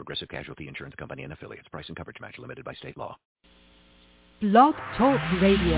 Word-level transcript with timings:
Progressive 0.00 0.30
Casualty 0.30 0.66
Insurance 0.66 0.94
Company 0.94 1.24
and 1.24 1.32
affiliates. 1.34 1.68
Price 1.68 1.84
and 1.88 1.94
coverage 1.94 2.18
match 2.22 2.38
limited 2.38 2.64
by 2.64 2.72
state 2.72 2.96
law. 2.96 3.18
Blog 4.40 4.74
Talk 4.96 5.20
Radio. 5.42 5.76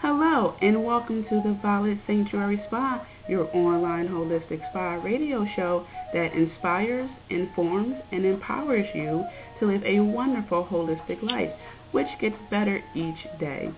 Hello, 0.00 0.56
and 0.60 0.84
welcome 0.84 1.22
to 1.28 1.40
the 1.44 1.56
Violet 1.62 1.98
Sanctuary 2.08 2.60
Spa, 2.66 3.06
your 3.28 3.48
online 3.54 4.08
holistic 4.08 4.68
spa 4.70 4.94
radio 4.94 5.46
show 5.54 5.86
that 6.12 6.32
inspires, 6.32 7.08
informs, 7.30 7.94
and 8.10 8.26
empowers 8.26 8.86
you 8.96 9.24
to 9.60 9.66
live 9.66 9.84
a 9.84 10.00
wonderful 10.00 10.66
holistic 10.68 11.22
life, 11.22 11.52
which 11.92 12.08
gets 12.20 12.36
better 12.50 12.82
each 12.96 13.38
day. 13.38 13.70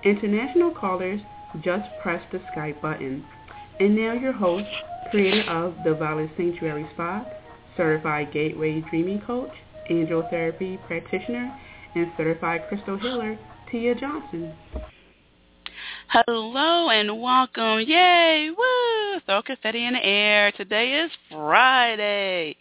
International 0.05 0.71
callers, 0.71 1.21
just 1.63 1.87
press 2.03 2.23
the 2.33 2.39
Skype 2.39 2.81
button. 2.81 3.23
And 3.81 3.95
now 3.95 4.15
your 4.15 4.33
host, 4.33 4.67
creator 5.11 5.43
of 5.51 5.75
the 5.85 5.93
Violet 5.95 6.31
Sanctuary 6.37 6.89
Spa, 6.95 7.27
certified 7.77 8.33
Gateway 8.33 8.81
Dreaming 8.89 9.21
Coach, 9.21 9.53
angel 9.91 10.27
therapy 10.31 10.79
practitioner, 10.87 11.55
and 11.95 12.11
certified 12.17 12.67
crystal 12.69 12.99
healer, 12.99 13.39
Tia 13.71 13.95
Johnson. 13.95 14.55
Hello 16.09 16.89
and 16.89 17.21
welcome. 17.21 17.81
Yay! 17.87 18.51
Woo! 18.51 19.21
Throw 19.27 19.43
confetti 19.43 19.85
in 19.85 19.93
the 19.93 20.05
air. 20.05 20.53
Today 20.53 21.03
is 21.05 21.11
Friday, 21.31 22.57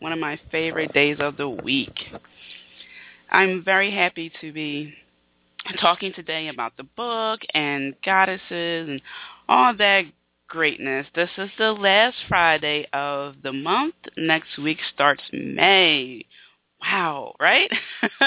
one 0.00 0.12
of 0.12 0.18
my 0.18 0.38
favorite 0.50 0.92
days 0.92 1.18
of 1.20 1.36
the 1.36 1.48
week. 1.48 1.98
I'm 3.30 3.64
very 3.64 3.90
happy 3.90 4.32
to 4.40 4.52
be 4.52 4.94
talking 5.80 6.12
today 6.12 6.48
about 6.48 6.76
the 6.76 6.84
book 6.84 7.40
and 7.52 7.94
goddesses 8.04 8.88
and 8.88 9.02
all 9.48 9.74
that 9.76 10.04
greatness. 10.48 11.06
This 11.14 11.30
is 11.36 11.50
the 11.58 11.72
last 11.72 12.16
Friday 12.28 12.86
of 12.92 13.36
the 13.42 13.52
month. 13.52 13.94
Next 14.16 14.58
week 14.58 14.78
starts 14.94 15.22
May. 15.32 16.24
Wow, 16.80 17.34
right? 17.40 17.70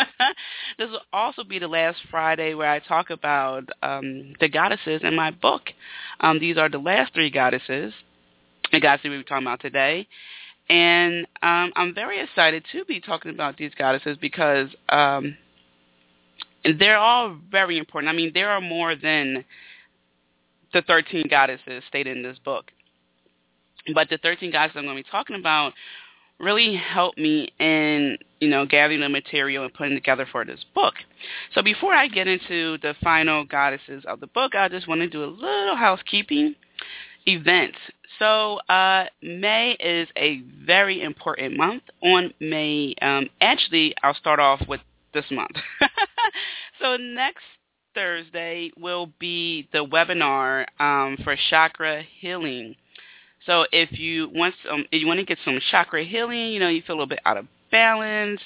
this 0.78 0.90
will 0.90 1.02
also 1.14 1.44
be 1.44 1.58
the 1.58 1.70
last 1.70 2.00
Friday 2.12 2.54
where 2.54 2.70
I 2.70 2.80
talk 2.80 3.10
about 3.10 3.70
um, 3.82 4.34
the 4.40 4.50
goddesses 4.50 5.02
in 5.04 5.16
my 5.16 5.32
book. 5.32 5.70
Um, 6.20 6.40
these 6.40 6.58
are 6.58 6.70
the 6.70 6.78
last 6.78 7.14
three 7.14 7.32
goddesses, 7.32 7.94
the 8.72 8.82
goddesses 8.82 9.10
we're 9.10 9.24
talking 9.24 9.48
about 9.48 9.62
today. 9.62 10.08
And 10.70 11.26
um, 11.44 11.74
I'm 11.76 11.94
very 11.94 12.22
excited 12.22 12.66
to 12.72 12.86
be 12.86 13.02
talking 13.02 13.32
about 13.32 13.58
these 13.58 13.72
goddesses 13.78 14.18
because 14.22 14.70
um, 14.90 15.36
they're 16.80 16.98
all 16.98 17.38
very 17.50 17.78
important. 17.78 18.10
I 18.10 18.16
mean, 18.16 18.32
there 18.34 18.50
are 18.50 18.62
more 18.62 18.96
than 18.96 19.44
the 20.74 20.82
13 20.82 21.28
goddesses 21.30 21.84
stated 21.90 22.16
in 22.16 22.24
this 22.24 22.38
book. 22.44 22.72
But 23.94 24.10
the 24.10 24.18
13 24.20 24.52
goddesses 24.52 24.78
I'm 24.78 24.86
going 24.86 24.98
to 24.98 25.04
be 25.04 25.10
talking 25.10 25.36
about 25.36 25.74
really 26.40 26.76
helped 26.76 27.18
me 27.18 27.50
in, 27.60 28.18
you 28.40 28.50
know, 28.50 28.66
gathering 28.66 29.02
the 29.02 29.10
material 29.10 29.64
and 29.64 29.74
putting 29.74 29.96
together 29.96 30.28
for 30.32 30.44
this 30.44 30.64
book. 30.74 30.96
So 31.54 31.62
before 31.62 31.94
I 31.94 32.08
get 32.08 32.28
into 32.28 32.78
the 32.80 32.96
final 33.04 33.46
goddesses 33.46 34.04
of 34.08 34.20
the 34.20 34.28
book, 34.28 34.56
I 34.56 34.68
just 34.68 34.88
want 34.88 35.02
to 35.02 35.08
do 35.08 35.24
a 35.24 35.26
little 35.26 35.76
housekeeping 35.76 36.56
events. 37.28 37.78
So 38.22 38.58
uh, 38.70 39.06
May 39.24 39.76
is 39.80 40.08
a 40.16 40.44
very 40.64 41.02
important 41.02 41.58
month. 41.58 41.82
On 42.04 42.32
May, 42.40 42.94
um, 43.02 43.28
actually, 43.42 43.96
I'll 44.04 44.14
start 44.14 44.40
off 44.40 44.62
with 44.68 44.80
this 45.12 45.26
month. 45.32 45.56
so 46.80 46.98
next 46.98 47.42
Thursday 47.96 48.70
will 48.78 49.12
be 49.20 49.68
the 49.74 49.84
webinar 49.84 50.66
um, 50.80 51.18
for 51.24 51.36
chakra 51.50 52.04
healing. 52.20 52.76
So 53.48 53.66
if 53.72 53.98
you 53.98 54.30
want 54.30 54.54
some, 54.70 54.86
you 54.92 55.08
want 55.08 55.20
to 55.20 55.26
get 55.26 55.40
some 55.44 55.60
chakra 55.72 56.04
healing, 56.04 56.54
you 56.54 56.60
know, 56.60 56.70
you 56.70 56.84
feel 56.84 56.94
a 56.94 56.98
little 56.98 57.08
bit 57.08 57.22
out 57.26 57.38
of 57.38 57.48
balance, 57.72 58.40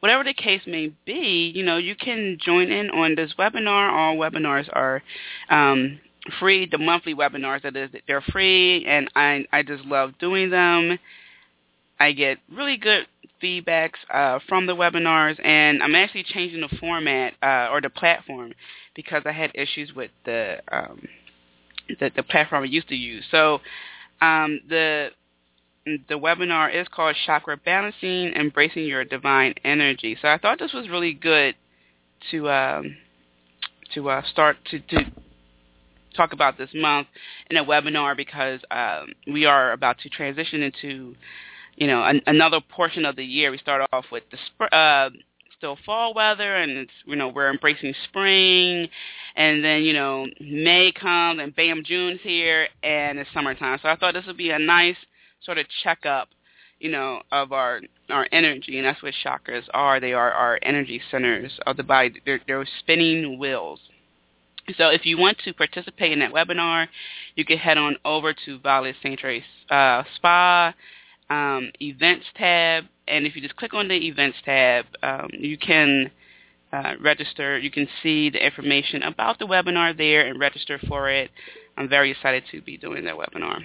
whatever 0.00 0.24
the 0.24 0.34
case 0.34 0.62
may 0.66 0.92
be, 1.06 1.52
you 1.54 1.62
know, 1.62 1.76
you 1.76 1.94
can 1.94 2.36
join 2.44 2.72
in 2.72 2.90
on 2.90 3.14
this 3.14 3.32
webinar. 3.38 3.92
All 3.92 4.16
webinars 4.16 4.68
are 4.72 5.04
um, 5.50 6.00
free. 6.38 6.66
The 6.70 6.78
monthly 6.78 7.14
webinars, 7.14 7.62
that 7.62 7.76
is, 7.76 7.90
they're 8.06 8.20
free, 8.20 8.84
and 8.86 9.10
I 9.14 9.44
I 9.52 9.62
just 9.62 9.84
love 9.84 10.12
doing 10.18 10.50
them. 10.50 10.98
I 11.98 12.12
get 12.12 12.38
really 12.50 12.76
good 12.76 13.06
feedbacks 13.42 13.98
uh, 14.12 14.38
from 14.48 14.66
the 14.66 14.74
webinars, 14.74 15.38
and 15.44 15.82
I'm 15.82 15.94
actually 15.94 16.24
changing 16.24 16.60
the 16.60 16.76
format 16.78 17.34
uh, 17.42 17.68
or 17.70 17.80
the 17.80 17.90
platform 17.90 18.52
because 18.94 19.22
I 19.26 19.32
had 19.32 19.50
issues 19.54 19.92
with 19.94 20.10
the 20.24 20.58
um, 20.70 21.06
the, 21.98 22.10
the 22.14 22.22
platform 22.22 22.62
I 22.62 22.66
used 22.66 22.88
to 22.88 22.96
use. 22.96 23.24
So 23.30 23.60
um, 24.20 24.60
the 24.68 25.10
the 25.84 26.18
webinar 26.18 26.74
is 26.74 26.86
called 26.88 27.16
Chakra 27.26 27.56
Balancing, 27.56 28.32
Embracing 28.34 28.84
Your 28.84 29.04
Divine 29.04 29.54
Energy. 29.64 30.16
So 30.20 30.28
I 30.28 30.38
thought 30.38 30.58
this 30.58 30.72
was 30.72 30.88
really 30.88 31.14
good 31.14 31.54
to 32.30 32.50
um, 32.50 32.96
to 33.94 34.10
uh, 34.10 34.22
start 34.30 34.56
to, 34.70 34.80
to 34.80 35.04
talk 36.16 36.32
about 36.32 36.58
this 36.58 36.70
month 36.74 37.08
in 37.50 37.56
a 37.56 37.64
webinar 37.64 38.16
because 38.16 38.60
um, 38.70 39.12
we 39.26 39.44
are 39.44 39.72
about 39.72 39.98
to 39.98 40.08
transition 40.08 40.62
into 40.62 41.14
you 41.76 41.86
know 41.86 42.02
an, 42.04 42.20
another 42.26 42.60
portion 42.60 43.04
of 43.04 43.16
the 43.16 43.24
year. 43.24 43.50
We 43.50 43.58
start 43.58 43.88
off 43.92 44.06
with 44.10 44.24
the 44.30 44.38
sp- 44.46 44.72
uh, 44.72 45.10
still 45.60 45.76
fall 45.84 46.14
weather 46.14 46.56
and 46.56 46.72
it's 46.72 46.92
you 47.04 47.16
know 47.16 47.28
we're 47.28 47.50
embracing 47.50 47.94
spring 48.04 48.88
and 49.36 49.62
then 49.62 49.82
you 49.82 49.92
know 49.92 50.26
May 50.40 50.90
comes 50.90 51.38
and 51.40 51.54
bam 51.54 51.82
June's 51.84 52.20
here 52.22 52.66
and 52.82 53.18
it's 53.18 53.30
summertime. 53.34 53.78
So 53.82 53.88
I 53.88 53.96
thought 53.96 54.14
this 54.14 54.26
would 54.26 54.38
be 54.38 54.50
a 54.50 54.58
nice 54.58 54.96
sort 55.44 55.58
of 55.58 55.66
checkup, 55.82 56.28
you 56.78 56.90
know, 56.90 57.22
of 57.30 57.52
our 57.52 57.80
our 58.08 58.26
energy 58.32 58.78
and 58.78 58.86
that's 58.86 59.02
what 59.02 59.12
chakras 59.24 59.64
are. 59.74 60.00
They 60.00 60.14
are 60.14 60.32
our 60.32 60.58
energy 60.62 61.00
centers 61.10 61.52
of 61.66 61.76
the 61.76 61.82
body. 61.82 62.14
They're, 62.24 62.40
they're 62.46 62.66
spinning 62.80 63.38
wheels. 63.38 63.80
So 64.76 64.88
if 64.88 65.04
you 65.04 65.18
want 65.18 65.38
to 65.44 65.52
participate 65.52 66.12
in 66.12 66.20
that 66.20 66.32
webinar, 66.32 66.86
you 67.34 67.44
can 67.44 67.58
head 67.58 67.78
on 67.78 67.96
over 68.04 68.34
to 68.46 68.58
Violet 68.58 68.96
Sanctuary 69.02 69.44
uh, 69.70 70.02
Spa 70.16 70.74
um, 71.28 71.70
events 71.80 72.26
tab, 72.36 72.84
and 73.08 73.26
if 73.26 73.36
you 73.36 73.42
just 73.42 73.56
click 73.56 73.74
on 73.74 73.88
the 73.88 74.06
events 74.06 74.38
tab, 74.44 74.84
um, 75.02 75.28
you 75.32 75.56
can 75.56 76.10
uh, 76.72 76.94
register. 77.00 77.58
You 77.58 77.70
can 77.70 77.88
see 78.02 78.30
the 78.30 78.44
information 78.44 79.02
about 79.02 79.38
the 79.38 79.46
webinar 79.46 79.96
there 79.96 80.26
and 80.26 80.38
register 80.38 80.78
for 80.88 81.10
it. 81.10 81.30
I'm 81.76 81.88
very 81.88 82.10
excited 82.10 82.44
to 82.52 82.60
be 82.60 82.76
doing 82.76 83.04
that 83.04 83.14
webinar, 83.16 83.60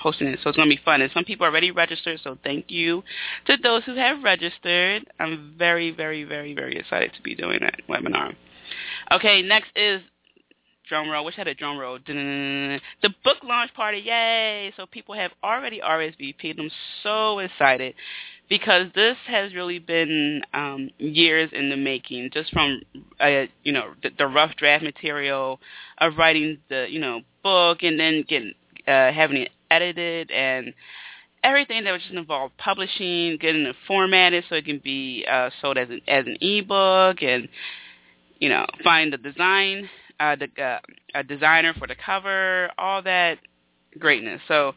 hosting 0.00 0.28
it. 0.28 0.40
So 0.42 0.50
it's 0.50 0.56
going 0.56 0.68
to 0.68 0.74
be 0.74 0.82
fun. 0.84 1.02
And 1.02 1.10
some 1.12 1.24
people 1.24 1.46
already 1.46 1.70
registered, 1.70 2.20
so 2.22 2.38
thank 2.42 2.70
you 2.70 3.02
to 3.46 3.56
those 3.62 3.84
who 3.84 3.94
have 3.96 4.22
registered. 4.22 5.04
I'm 5.20 5.54
very, 5.58 5.90
very, 5.90 6.24
very, 6.24 6.54
very 6.54 6.76
excited 6.76 7.12
to 7.14 7.22
be 7.22 7.34
doing 7.34 7.60
that 7.60 7.80
webinar. 7.88 8.34
Okay, 9.12 9.42
next 9.42 9.70
is 9.76 10.02
drum 10.88 11.08
roll. 11.08 11.24
Wish 11.24 11.34
I 11.36 11.40
had 11.40 11.48
a 11.48 11.54
drum 11.54 11.78
roll. 11.78 11.98
The 12.06 12.80
book 13.24 13.38
launch 13.44 13.72
party, 13.74 13.98
yay! 13.98 14.72
So 14.76 14.86
people 14.86 15.14
have 15.14 15.30
already 15.42 15.80
RSVP'd. 15.80 16.58
I'm 16.58 16.70
so 17.02 17.38
excited 17.38 17.94
because 18.48 18.86
this 18.94 19.16
has 19.26 19.54
really 19.54 19.78
been 19.78 20.42
um, 20.54 20.90
years 20.98 21.50
in 21.52 21.70
the 21.70 21.76
making, 21.76 22.30
just 22.32 22.50
from 22.52 22.80
uh, 23.20 23.44
you 23.62 23.72
know 23.72 23.92
the, 24.02 24.10
the 24.16 24.26
rough 24.26 24.56
draft 24.56 24.82
material 24.82 25.60
of 25.98 26.16
writing 26.16 26.58
the 26.68 26.86
you 26.88 27.00
know 27.00 27.20
book 27.42 27.82
and 27.82 28.00
then 28.00 28.24
getting 28.28 28.54
uh, 28.86 29.12
having 29.12 29.38
it 29.38 29.50
edited 29.70 30.30
and 30.30 30.72
everything 31.44 31.84
that 31.84 31.92
was 31.92 32.02
just 32.02 32.14
involved 32.14 32.56
publishing, 32.56 33.36
getting 33.40 33.62
it 33.62 33.76
formatted 33.86 34.44
so 34.48 34.56
it 34.56 34.64
can 34.64 34.80
be 34.82 35.26
uh, 35.30 35.50
sold 35.60 35.76
as 35.78 35.88
an 35.90 36.00
as 36.08 36.26
an 36.26 36.36
ebook 36.40 37.22
and 37.22 37.48
you 38.38 38.48
know 38.48 38.66
find 38.82 39.12
the 39.12 39.18
design 39.18 39.88
uh, 40.20 40.36
the 40.36 40.62
uh, 40.62 40.78
a 41.14 41.22
designer 41.22 41.74
for 41.74 41.86
the 41.86 41.94
cover, 41.94 42.70
all 42.78 43.02
that 43.02 43.38
greatness. 43.98 44.40
So 44.48 44.74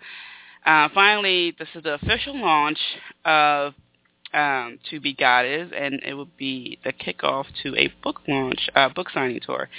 uh, 0.65 0.89
finally, 0.93 1.55
this 1.57 1.67
is 1.75 1.83
the 1.83 1.95
official 1.95 2.39
launch 2.39 2.79
of 3.25 3.73
um, 4.33 4.79
to 4.89 4.99
be 4.99 5.13
Goddess, 5.13 5.71
and 5.75 6.01
it 6.05 6.13
will 6.13 6.29
be 6.37 6.79
the 6.83 6.93
kickoff 6.93 7.45
to 7.63 7.75
a 7.75 7.89
book 8.01 8.21
launch, 8.27 8.69
uh, 8.75 8.89
book 8.89 9.09
signing 9.13 9.39
tour. 9.45 9.69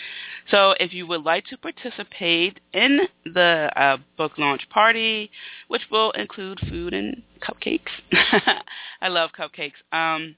So 0.50 0.75
if 0.79 0.93
you 0.93 1.06
would 1.06 1.23
like 1.23 1.47
to 1.47 1.56
participate 1.56 2.61
in 2.73 3.00
the 3.25 3.70
uh, 3.76 3.99
book 4.17 4.32
launch 4.38 4.69
party, 4.69 5.31
which 5.69 5.82
will 5.91 6.11
include 6.12 6.61
food 6.69 6.93
and 6.93 7.23
cupcakes, 7.41 7.91
I 9.00 9.08
love 9.08 9.31
cupcakes. 9.38 9.81
Um, 9.93 10.37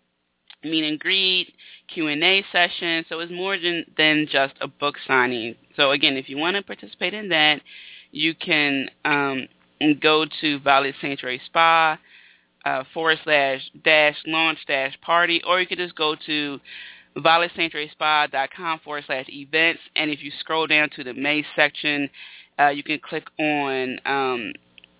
meet 0.64 0.84
and 0.84 0.98
greet, 0.98 1.52
Q&A 1.88 2.44
session. 2.52 3.04
So 3.08 3.20
it's 3.20 3.32
more 3.32 3.58
than, 3.58 3.84
than 3.96 4.26
just 4.30 4.54
a 4.60 4.68
book 4.68 4.96
signing. 5.06 5.54
So 5.76 5.90
again, 5.90 6.16
if 6.16 6.28
you 6.28 6.36
want 6.36 6.56
to 6.56 6.62
participate 6.62 7.14
in 7.14 7.28
that, 7.30 7.60
you 8.10 8.34
can 8.34 8.88
um, 9.04 9.48
go 10.00 10.24
to 10.40 10.60
Violet 10.60 10.94
Sanctuary 11.00 11.40
Spa 11.46 11.98
uh, 12.64 12.84
forward 12.92 13.18
slash 13.24 13.60
dash 13.84 14.16
launch 14.26 14.58
dash 14.66 14.98
party, 15.02 15.42
or 15.46 15.60
you 15.60 15.66
could 15.66 15.78
just 15.78 15.94
go 15.96 16.16
to 16.26 16.60
violetsanctuaryspa.com 17.16 18.80
forward 18.84 19.04
slash 19.06 19.26
events. 19.28 19.80
And 19.96 20.10
if 20.10 20.22
you 20.22 20.30
scroll 20.40 20.66
down 20.66 20.90
to 20.96 21.04
the 21.04 21.14
May 21.14 21.44
section, 21.54 22.08
uh, 22.58 22.68
you 22.68 22.82
can 22.82 23.00
click 23.00 23.24
on 23.38 23.98
um, 24.04 24.52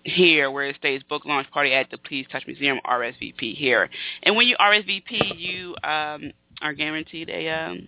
here 0.05 0.51
where 0.51 0.65
it 0.65 0.75
states 0.77 1.03
book 1.09 1.25
launch 1.25 1.49
party 1.51 1.73
at 1.73 1.89
the 1.89 1.97
Please 1.97 2.25
Touch 2.31 2.43
Museum 2.47 2.79
RSVP 2.85 3.55
here. 3.55 3.89
And 4.23 4.35
when 4.35 4.47
you 4.47 4.55
RSVP, 4.57 5.37
you 5.37 5.75
um, 5.83 6.31
are 6.61 6.73
guaranteed 6.73 7.29
a 7.29 7.49
um, 7.49 7.87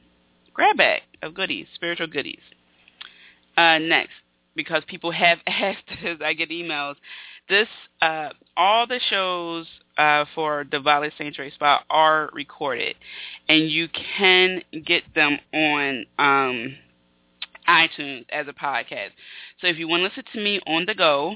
grab 0.54 0.78
bag 0.78 1.02
of 1.22 1.34
goodies, 1.34 1.68
spiritual 1.76 2.08
goodies. 2.08 2.42
Uh, 3.56 3.78
next, 3.78 4.14
because 4.56 4.84
people 4.88 5.12
have 5.12 5.38
asked 5.48 5.90
as 6.04 6.18
I 6.24 6.34
get 6.34 6.50
emails, 6.50 6.96
this 7.50 7.68
uh, 8.02 8.30
all 8.58 8.88
the 8.88 9.00
shows 9.10 9.68
uh, 9.98 10.26
for 10.36 10.66
the 10.70 10.80
Violet 10.80 11.14
Sanctuary 11.18 11.52
Spa 11.52 11.84
are 11.90 12.30
recorded, 12.34 12.96
and 13.48 13.70
you 13.70 13.88
can 14.18 14.62
get 14.86 15.04
them 15.16 15.40
on 15.54 16.06
um, 16.20 16.76
iTunes 17.68 18.26
as 18.30 18.48
a 18.48 18.54
podcast. 18.54 19.10
So 19.60 19.68
if 19.68 19.78
you 19.78 19.88
want 19.88 20.02
to 20.02 20.04
listen 20.06 20.24
to 20.34 20.40
me 20.40 20.60
on 20.68 20.86
the 20.86 20.96
go, 20.96 21.36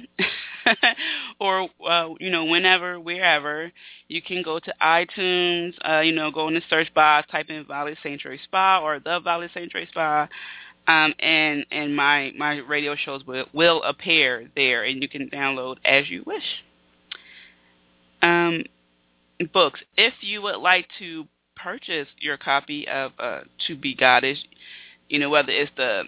or 1.40 1.70
uh, 1.88 2.10
you 2.20 2.30
know 2.30 2.46
whenever, 2.46 3.00
wherever, 3.00 3.72
you 4.08 4.22
can 4.22 4.44
go 4.44 4.60
to 4.60 4.74
iTunes. 4.82 5.74
Uh, 5.88 6.02
you 6.02 6.14
know, 6.14 6.32
go 6.32 6.48
in 6.48 6.54
the 6.54 6.62
search 6.70 6.94
box, 6.94 7.28
type 7.32 7.50
in 7.50 7.66
Violet 7.66 7.98
Sanctuary 8.04 8.40
Spa 8.44 8.80
or 8.82 9.00
the 9.00 9.20
Valley 9.20 9.50
Sanctuary 9.54 9.88
Spa 9.92 10.28
um, 10.88 11.14
and 11.20 11.66
and 11.72 11.96
my 11.96 12.32
my 12.38 12.58
radio 12.58 12.96
shows 12.96 13.26
will 13.26 13.46
will 13.54 13.84
appear 13.84 14.50
there, 14.56 14.84
and 14.84 15.02
you 15.02 15.08
can 15.08 15.30
download 15.30 15.78
as 15.86 16.10
you 16.10 16.24
wish. 16.26 16.44
Um, 18.22 18.64
books. 19.54 19.82
If 19.98 20.14
you 20.22 20.42
would 20.44 20.58
like 20.58 20.88
to 21.00 21.28
purchase 21.56 22.08
your 22.20 22.38
copy 22.38 22.88
of 22.88 23.12
uh, 23.20 23.42
To 23.68 23.76
Be 23.76 23.96
Goddess, 23.96 24.40
you 25.12 25.20
know 25.20 25.30
whether 25.30 25.52
it's 25.52 25.72
the 25.76 26.04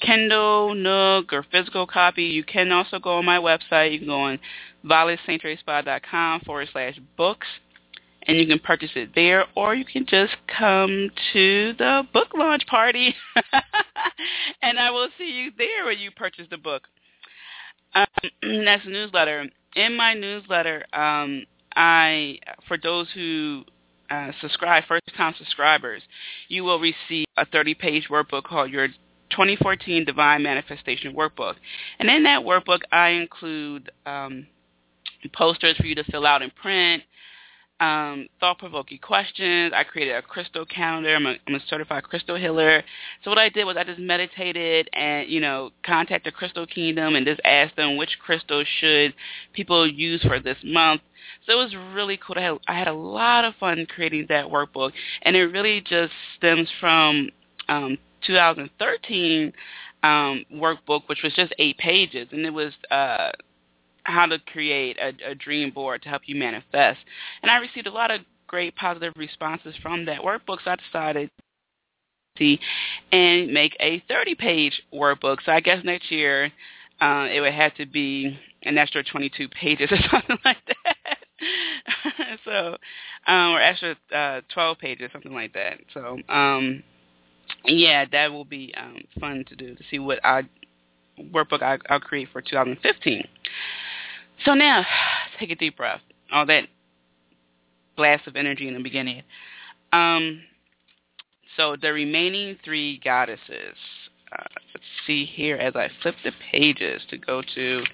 Kindle, 0.00 0.74
Nook, 0.74 1.32
or 1.32 1.44
physical 1.50 1.86
copy, 1.86 2.24
you 2.24 2.44
can 2.44 2.72
also 2.72 2.98
go 2.98 3.18
on 3.18 3.24
my 3.24 3.38
website. 3.38 3.92
You 3.92 3.98
can 3.98 4.08
go 4.08 4.20
on 4.20 4.38
violetsanctuaryspa.com 4.84 6.40
forward 6.40 6.68
slash 6.72 6.98
books 7.16 7.46
and 8.26 8.38
you 8.38 8.46
can 8.46 8.58
purchase 8.60 8.90
it 8.94 9.10
there, 9.16 9.46
or 9.56 9.74
you 9.74 9.84
can 9.84 10.06
just 10.06 10.36
come 10.46 11.10
to 11.32 11.72
the 11.78 12.06
book 12.12 12.28
launch 12.36 12.64
party, 12.68 13.14
and 14.62 14.78
I 14.78 14.90
will 14.90 15.08
see 15.18 15.24
you 15.24 15.50
there 15.58 15.86
when 15.86 15.98
you 15.98 16.12
purchase 16.12 16.46
the 16.48 16.58
book. 16.58 16.82
Um, 17.94 18.06
that's 18.64 18.86
newsletter. 18.86 19.46
In 19.74 19.96
my 19.96 20.14
newsletter, 20.14 20.84
um, 20.92 21.44
I 21.74 22.38
for 22.68 22.78
those 22.78 23.08
who 23.12 23.64
uh, 24.12 24.32
subscribe, 24.40 24.84
first-time 24.86 25.34
subscribers, 25.38 26.02
you 26.48 26.64
will 26.64 26.78
receive 26.78 27.24
a 27.38 27.46
30-page 27.46 28.08
workbook 28.10 28.44
called 28.44 28.70
your 28.70 28.88
2014 29.30 30.04
Divine 30.04 30.42
Manifestation 30.42 31.14
Workbook. 31.14 31.54
And 31.98 32.10
in 32.10 32.22
that 32.24 32.42
workbook, 32.42 32.80
I 32.92 33.08
include 33.10 33.90
um, 34.04 34.46
posters 35.32 35.76
for 35.78 35.86
you 35.86 35.94
to 35.94 36.04
fill 36.04 36.26
out 36.26 36.42
and 36.42 36.54
print, 36.54 37.02
um, 37.82 38.28
thought-provoking 38.38 38.98
questions. 38.98 39.72
I 39.74 39.82
created 39.82 40.14
a 40.14 40.22
crystal 40.22 40.64
calendar. 40.64 41.16
I'm 41.16 41.26
a, 41.26 41.34
I'm 41.48 41.56
a 41.56 41.60
certified 41.68 42.04
crystal 42.04 42.36
healer. 42.36 42.84
So 43.24 43.30
what 43.30 43.38
I 43.38 43.48
did 43.48 43.64
was 43.64 43.76
I 43.76 43.82
just 43.82 43.98
meditated 43.98 44.88
and, 44.92 45.28
you 45.28 45.40
know, 45.40 45.70
contacted 45.84 46.32
Crystal 46.34 46.64
Kingdom 46.64 47.16
and 47.16 47.26
just 47.26 47.40
asked 47.44 47.74
them 47.74 47.96
which 47.96 48.16
crystals 48.24 48.68
should 48.78 49.14
people 49.52 49.84
use 49.84 50.22
for 50.22 50.38
this 50.38 50.58
month. 50.62 51.00
So 51.44 51.54
it 51.54 51.56
was 51.56 51.74
really 51.92 52.20
cool. 52.24 52.36
I 52.38 52.42
had, 52.42 52.58
I 52.68 52.78
had 52.78 52.88
a 52.88 52.92
lot 52.92 53.44
of 53.44 53.56
fun 53.56 53.84
creating 53.92 54.26
that 54.28 54.46
workbook, 54.46 54.92
and 55.22 55.34
it 55.34 55.46
really 55.46 55.80
just 55.80 56.12
stems 56.36 56.68
from 56.78 57.30
um, 57.68 57.98
2013 58.24 59.52
um, 60.04 60.44
workbook, 60.54 61.08
which 61.08 61.22
was 61.24 61.32
just 61.34 61.52
eight 61.58 61.78
pages, 61.78 62.28
and 62.30 62.46
it 62.46 62.52
was 62.52 62.72
uh, 62.92 63.30
how 64.04 64.26
to 64.26 64.38
create 64.38 64.96
a, 64.98 65.30
a 65.30 65.34
dream 65.34 65.70
board 65.70 66.02
to 66.02 66.08
help 66.08 66.22
you 66.26 66.36
manifest. 66.36 66.98
And 67.42 67.50
I 67.50 67.56
received 67.56 67.86
a 67.86 67.92
lot 67.92 68.10
of 68.10 68.20
great 68.46 68.76
positive 68.76 69.12
responses 69.16 69.74
from 69.82 70.04
that 70.06 70.20
workbook, 70.20 70.58
so 70.64 70.70
I 70.70 70.76
decided 70.76 71.30
to 72.36 72.56
and 73.12 73.52
make 73.52 73.76
a 73.80 74.02
30-page 74.10 74.82
workbook. 74.92 75.38
So 75.44 75.52
I 75.52 75.60
guess 75.60 75.84
next 75.84 76.10
year 76.10 76.50
uh, 77.00 77.28
it 77.32 77.40
would 77.40 77.52
have 77.52 77.74
to 77.76 77.86
be 77.86 78.38
an 78.62 78.78
extra 78.78 79.02
22 79.04 79.48
pages 79.48 79.90
or 79.90 79.98
something 80.10 80.38
like 80.44 80.58
that. 80.66 81.18
so, 82.44 82.76
um, 83.26 83.52
or 83.52 83.60
extra 83.60 83.96
uh, 84.14 84.40
12 84.52 84.78
pages, 84.78 85.10
something 85.12 85.32
like 85.32 85.52
that. 85.54 85.78
So, 85.92 86.18
um, 86.28 86.82
yeah, 87.64 88.04
that 88.12 88.32
will 88.32 88.44
be 88.44 88.72
um, 88.76 88.98
fun 89.20 89.44
to 89.48 89.56
do 89.56 89.74
to 89.74 89.82
see 89.90 89.98
what 89.98 90.24
I 90.24 90.42
workbook 91.32 91.62
I, 91.62 91.78
I'll 91.90 92.00
create 92.00 92.28
for 92.32 92.40
2015. 92.40 93.24
So 94.44 94.54
now, 94.54 94.84
take 95.38 95.50
a 95.50 95.56
deep 95.56 95.76
breath. 95.76 96.00
All 96.32 96.46
that 96.46 96.64
blast 97.96 98.26
of 98.26 98.36
energy 98.36 98.68
in 98.68 98.74
the 98.74 98.82
beginning. 98.82 99.22
Um, 99.92 100.42
so 101.56 101.76
the 101.80 101.92
remaining 101.92 102.56
three 102.64 103.00
goddesses. 103.04 103.76
Uh, 104.32 104.44
let's 104.74 104.86
see 105.06 105.26
here 105.26 105.56
as 105.56 105.76
I 105.76 105.90
flip 106.00 106.14
the 106.24 106.32
pages 106.50 107.02
to 107.10 107.18
go 107.18 107.42
to 107.54 107.84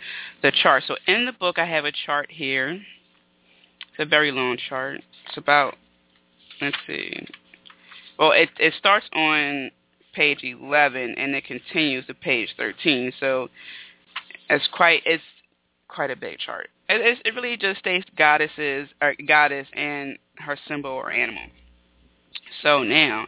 the 0.43 0.53
chart. 0.63 0.85
So 0.87 0.95
in 1.09 1.27
the 1.27 1.33
book, 1.33 1.59
I 1.59 1.67
have 1.67 1.85
a 1.85 1.91
chart 2.07 2.31
here. 2.31 2.75
It's 2.75 3.99
a 3.99 4.05
very 4.05 4.31
long 4.31 4.57
chart. 4.69 5.01
It's 5.27 5.37
about, 5.37 5.75
let's 6.63 6.77
see. 6.87 7.27
Well, 8.21 8.31
it, 8.31 8.51
it 8.61 8.75
starts 8.79 9.07
on 9.13 9.73
page 10.15 10.41
11 10.45 11.17
and 11.19 11.35
it 11.35 11.45
continues 11.45 12.07
to 12.07 12.15
page 12.15 12.51
13. 12.57 13.13
So 13.19 13.49
it's 14.49 14.69
quite, 14.73 15.03
it's 15.05 15.25
quite 15.89 16.11
a 16.11 16.17
big 16.17 16.39
chart. 16.39 16.69
It, 16.89 17.19
it 17.25 17.35
really 17.35 17.57
just 17.57 17.81
states 17.81 18.09
goddesses, 18.17 18.89
or 19.03 19.15
goddess 19.27 19.67
and 19.73 20.19
her 20.37 20.57
symbol 20.69 20.91
or 20.91 21.11
animal. 21.11 21.43
So 22.63 22.83
now, 22.83 23.27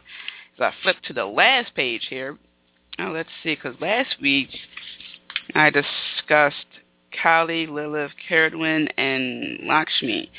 as 0.55 0.61
I 0.61 0.73
flip 0.83 0.97
to 1.07 1.13
the 1.13 1.25
last 1.25 1.75
page 1.75 2.07
here, 2.09 2.37
oh, 2.99 3.11
let's 3.11 3.29
see, 3.43 3.55
because 3.55 3.79
last 3.81 4.15
week 4.21 4.49
I 5.53 5.69
discussed 5.69 6.65
Kali, 7.21 7.67
Lilith, 7.67 8.11
Ceridwen, 8.29 8.89
and 8.97 9.67
Lakshmi. 9.67 10.31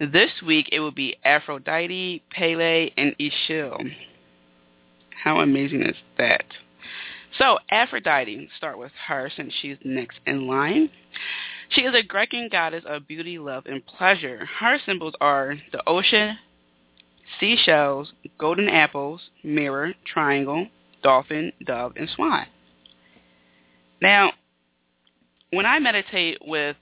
This 0.00 0.30
week 0.44 0.68
it 0.72 0.80
will 0.80 0.92
be 0.92 1.16
Aphrodite, 1.24 2.22
Pele, 2.30 2.90
and 2.96 3.14
Ixchel. 3.18 3.92
How 5.22 5.40
amazing 5.40 5.82
is 5.82 5.96
that? 6.16 6.44
So 7.38 7.58
Aphrodite, 7.70 8.48
start 8.56 8.78
with 8.78 8.92
her 9.06 9.30
since 9.34 9.52
she's 9.60 9.76
next 9.84 10.18
in 10.26 10.46
line. 10.46 10.90
She 11.70 11.82
is 11.82 11.94
a 11.94 12.02
Greek 12.02 12.34
goddess 12.50 12.84
of 12.86 13.06
beauty, 13.06 13.38
love, 13.38 13.64
and 13.66 13.84
pleasure. 13.86 14.48
Her 14.58 14.78
symbols 14.84 15.14
are 15.20 15.54
the 15.72 15.88
ocean, 15.88 16.36
seashells, 17.38 18.12
golden 18.38 18.68
apples, 18.68 19.20
mirror, 19.44 19.94
triangle, 20.04 20.66
dolphin, 21.02 21.52
dove, 21.64 21.92
and 21.96 22.08
swan. 22.08 22.46
Now, 24.02 24.32
when 25.52 25.66
I 25.66 25.78
meditate 25.78 26.38
with 26.42 26.76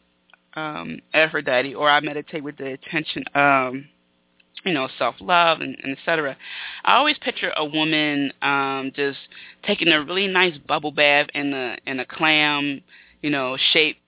um, 0.55 1.01
Aphrodite, 1.13 1.75
or 1.75 1.91
I 1.91 2.01
meditate 2.01 2.43
with 2.43 2.57
the 2.57 2.71
intention 2.71 3.25
um, 3.35 3.89
you 4.65 4.73
know, 4.73 4.89
self-love 4.99 5.61
and, 5.61 5.77
and 5.83 5.93
et 5.93 5.99
cetera. 6.05 6.37
I 6.85 6.97
always 6.97 7.19
picture 7.19 7.53
a 7.57 7.65
woman 7.65 8.33
um, 8.43 8.93
just 8.95 9.19
taking 9.65 9.89
a 9.89 10.03
really 10.03 10.27
nice 10.27 10.59
bubble 10.59 10.93
bath 10.93 11.29
in 11.35 11.53
a 11.53 11.77
in 11.87 12.01
a 12.01 12.05
clam, 12.05 12.83
you 13.23 13.31
know, 13.31 13.57
shaped 13.73 14.01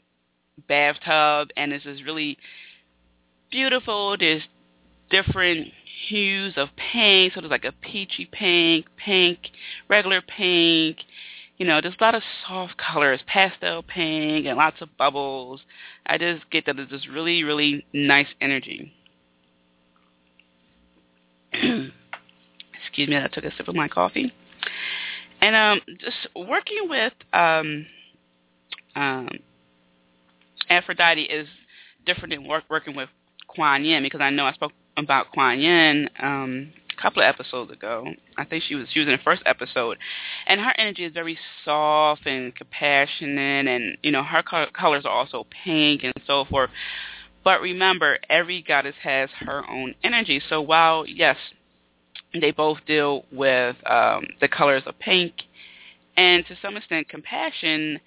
bathtub, 0.69 1.49
and 1.57 1.73
it's 1.73 1.85
just 1.85 2.05
really 2.05 2.37
beautiful. 3.51 4.17
There's 4.19 4.43
different 5.11 5.69
hues 6.09 6.55
of 6.57 6.69
pink, 6.77 7.35
so 7.35 7.41
there's 7.41 7.51
like 7.51 7.65
a 7.65 7.73
peachy 7.73 8.29
pink, 8.31 8.87
pink, 8.97 9.39
regular 9.89 10.23
pink. 10.23 10.99
You 11.59 11.67
know, 11.67 11.81
there's 11.81 11.97
a 12.01 12.05
lot 12.05 12.15
of 12.15 12.23
soft 12.47 12.77
colors, 12.93 13.21
pastel 13.27 13.83
pink, 13.83 14.47
and 14.47 14.57
lots 14.57 14.81
of 14.81 14.97
bubbles. 14.97 15.61
I 16.07 16.19
just 16.19 16.51
get 16.51 16.67
that 16.67 16.79
it's 16.79 16.91
just 16.91 17.09
really, 17.09 17.45
really 17.45 17.85
nice 17.93 18.29
energy. 18.41 18.95
Excuse 22.83 23.09
me, 23.09 23.17
I 23.17 23.29
took 23.29 23.45
a 23.45 23.55
sip 23.57 23.69
of 23.69 23.75
my 23.75 23.89
coffee. 23.89 24.33
And 25.41 25.57
um, 25.57 25.81
just 26.01 26.29
working 26.35 26.89
with 26.89 27.13
um, 27.33 27.87
um, 28.95 29.29
Aphrodite 30.69 31.23
is 31.23 31.49
different 32.07 32.35
than 32.35 32.47
work, 32.47 32.65
working 32.69 32.95
with 32.95 33.09
Kuan 33.49 33.85
Yin 33.85 34.03
because 34.03 34.21
I 34.21 34.31
know 34.31 34.45
I 34.45 34.53
spoke 34.53 34.73
about 34.97 35.33
Kuan 35.33 35.61
Yin 35.61 36.09
um, 36.23 36.73
a 36.97 37.03
couple 37.03 37.23
of 37.23 37.27
episodes 37.27 37.71
ago. 37.73 38.07
I 38.37 38.45
think 38.45 38.65
she 38.65 38.75
was 38.75 38.87
she 38.93 39.01
was 39.01 39.09
in 39.09 39.13
the 39.13 39.23
first 39.23 39.43
episode, 39.47 39.99
and 40.47 40.61
her 40.61 40.73
energy 40.77 41.05
is 41.05 41.13
very 41.13 41.39
soft 41.65 42.27
and 42.27 42.55
compassionate, 42.55 43.67
and 43.67 43.97
you 44.03 44.13
know 44.13 44.23
her 44.23 44.43
co- 44.43 44.71
colors 44.73 45.05
are 45.05 45.13
also 45.13 45.47
pink 45.65 46.03
and 46.05 46.15
so 46.27 46.45
forth. 46.45 46.71
But 47.43 47.61
remember, 47.61 48.19
every 48.29 48.63
goddess 48.63 48.97
has 49.03 49.31
her 49.41 49.69
own 49.71 49.95
energy. 50.03 50.43
So 50.49 50.61
while 50.61 51.07
yes, 51.07 51.37
they 52.39 52.51
both 52.51 52.79
deal 52.87 53.25
with 53.33 53.77
um, 53.87 54.27
the 54.41 54.49
colors 54.49 54.83
of 54.87 54.99
pink 54.99 55.35
and 56.17 56.47
to 56.47 56.57
some 56.61 56.77
extent 56.77 57.09
compassion, 57.09 57.99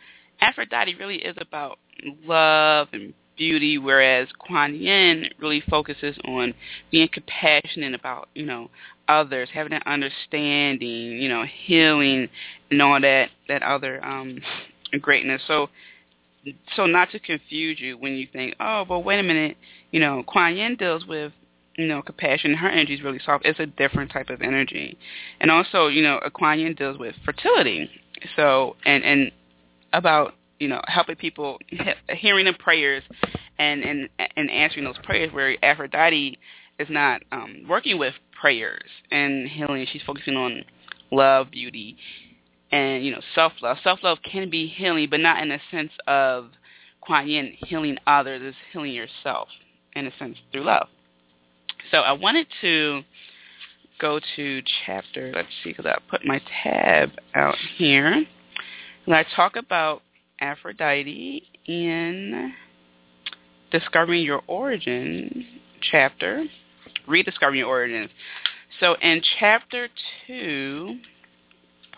Aphrodite 0.42 0.96
really 0.96 1.18
is 1.18 1.36
about 1.40 1.80
love 2.26 2.88
and 2.94 3.14
beauty, 3.38 3.78
whereas 3.78 4.28
Kuan 4.38 4.76
Yin 4.76 5.30
really 5.40 5.64
focuses 5.70 6.16
on 6.26 6.54
being 6.92 7.10
compassionate 7.12 7.96
about, 7.96 8.30
you 8.36 8.46
know, 8.46 8.70
others, 9.08 9.50
having 9.54 9.74
an 9.74 9.82
understanding, 9.86 11.20
you 11.20 11.30
know, 11.30 11.44
healing 11.66 12.30
and 12.70 12.82
all 12.82 13.00
that 13.02 13.30
that 13.48 13.64
other 13.64 14.04
um 14.06 14.40
greatness. 15.02 15.42
So 15.48 15.70
so 16.76 16.86
not 16.86 17.12
to 17.12 17.20
confuse 17.20 17.80
you 17.80 17.98
when 17.98 18.14
you 18.14 18.28
think, 18.32 18.56
oh, 18.60 18.86
well, 18.90 19.02
wait 19.02 19.20
a 19.20 19.24
minute, 19.24 19.58
you 19.92 20.00
know, 20.00 20.24
Kuan 20.28 20.56
Yin 20.56 20.76
deals 20.76 21.06
with, 21.06 21.32
you 21.76 21.88
know, 21.88 22.02
compassion. 22.02 22.54
Her 22.54 22.70
energy 22.70 22.94
is 22.96 23.02
really 23.02 23.20
soft. 23.26 23.46
It's 23.46 23.60
a 23.60 23.66
different 23.66 24.12
type 24.12 24.30
of 24.30 24.42
energy, 24.42 24.98
and 25.40 25.50
also, 25.50 25.88
you 25.88 26.04
know, 26.04 26.20
Kuan 26.34 26.60
Yin 26.60 26.76
deals 26.76 26.98
with 26.98 27.16
fertility. 27.26 27.90
So 28.36 28.76
and 28.86 29.04
and 29.04 29.32
about 29.92 30.36
you 30.60 30.68
know 30.68 30.82
helping 30.88 31.16
people, 31.16 31.58
hearing 32.10 32.46
the 32.46 32.54
prayers, 32.54 33.04
and 33.58 33.84
and 33.84 34.10
and 34.36 34.52
answering 34.52 34.86
those 34.86 34.98
prayers. 35.04 35.34
Where 35.34 35.58
Aphrodite 35.64 36.38
is 36.80 36.88
not 36.90 37.22
um, 37.32 37.66
working 37.68 37.98
with 37.98 38.14
prayers 38.40 38.90
and 39.12 39.48
healing. 39.48 39.86
She's 39.92 40.02
focusing 40.06 40.36
on 40.36 40.64
love, 41.12 41.52
beauty, 41.52 41.98
and 42.74 43.06
you 43.06 43.12
know 43.12 43.22
self-love. 43.36 43.78
Self-love 43.84 44.18
can 44.30 44.50
be 44.50 44.68
healing, 44.68 45.08
but 45.10 45.20
not 45.20 45.42
in 45.42 45.50
the 45.50 45.60
sense 45.72 45.92
of 46.08 46.50
Kuan 47.02 47.28
Yin 47.28 47.54
healing 47.58 47.98
others. 48.08 48.42
It's 48.44 48.58
healing 48.74 48.94
yourself 48.94 49.48
in 49.96 50.08
a 50.08 50.12
sense 50.18 50.38
through 50.52 50.64
love. 50.64 50.88
So 51.92 52.00
I 52.00 52.14
wanted 52.14 52.48
to 52.62 53.04
go 54.02 54.20
to 54.36 54.62
chapter. 54.86 55.32
Let's 55.36 55.50
see, 55.64 55.70
because 55.70 55.86
I 55.86 55.98
put 56.10 56.26
my 56.26 56.42
tab 56.64 57.12
out 57.36 57.56
here. 57.78 58.26
And 59.06 59.16
I 59.16 59.24
talk 59.36 59.56
about 59.56 60.02
Aphrodite 60.42 61.44
in 61.68 62.54
Discovering 63.72 64.24
Your 64.24 64.42
Origin 64.48 65.46
chapter, 65.92 66.46
Rediscovering 67.08 67.60
Your 67.60 67.68
Origins. 67.68 68.10
So 68.80 68.96
in 69.02 69.22
chapter 69.40 69.90
2, 70.26 70.98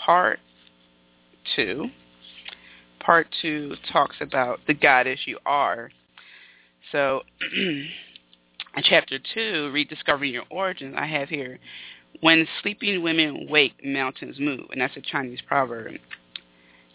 part 0.05 0.39
2, 1.55 1.87
part 2.99 3.27
2 3.41 3.75
talks 3.91 4.17
about 4.21 4.59
the 4.67 4.73
goddess 4.73 5.19
you 5.25 5.39
are. 5.45 5.91
So 6.91 7.21
in 7.55 7.89
chapter 8.83 9.19
2, 9.33 9.71
Rediscovering 9.71 10.33
Your 10.33 10.43
Origins, 10.49 10.95
I 10.97 11.05
have 11.07 11.29
here, 11.29 11.59
when 12.21 12.47
sleeping 12.61 13.01
women 13.03 13.47
wake, 13.49 13.83
mountains 13.83 14.37
move. 14.39 14.67
And 14.71 14.81
that's 14.81 14.97
a 14.97 15.01
Chinese 15.01 15.39
proverb. 15.45 15.95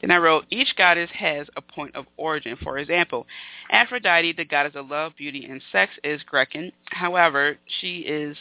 Then 0.01 0.11
I 0.11 0.17
wrote, 0.17 0.47
each 0.51 0.75
goddess 0.77 1.11
has 1.13 1.47
a 1.57 1.61
point 1.61 1.95
of 1.95 2.07
origin. 2.17 2.57
For 2.63 2.79
example, 2.79 3.27
Aphrodite, 3.71 4.33
the 4.33 4.45
goddess 4.45 4.73
of 4.75 4.89
love, 4.89 5.13
beauty, 5.17 5.45
and 5.45 5.63
sex, 5.71 5.93
is 6.03 6.23
Grecan. 6.31 6.73
However, 6.87 7.59
she 7.81 7.99
is 7.99 8.37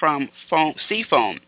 from 0.00 0.28
foam, 0.50 0.74
sea 0.88 1.04
foam, 1.08 1.38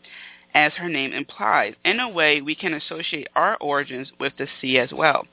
as 0.55 0.73
her 0.75 0.89
name 0.89 1.13
implies. 1.13 1.75
In 1.85 2.01
a 2.01 2.09
way, 2.09 2.41
we 2.41 2.55
can 2.55 2.75
associate 2.75 3.29
our 3.35 3.57
origins 3.59 4.11
with 4.19 4.33
the 4.37 4.49
sea 4.61 4.79
as 4.79 4.93
well. 4.93 5.27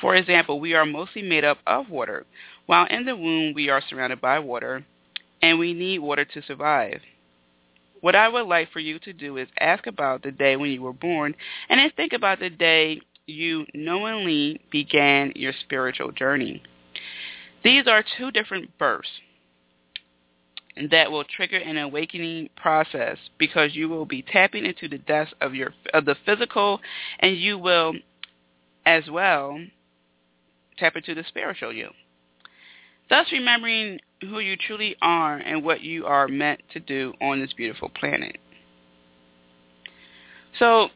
For 0.00 0.14
example, 0.14 0.60
we 0.60 0.74
are 0.74 0.86
mostly 0.86 1.22
made 1.22 1.44
up 1.44 1.58
of 1.66 1.90
water. 1.90 2.26
While 2.66 2.86
in 2.86 3.04
the 3.04 3.16
womb, 3.16 3.54
we 3.54 3.68
are 3.68 3.82
surrounded 3.86 4.20
by 4.20 4.38
water, 4.38 4.84
and 5.42 5.58
we 5.58 5.74
need 5.74 5.98
water 5.98 6.24
to 6.24 6.42
survive. 6.42 7.00
What 8.00 8.16
I 8.16 8.28
would 8.28 8.46
like 8.46 8.72
for 8.72 8.80
you 8.80 8.98
to 9.00 9.12
do 9.12 9.36
is 9.36 9.48
ask 9.58 9.86
about 9.86 10.22
the 10.22 10.30
day 10.30 10.56
when 10.56 10.70
you 10.70 10.82
were 10.82 10.92
born, 10.92 11.34
and 11.68 11.78
then 11.78 11.90
think 11.96 12.12
about 12.12 12.40
the 12.40 12.48
day 12.48 13.00
you 13.26 13.66
knowingly 13.74 14.60
began 14.70 15.32
your 15.36 15.52
spiritual 15.60 16.12
journey. 16.12 16.62
These 17.62 17.86
are 17.86 18.02
two 18.16 18.30
different 18.30 18.78
births 18.78 19.10
that 20.90 21.10
will 21.10 21.24
trigger 21.24 21.56
an 21.56 21.76
awakening 21.78 22.48
process 22.56 23.18
because 23.38 23.74
you 23.74 23.88
will 23.88 24.06
be 24.06 24.22
tapping 24.22 24.64
into 24.64 24.88
the 24.88 24.98
depths 24.98 25.34
of 25.40 25.54
your 25.54 25.74
of 25.92 26.04
the 26.04 26.16
physical 26.24 26.80
and 27.18 27.36
you 27.36 27.58
will 27.58 27.94
as 28.86 29.04
well 29.10 29.58
tap 30.78 30.96
into 30.96 31.14
the 31.14 31.24
spiritual 31.28 31.72
you. 31.72 31.90
Thus 33.08 33.26
remembering 33.32 33.98
who 34.20 34.38
you 34.38 34.56
truly 34.56 34.96
are 35.02 35.36
and 35.36 35.64
what 35.64 35.80
you 35.80 36.06
are 36.06 36.28
meant 36.28 36.60
to 36.72 36.80
do 36.80 37.12
on 37.20 37.40
this 37.40 37.52
beautiful 37.52 37.88
planet. 37.88 38.38
So 40.58 40.88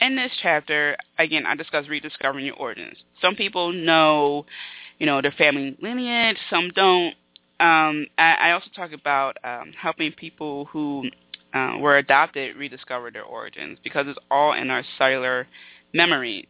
in 0.00 0.16
this 0.16 0.32
chapter, 0.42 0.96
again, 1.18 1.46
I 1.46 1.54
discuss 1.54 1.88
rediscovering 1.88 2.44
your 2.44 2.56
origins. 2.56 2.98
Some 3.20 3.36
people 3.36 3.72
know, 3.72 4.46
you 4.98 5.06
know, 5.06 5.22
their 5.22 5.32
family 5.32 5.76
lineage. 5.80 6.36
Some 6.50 6.70
don't. 6.74 7.14
Um, 7.60 8.06
I, 8.18 8.34
I 8.40 8.50
also 8.52 8.66
talk 8.74 8.92
about 8.92 9.36
um, 9.44 9.72
helping 9.80 10.12
people 10.12 10.66
who 10.66 11.04
uh, 11.52 11.78
were 11.78 11.98
adopted 11.98 12.56
rediscover 12.56 13.10
their 13.10 13.22
origins 13.22 13.78
because 13.82 14.06
it's 14.08 14.18
all 14.30 14.52
in 14.52 14.70
our 14.70 14.82
cellular 14.98 15.46
memory. 15.92 16.48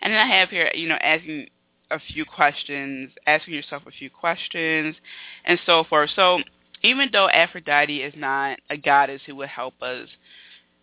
And 0.00 0.12
then 0.12 0.20
I 0.20 0.38
have 0.38 0.50
here, 0.50 0.70
you 0.74 0.88
know, 0.88 0.98
asking 1.00 1.48
a 1.90 1.98
few 1.98 2.24
questions, 2.24 3.12
asking 3.26 3.54
yourself 3.54 3.82
a 3.86 3.90
few 3.90 4.10
questions, 4.10 4.96
and 5.44 5.58
so 5.64 5.84
forth. 5.84 6.10
So 6.14 6.40
even 6.82 7.08
though 7.12 7.28
Aphrodite 7.28 8.02
is 8.02 8.14
not 8.16 8.58
a 8.68 8.76
goddess 8.76 9.22
who 9.26 9.36
would 9.36 9.48
help 9.48 9.80
us 9.80 10.08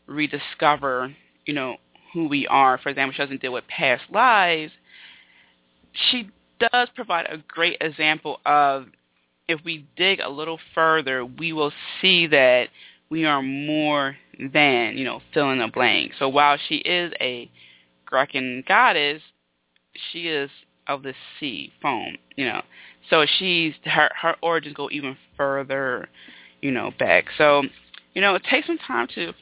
rediscover, 0.07 1.13
you 1.45 1.53
know, 1.53 1.77
who 2.13 2.27
we 2.27 2.47
are. 2.47 2.77
For 2.77 2.89
example, 2.89 3.13
she 3.13 3.21
doesn't 3.21 3.41
deal 3.41 3.53
with 3.53 3.67
past 3.67 4.03
lives. 4.11 4.71
She 5.93 6.29
does 6.59 6.89
provide 6.95 7.25
a 7.27 7.37
great 7.47 7.77
example 7.81 8.39
of 8.45 8.87
if 9.47 9.59
we 9.65 9.85
dig 9.95 10.19
a 10.19 10.29
little 10.29 10.59
further, 10.75 11.25
we 11.25 11.53
will 11.53 11.71
see 12.01 12.27
that 12.27 12.69
we 13.09 13.25
are 13.25 13.41
more 13.41 14.15
than, 14.53 14.97
you 14.97 15.03
know, 15.03 15.21
fill 15.33 15.51
in 15.51 15.59
the 15.59 15.67
blank. 15.67 16.13
So 16.19 16.29
while 16.29 16.57
she 16.67 16.75
is 16.75 17.11
a 17.19 17.49
Grecan 18.11 18.65
goddess, 18.67 19.21
she 20.11 20.27
is 20.27 20.49
of 20.87 21.03
the 21.03 21.13
sea, 21.39 21.71
foam, 21.81 22.17
you 22.35 22.45
know. 22.45 22.61
So 23.09 23.25
she's 23.37 23.73
her 23.85 24.09
her 24.19 24.35
origins 24.41 24.75
go 24.75 24.89
even 24.91 25.17
further, 25.37 26.09
you 26.61 26.71
know, 26.71 26.91
back. 26.99 27.25
So, 27.37 27.63
you 28.13 28.21
know, 28.21 28.35
it 28.35 28.43
takes 28.49 28.67
some 28.67 28.77
time 28.77 29.07
to 29.15 29.33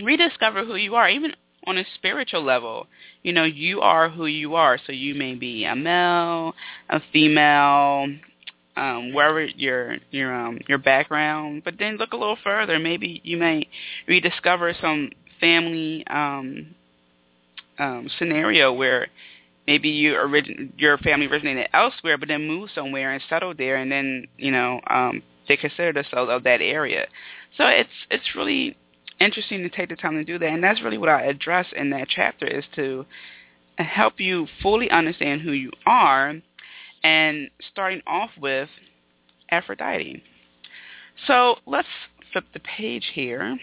rediscover 0.00 0.64
who 0.64 0.76
you 0.76 0.94
are, 0.94 1.08
even 1.08 1.34
on 1.66 1.78
a 1.78 1.84
spiritual 1.94 2.42
level. 2.42 2.86
You 3.22 3.32
know, 3.32 3.44
you 3.44 3.80
are 3.80 4.08
who 4.08 4.26
you 4.26 4.54
are. 4.54 4.78
So 4.86 4.92
you 4.92 5.14
may 5.14 5.34
be 5.34 5.64
a 5.64 5.74
male, 5.74 6.54
a 6.88 7.00
female, 7.12 8.08
um, 8.76 9.12
wherever 9.12 9.44
your 9.44 9.98
your 10.10 10.34
um 10.34 10.58
your 10.68 10.78
background. 10.78 11.62
But 11.64 11.74
then 11.78 11.96
look 11.96 12.12
a 12.12 12.16
little 12.16 12.38
further. 12.42 12.78
Maybe 12.78 13.20
you 13.24 13.36
may 13.36 13.68
rediscover 14.06 14.74
some 14.80 15.10
family 15.40 16.06
um 16.08 16.74
um 17.78 18.08
scenario 18.18 18.72
where 18.72 19.08
maybe 19.66 19.88
you 19.88 20.14
origin 20.14 20.72
your 20.76 20.98
family 20.98 21.26
originated 21.26 21.68
elsewhere 21.72 22.18
but 22.18 22.28
then 22.28 22.46
moved 22.46 22.72
somewhere 22.74 23.12
and 23.12 23.22
settled 23.28 23.58
there 23.58 23.76
and 23.76 23.90
then, 23.90 24.26
you 24.36 24.50
know, 24.50 24.80
um 24.88 25.22
they 25.48 25.56
consider 25.56 25.92
themselves 25.92 26.30
of 26.30 26.42
that 26.44 26.60
area. 26.60 27.06
So 27.56 27.66
it's 27.66 27.90
it's 28.10 28.34
really 28.34 28.76
interesting 29.20 29.62
to 29.62 29.68
take 29.68 29.88
the 29.88 29.96
time 29.96 30.14
to 30.14 30.24
do 30.24 30.38
that. 30.38 30.48
And 30.48 30.62
that's 30.62 30.82
really 30.82 30.98
what 30.98 31.08
I 31.08 31.22
address 31.22 31.66
in 31.76 31.90
that 31.90 32.08
chapter 32.08 32.46
is 32.46 32.64
to 32.76 33.06
help 33.76 34.20
you 34.20 34.46
fully 34.62 34.90
understand 34.90 35.40
who 35.40 35.52
you 35.52 35.70
are 35.86 36.34
and 37.02 37.50
starting 37.70 38.02
off 38.06 38.30
with 38.40 38.68
Aphrodite. 39.50 40.22
So 41.26 41.56
let's 41.66 41.88
flip 42.32 42.44
the 42.52 42.60
page 42.60 43.10
here 43.14 43.40
and 43.40 43.58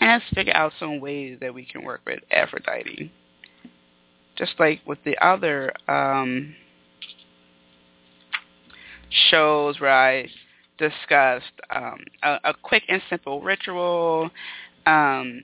let's 0.00 0.24
figure 0.34 0.54
out 0.54 0.72
some 0.78 1.00
ways 1.00 1.38
that 1.40 1.52
we 1.52 1.64
can 1.64 1.84
work 1.84 2.00
with 2.06 2.20
Aphrodite. 2.30 3.12
Just 4.36 4.52
like 4.58 4.80
with 4.86 4.98
the 5.04 5.16
other 5.24 5.72
um, 5.88 6.54
shows 9.30 9.76
I 9.80 10.28
discussed 10.78 11.52
um, 11.70 11.98
a, 12.22 12.38
a, 12.44 12.54
quick 12.62 12.82
and 12.88 13.00
simple 13.08 13.40
ritual, 13.40 14.30
um, 14.86 15.42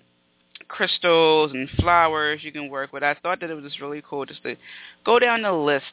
crystals 0.69 1.53
and 1.53 1.69
flowers 1.81 2.41
you 2.43 2.53
can 2.53 2.69
work 2.69 2.93
with. 2.93 3.03
I 3.03 3.15
thought 3.23 3.41
that 3.41 3.51
it 3.51 3.55
was 3.55 3.65
just 3.65 3.81
really 3.81 4.03
cool 4.09 4.27
just 4.27 4.43
to 4.43 4.57
go 5.05 5.19
down 5.19 5.43
the 5.43 5.53
list, 5.53 5.85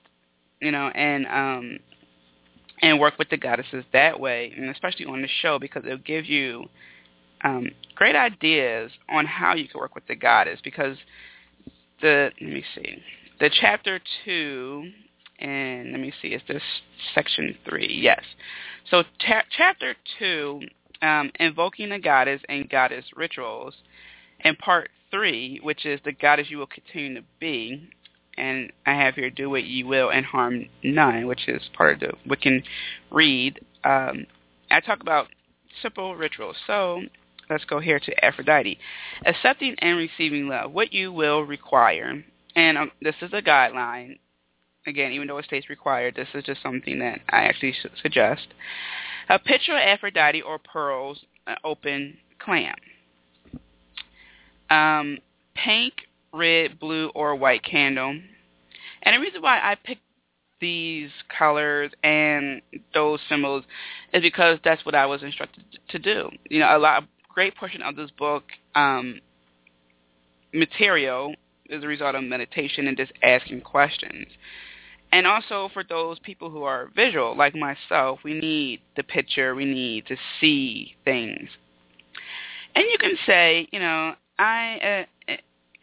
you 0.61 0.71
know, 0.71 0.87
and 0.89 1.25
um, 1.27 1.79
and 2.81 2.99
work 2.99 3.17
with 3.17 3.29
the 3.29 3.37
goddesses 3.37 3.85
that 3.93 4.19
way, 4.19 4.53
and 4.55 4.69
especially 4.69 5.05
on 5.05 5.21
the 5.21 5.29
show 5.41 5.59
because 5.59 5.83
it'll 5.85 5.97
give 5.99 6.25
you 6.25 6.65
um, 7.43 7.69
great 7.95 8.15
ideas 8.15 8.91
on 9.09 9.25
how 9.25 9.55
you 9.55 9.67
can 9.67 9.79
work 9.79 9.95
with 9.95 10.05
the 10.07 10.15
goddess. 10.15 10.59
Because 10.63 10.97
the 12.01 12.31
let 12.41 12.49
me 12.49 12.63
see, 12.75 12.97
the 13.39 13.49
chapter 13.61 13.99
two, 14.23 14.91
and 15.39 15.91
let 15.91 15.99
me 15.99 16.13
see, 16.21 16.29
is 16.29 16.41
this 16.47 16.63
section 17.13 17.55
three? 17.67 17.99
Yes. 18.01 18.23
So 18.89 19.03
ta- 19.19 19.43
chapter 19.55 19.95
two, 20.19 20.61
um, 21.01 21.31
invoking 21.39 21.89
the 21.89 21.99
goddess 21.99 22.41
and 22.49 22.69
goddess 22.69 23.05
rituals, 23.15 23.73
and 24.41 24.57
part 24.57 24.89
three, 25.11 25.59
which 25.63 25.85
is 25.85 25.99
the 26.03 26.11
goddess 26.11 26.49
you 26.49 26.57
will 26.57 26.67
continue 26.67 27.15
to 27.15 27.25
be, 27.39 27.89
and 28.37 28.71
I 28.85 28.93
have 28.93 29.15
here 29.15 29.29
do 29.29 29.49
what 29.49 29.63
you 29.63 29.87
will 29.87 30.09
and 30.09 30.25
harm 30.25 30.65
none, 30.83 31.27
which 31.27 31.47
is 31.47 31.61
part 31.73 31.93
of 31.93 31.99
the 32.25 32.29
Wiccan 32.29 32.63
Rede. 33.11 33.59
Um, 33.83 34.25
I 34.69 34.79
talk 34.79 35.01
about 35.01 35.27
simple 35.81 36.15
rituals. 36.15 36.57
So 36.67 37.01
let's 37.49 37.65
go 37.65 37.79
here 37.79 37.99
to 37.99 38.25
Aphrodite. 38.25 38.77
Accepting 39.25 39.75
and 39.79 39.97
receiving 39.97 40.47
love, 40.47 40.71
what 40.71 40.93
you 40.93 41.11
will 41.11 41.41
require. 41.41 42.23
And 42.55 42.77
um, 42.77 42.91
this 43.01 43.15
is 43.21 43.31
a 43.33 43.41
guideline. 43.41 44.17
Again, 44.87 45.11
even 45.13 45.27
though 45.27 45.37
it 45.37 45.45
states 45.45 45.69
required, 45.69 46.15
this 46.15 46.27
is 46.33 46.43
just 46.43 46.61
something 46.61 46.99
that 46.99 47.21
I 47.29 47.45
actually 47.45 47.73
su- 47.81 47.89
suggest. 48.01 48.47
A 49.29 49.39
picture 49.39 49.73
of 49.73 49.79
Aphrodite 49.79 50.41
or 50.41 50.59
pearls, 50.59 51.23
an 51.47 51.55
open 51.63 52.17
clam. 52.39 52.75
Um, 54.69 55.19
pink 55.55 55.93
red, 56.33 56.79
blue, 56.79 57.09
or 57.15 57.35
white 57.35 57.63
candle. 57.63 58.19
And 59.03 59.15
the 59.15 59.19
reason 59.19 59.41
why 59.41 59.59
I 59.59 59.75
picked 59.75 60.01
these 60.61 61.09
colors 61.37 61.91
and 62.03 62.61
those 62.93 63.19
symbols 63.29 63.63
is 64.13 64.21
because 64.21 64.59
that's 64.63 64.85
what 64.85 64.95
I 64.95 65.05
was 65.05 65.23
instructed 65.23 65.63
to 65.89 65.99
do. 65.99 66.29
You 66.49 66.59
know, 66.59 66.77
a 66.77 66.79
lot, 66.79 67.03
a 67.03 67.07
great 67.33 67.55
portion 67.55 67.81
of 67.81 67.95
this 67.95 68.11
book 68.11 68.43
um, 68.73 69.19
material 70.53 71.35
is 71.69 71.83
a 71.83 71.87
result 71.87 72.15
of 72.15 72.23
meditation 72.23 72.87
and 72.87 72.97
just 72.97 73.11
asking 73.23 73.61
questions. 73.61 74.27
And 75.15 75.25
also 75.25 75.69
for 75.73 75.85
those 75.85 76.19
people 76.19 76.49
who 76.49 76.63
are 76.63 76.89
visual, 76.93 77.37
like 77.37 77.55
myself, 77.55 78.19
we 78.25 78.33
need 78.33 78.81
the 78.97 79.03
picture, 79.03 79.55
we 79.55 79.63
need 79.63 80.05
to 80.07 80.17
see 80.41 80.93
things. 81.05 81.47
And 82.75 82.83
you 82.91 82.97
can 82.97 83.15
say, 83.25 83.65
you 83.71 83.79
know, 83.79 84.15
I 84.37 85.05
uh, 85.29 85.33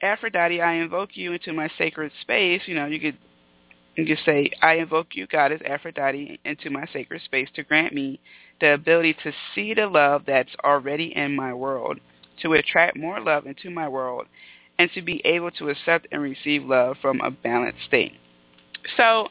Aphrodite, 0.02 0.60
I 0.60 0.74
invoke 0.74 1.16
you 1.16 1.32
into 1.32 1.54
my 1.54 1.70
sacred 1.78 2.12
space. 2.20 2.60
You 2.66 2.74
know, 2.74 2.84
you 2.84 3.00
could 3.00 3.16
you 3.96 4.04
could 4.04 4.18
say, 4.26 4.50
I 4.60 4.74
invoke 4.74 5.16
you, 5.16 5.26
Goddess 5.26 5.62
Aphrodite, 5.64 6.38
into 6.44 6.68
my 6.68 6.84
sacred 6.92 7.22
space 7.22 7.48
to 7.54 7.62
grant 7.62 7.94
me 7.94 8.20
the 8.60 8.74
ability 8.74 9.16
to 9.24 9.32
see 9.54 9.72
the 9.72 9.86
love 9.86 10.24
that's 10.26 10.54
already 10.62 11.16
in 11.16 11.34
my 11.34 11.54
world, 11.54 12.00
to 12.42 12.52
attract 12.52 12.98
more 12.98 13.18
love 13.18 13.46
into 13.46 13.70
my 13.70 13.88
world, 13.88 14.26
and 14.78 14.90
to 14.92 15.00
be 15.00 15.22
able 15.24 15.52
to 15.52 15.70
accept 15.70 16.06
and 16.12 16.20
receive 16.20 16.64
love 16.64 16.98
from 17.00 17.22
a 17.22 17.30
balanced 17.30 17.82
state. 17.86 18.12
So 18.96 19.28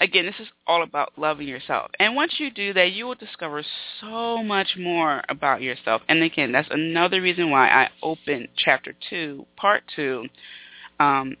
Again, 0.00 0.24
this 0.24 0.40
is 0.40 0.48
all 0.66 0.82
about 0.82 1.12
loving 1.18 1.46
yourself. 1.46 1.90
And 2.00 2.16
once 2.16 2.36
you 2.38 2.50
do 2.50 2.72
that, 2.72 2.92
you 2.92 3.04
will 3.06 3.14
discover 3.14 3.62
so 4.00 4.42
much 4.42 4.76
more 4.78 5.22
about 5.28 5.60
yourself. 5.60 6.00
And 6.08 6.22
again, 6.22 6.52
that's 6.52 6.68
another 6.70 7.20
reason 7.20 7.50
why 7.50 7.68
I 7.68 7.90
opened 8.02 8.48
chapter 8.56 8.94
2, 9.10 9.44
part 9.56 9.82
2, 9.94 10.24
um, 11.00 11.36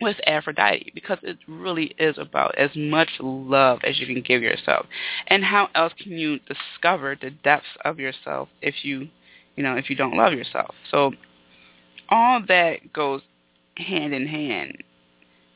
with 0.00 0.16
Aphrodite 0.28 0.92
because 0.94 1.18
it 1.24 1.38
really 1.48 1.92
is 1.98 2.16
about 2.18 2.56
as 2.56 2.70
much 2.76 3.08
love 3.18 3.80
as 3.82 3.98
you 3.98 4.06
can 4.06 4.22
give 4.22 4.40
yourself. 4.40 4.86
And 5.26 5.42
how 5.42 5.68
else 5.74 5.92
can 6.00 6.12
you 6.12 6.38
discover 6.38 7.16
the 7.20 7.30
depths 7.30 7.66
of 7.84 7.98
yourself 7.98 8.48
if 8.62 8.84
you, 8.84 9.08
you 9.56 9.64
know, 9.64 9.74
if 9.74 9.90
you 9.90 9.96
don't 9.96 10.16
love 10.16 10.32
yourself? 10.32 10.76
So 10.92 11.10
all 12.08 12.40
that 12.46 12.92
goes 12.92 13.22
hand 13.76 14.14
in 14.14 14.28
hand 14.28 14.84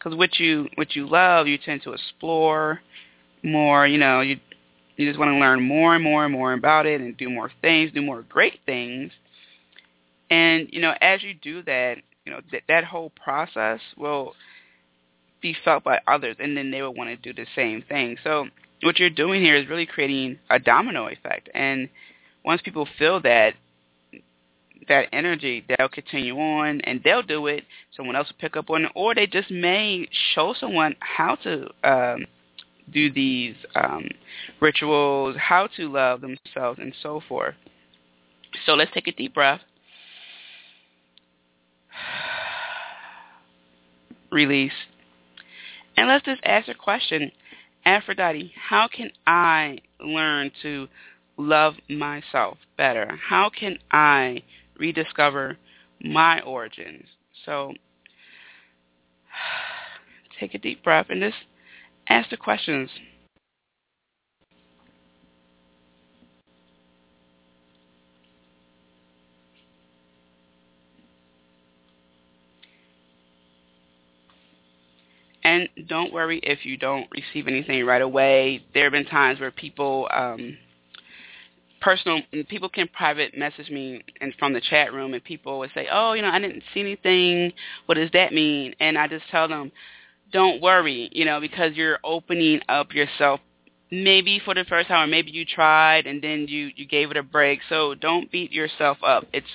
because 0.03 0.17
what 0.17 0.39
you 0.39 0.69
what 0.75 0.97
you 0.97 1.09
love, 1.09 1.47
you 1.47 1.59
tend 1.59 1.83
to 1.83 1.93
explore 1.93 2.81
more. 3.43 3.87
You 3.87 3.99
know, 3.99 4.21
you 4.21 4.39
you 4.97 5.09
just 5.09 5.19
want 5.19 5.31
to 5.31 5.39
learn 5.39 5.63
more 5.63 5.95
and 5.95 6.03
more 6.03 6.25
and 6.25 6.33
more 6.33 6.53
about 6.53 6.87
it, 6.87 7.01
and 7.01 7.17
do 7.17 7.31
more 7.31 7.51
things, 7.61 7.93
do 7.93 8.03
more 8.03 8.23
great 8.23 8.61
things. 8.67 9.13
And 10.31 10.69
you 10.71 10.81
know, 10.81 10.95
as 11.01 11.23
you 11.23 11.35
do 11.35 11.63
that, 11.65 11.99
you 12.25 12.33
know 12.33 12.41
that 12.51 12.63
that 12.69 12.85
whole 12.85 13.11
process 13.11 13.81
will 13.97 14.35
be 15.41 15.57
felt 15.65 15.85
by 15.85 16.01
others, 16.07 16.37
and 16.39 16.57
then 16.57 16.71
they 16.71 16.83
will 16.83 16.95
want 16.95 17.11
to 17.11 17.17
do 17.17 17.33
the 17.33 17.47
same 17.55 17.83
thing. 17.83 18.17
So 18.25 18.47
what 18.83 18.99
you're 18.99 19.11
doing 19.11 19.43
here 19.43 19.57
is 19.57 19.69
really 19.69 19.87
creating 19.87 20.39
a 20.51 20.59
domino 20.59 21.07
effect, 21.09 21.49
and 21.55 21.89
once 22.45 22.61
people 22.63 22.89
feel 22.99 23.21
that, 23.23 23.55
that 24.89 25.07
energy, 25.13 25.65
they'll 25.69 25.89
continue 25.89 26.39
on 26.39 26.81
and 26.83 27.01
they'll 27.05 27.23
do 27.23 27.47
it. 27.47 27.65
Someone 27.97 28.17
else 28.17 28.29
will 28.29 28.37
pick 28.39 28.57
up 28.57 28.71
on 28.71 28.85
it, 28.85 28.93
or 28.95 29.15
they 29.15 29.27
just 29.27 29.51
may 29.51 30.09
show 30.35 30.55
someone 30.59 30.97
how 31.01 31.37
to 31.37 31.69
um, 31.85 32.27
do 32.93 33.13
these 33.13 33.55
um, 33.75 34.09
rituals, 34.61 35.37
how 35.39 35.69
to 35.77 35.91
love 35.91 36.21
themselves, 36.21 36.79
and 36.81 36.95
so 37.03 37.21
forth. 37.29 37.55
So 38.67 38.75
let's 38.75 38.93
take 38.93 39.09
a 39.09 39.13
deep 39.13 39.35
breath. 39.35 39.61
Release. 44.31 44.73
And 45.97 46.09
let's 46.09 46.25
just 46.25 46.41
ask 46.45 46.69
a 46.69 46.75
question. 46.75 47.31
Aphrodite, 47.85 48.53
how 48.57 48.89
can 48.89 49.11
I 49.27 49.81
learn 50.01 50.51
to 50.63 50.89
love 51.37 51.75
myself 51.89 52.59
better? 52.77 53.19
How 53.29 53.51
can 53.51 53.79
I 53.91 54.43
rediscover 54.83 55.57
my 56.03 56.41
origins. 56.41 57.05
So 57.47 57.73
take 60.41 60.55
a 60.55 60.59
deep 60.59 60.83
breath 60.83 61.07
and 61.09 61.23
just 61.23 61.37
ask 62.09 62.31
the 62.31 62.37
questions. 62.37 62.91
And 75.45 75.69
don't 75.89 76.13
worry 76.13 76.41
if 76.43 76.65
you 76.65 76.77
don't 76.77 77.09
receive 77.11 77.47
anything 77.47 77.85
right 77.85 78.03
away. 78.03 78.65
There 78.75 78.85
have 78.85 78.93
been 78.93 79.05
times 79.05 79.39
where 79.41 79.51
people 79.51 80.09
um, 80.13 80.57
personal 81.83 82.21
people 82.49 82.69
can 82.69 82.89
private 82.89 83.37
message 83.37 83.69
me 83.69 84.03
and 84.21 84.33
from 84.39 84.53
the 84.53 84.61
chat 84.61 84.93
room 84.93 85.13
and 85.15 85.23
people 85.25 85.59
would 85.59 85.71
say 85.75 85.89
oh 85.93 86.13
you 86.13 86.23
know 86.23 86.29
i 86.29 86.39
didn't 86.39 86.63
see 86.73 86.81
anything. 86.81 87.53
What 87.87 87.97
does 87.97 88.11
that 88.13 88.33
mean? 88.33 88.75
And 88.81 88.97
i 88.97 89.07
just 89.09 89.25
tell 89.31 89.49
them 89.49 89.73
don't 90.33 90.63
worry 90.63 91.11
you 91.13 91.25
know 91.25 91.41
because 91.41 91.75
you're 91.75 91.99
opening 92.05 92.61
up 92.69 92.95
yourself 92.95 93.41
maybe 93.91 94.41
for 94.43 94.55
the 94.55 94.65
first 94.65 94.89
time 94.89 95.07
or 95.07 95.11
maybe 95.11 95.31
you 95.31 95.45
tried 95.45 96.07
and 96.07 96.23
then 96.23 96.47
you 96.49 96.71
you 96.77 96.87
gave 96.87 97.11
it 97.11 97.17
a 97.17 97.23
break. 97.23 97.61
So 97.69 97.95
don't 97.95 98.31
beat 98.31 98.53
yourself 98.53 98.99
up. 99.05 99.25
It's 99.33 99.47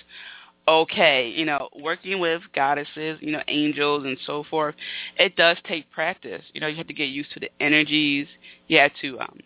okay 0.68 1.30
you 1.30 1.46
know 1.46 1.70
working 1.80 2.20
with 2.20 2.42
goddesses 2.54 3.18
you 3.22 3.32
know 3.32 3.42
angels 3.48 4.04
and 4.04 4.18
so 4.26 4.44
forth 4.50 4.76
it 5.18 5.36
does 5.38 5.58
take 5.66 5.90
practice. 5.92 6.44
You 6.54 6.60
know 6.60 6.68
you 6.68 6.76
have 6.76 6.88
to 6.88 6.94
get 6.94 7.06
used 7.06 7.32
to 7.34 7.40
the 7.40 7.50
energies. 7.62 8.28
You 8.68 8.80
have 8.80 8.92
to 9.02 9.20
um 9.22 9.40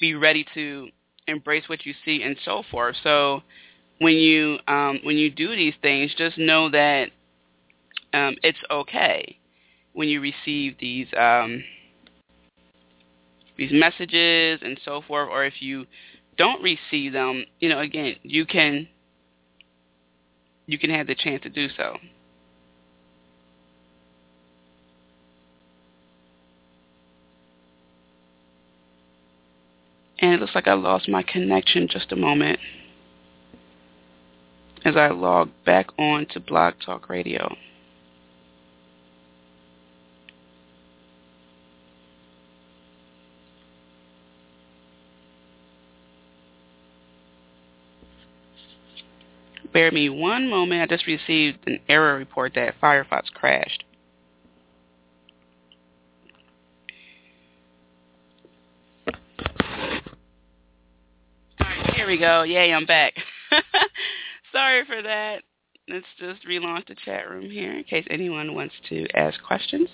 be 0.00 0.14
ready 0.14 0.46
to 0.54 0.88
embrace 1.30 1.68
what 1.68 1.86
you 1.86 1.94
see 2.04 2.22
and 2.22 2.36
so 2.44 2.62
forth. 2.70 2.96
So 3.02 3.42
when 3.98 4.14
you 4.14 4.58
um, 4.66 5.00
when 5.04 5.16
you 5.16 5.30
do 5.30 5.54
these 5.54 5.74
things, 5.82 6.12
just 6.16 6.38
know 6.38 6.70
that 6.70 7.10
um, 8.12 8.36
it's 8.42 8.58
okay 8.70 9.38
when 9.92 10.08
you 10.08 10.20
receive 10.20 10.76
these 10.80 11.06
um, 11.16 11.62
these 13.56 13.70
messages 13.72 14.60
and 14.62 14.80
so 14.84 15.02
forth, 15.06 15.28
or 15.30 15.44
if 15.44 15.60
you 15.60 15.86
don't 16.36 16.62
receive 16.62 17.12
them, 17.12 17.44
you 17.60 17.68
know, 17.68 17.80
again, 17.80 18.16
you 18.22 18.46
can 18.46 18.88
you 20.66 20.78
can 20.78 20.90
have 20.90 21.06
the 21.06 21.14
chance 21.14 21.42
to 21.42 21.50
do 21.50 21.68
so. 21.76 21.96
And 30.20 30.34
it 30.34 30.40
looks 30.40 30.54
like 30.54 30.68
I 30.68 30.74
lost 30.74 31.08
my 31.08 31.22
connection 31.22 31.88
just 31.88 32.12
a 32.12 32.16
moment 32.16 32.58
as 34.84 34.96
I 34.96 35.08
log 35.08 35.50
back 35.64 35.86
on 35.98 36.26
to 36.30 36.40
Blog 36.40 36.74
Talk 36.84 37.08
Radio. 37.08 37.56
Bear 49.72 49.92
me 49.92 50.08
one 50.08 50.50
moment. 50.50 50.82
I 50.82 50.94
just 50.94 51.06
received 51.06 51.58
an 51.66 51.78
error 51.88 52.16
report 52.16 52.54
that 52.56 52.74
Firefox 52.82 53.30
crashed. 53.32 53.84
We 62.10 62.18
go. 62.18 62.42
Yay, 62.42 62.72
I'm 62.72 62.86
back. 62.86 63.14
Sorry 64.52 64.84
for 64.84 65.00
that. 65.00 65.42
Let's 65.88 66.06
just 66.18 66.44
relaunch 66.44 66.88
the 66.88 66.96
chat 67.04 67.30
room 67.30 67.48
here 67.48 67.72
in 67.72 67.84
case 67.84 68.04
anyone 68.10 68.54
wants 68.54 68.74
to 68.88 69.06
ask 69.14 69.40
questions. 69.44 69.88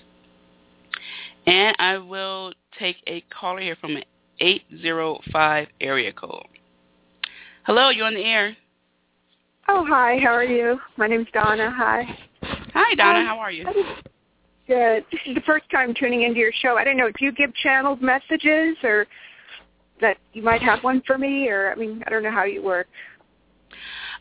And 1.45 1.75
I 1.77 1.99
will 1.99 2.53
take 2.79 2.97
a 3.05 3.21
caller 3.21 3.61
here 3.61 3.75
from 3.79 3.97
an 3.97 4.03
805 4.39 5.67
area 5.79 6.11
code. 6.11 6.43
Hello, 7.67 7.89
you're 7.89 8.07
on 8.07 8.15
the 8.15 8.23
air. 8.23 8.57
Oh, 9.67 9.85
hi. 9.87 10.17
How 10.17 10.33
are 10.33 10.43
you? 10.43 10.79
My 10.97 11.05
name's 11.05 11.27
Donna. 11.33 11.71
Hi. 11.75 12.03
Hi, 12.73 12.95
Donna. 12.95 13.19
Um, 13.19 13.25
how 13.27 13.37
are 13.37 13.51
you? 13.51 13.65
Good. 14.67 15.05
This 15.11 15.21
is 15.27 15.35
the 15.35 15.41
first 15.45 15.69
time 15.69 15.93
tuning 15.93 16.23
into 16.23 16.39
your 16.39 16.51
show. 16.61 16.77
I 16.77 16.83
don't 16.83 16.97
know. 16.97 17.09
Do 17.09 17.25
you 17.25 17.31
give 17.31 17.53
channeled 17.55 18.01
messages 18.01 18.75
or 18.83 19.05
that 20.01 20.17
you 20.33 20.43
might 20.43 20.61
have 20.61 20.83
one 20.83 21.01
for 21.05 21.17
me? 21.17 21.47
Or, 21.49 21.71
I 21.71 21.75
mean, 21.75 22.03
I 22.05 22.09
don't 22.09 22.23
know 22.23 22.31
how 22.31 22.43
you 22.43 22.63
work. 22.63 22.87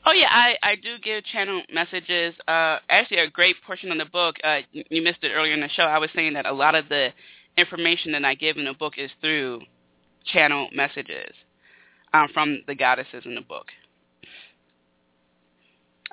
Oh 0.04 0.12
yeah, 0.12 0.28
I 0.30 0.56
I 0.62 0.76
do 0.76 0.98
give 1.02 1.24
channel 1.24 1.62
messages. 1.72 2.32
Uh, 2.46 2.78
actually, 2.88 3.18
a 3.18 3.30
great 3.30 3.56
portion 3.66 3.90
of 3.90 3.98
the 3.98 4.04
book. 4.04 4.36
Uh, 4.44 4.58
you 4.72 5.02
missed 5.02 5.18
it 5.22 5.32
earlier 5.34 5.52
in 5.52 5.60
the 5.60 5.68
show. 5.70 5.82
I 5.82 5.98
was 5.98 6.10
saying 6.14 6.34
that 6.34 6.46
a 6.46 6.52
lot 6.52 6.76
of 6.76 6.88
the 6.88 7.08
information 7.56 8.12
that 8.12 8.24
I 8.24 8.34
give 8.34 8.56
in 8.56 8.66
the 8.66 8.74
book 8.74 8.94
is 8.98 9.10
through 9.20 9.62
channel 10.32 10.68
messages 10.72 11.34
um, 12.14 12.28
from 12.32 12.62
the 12.68 12.74
goddesses 12.74 13.22
in 13.24 13.34
the 13.34 13.40
book. 13.40 13.66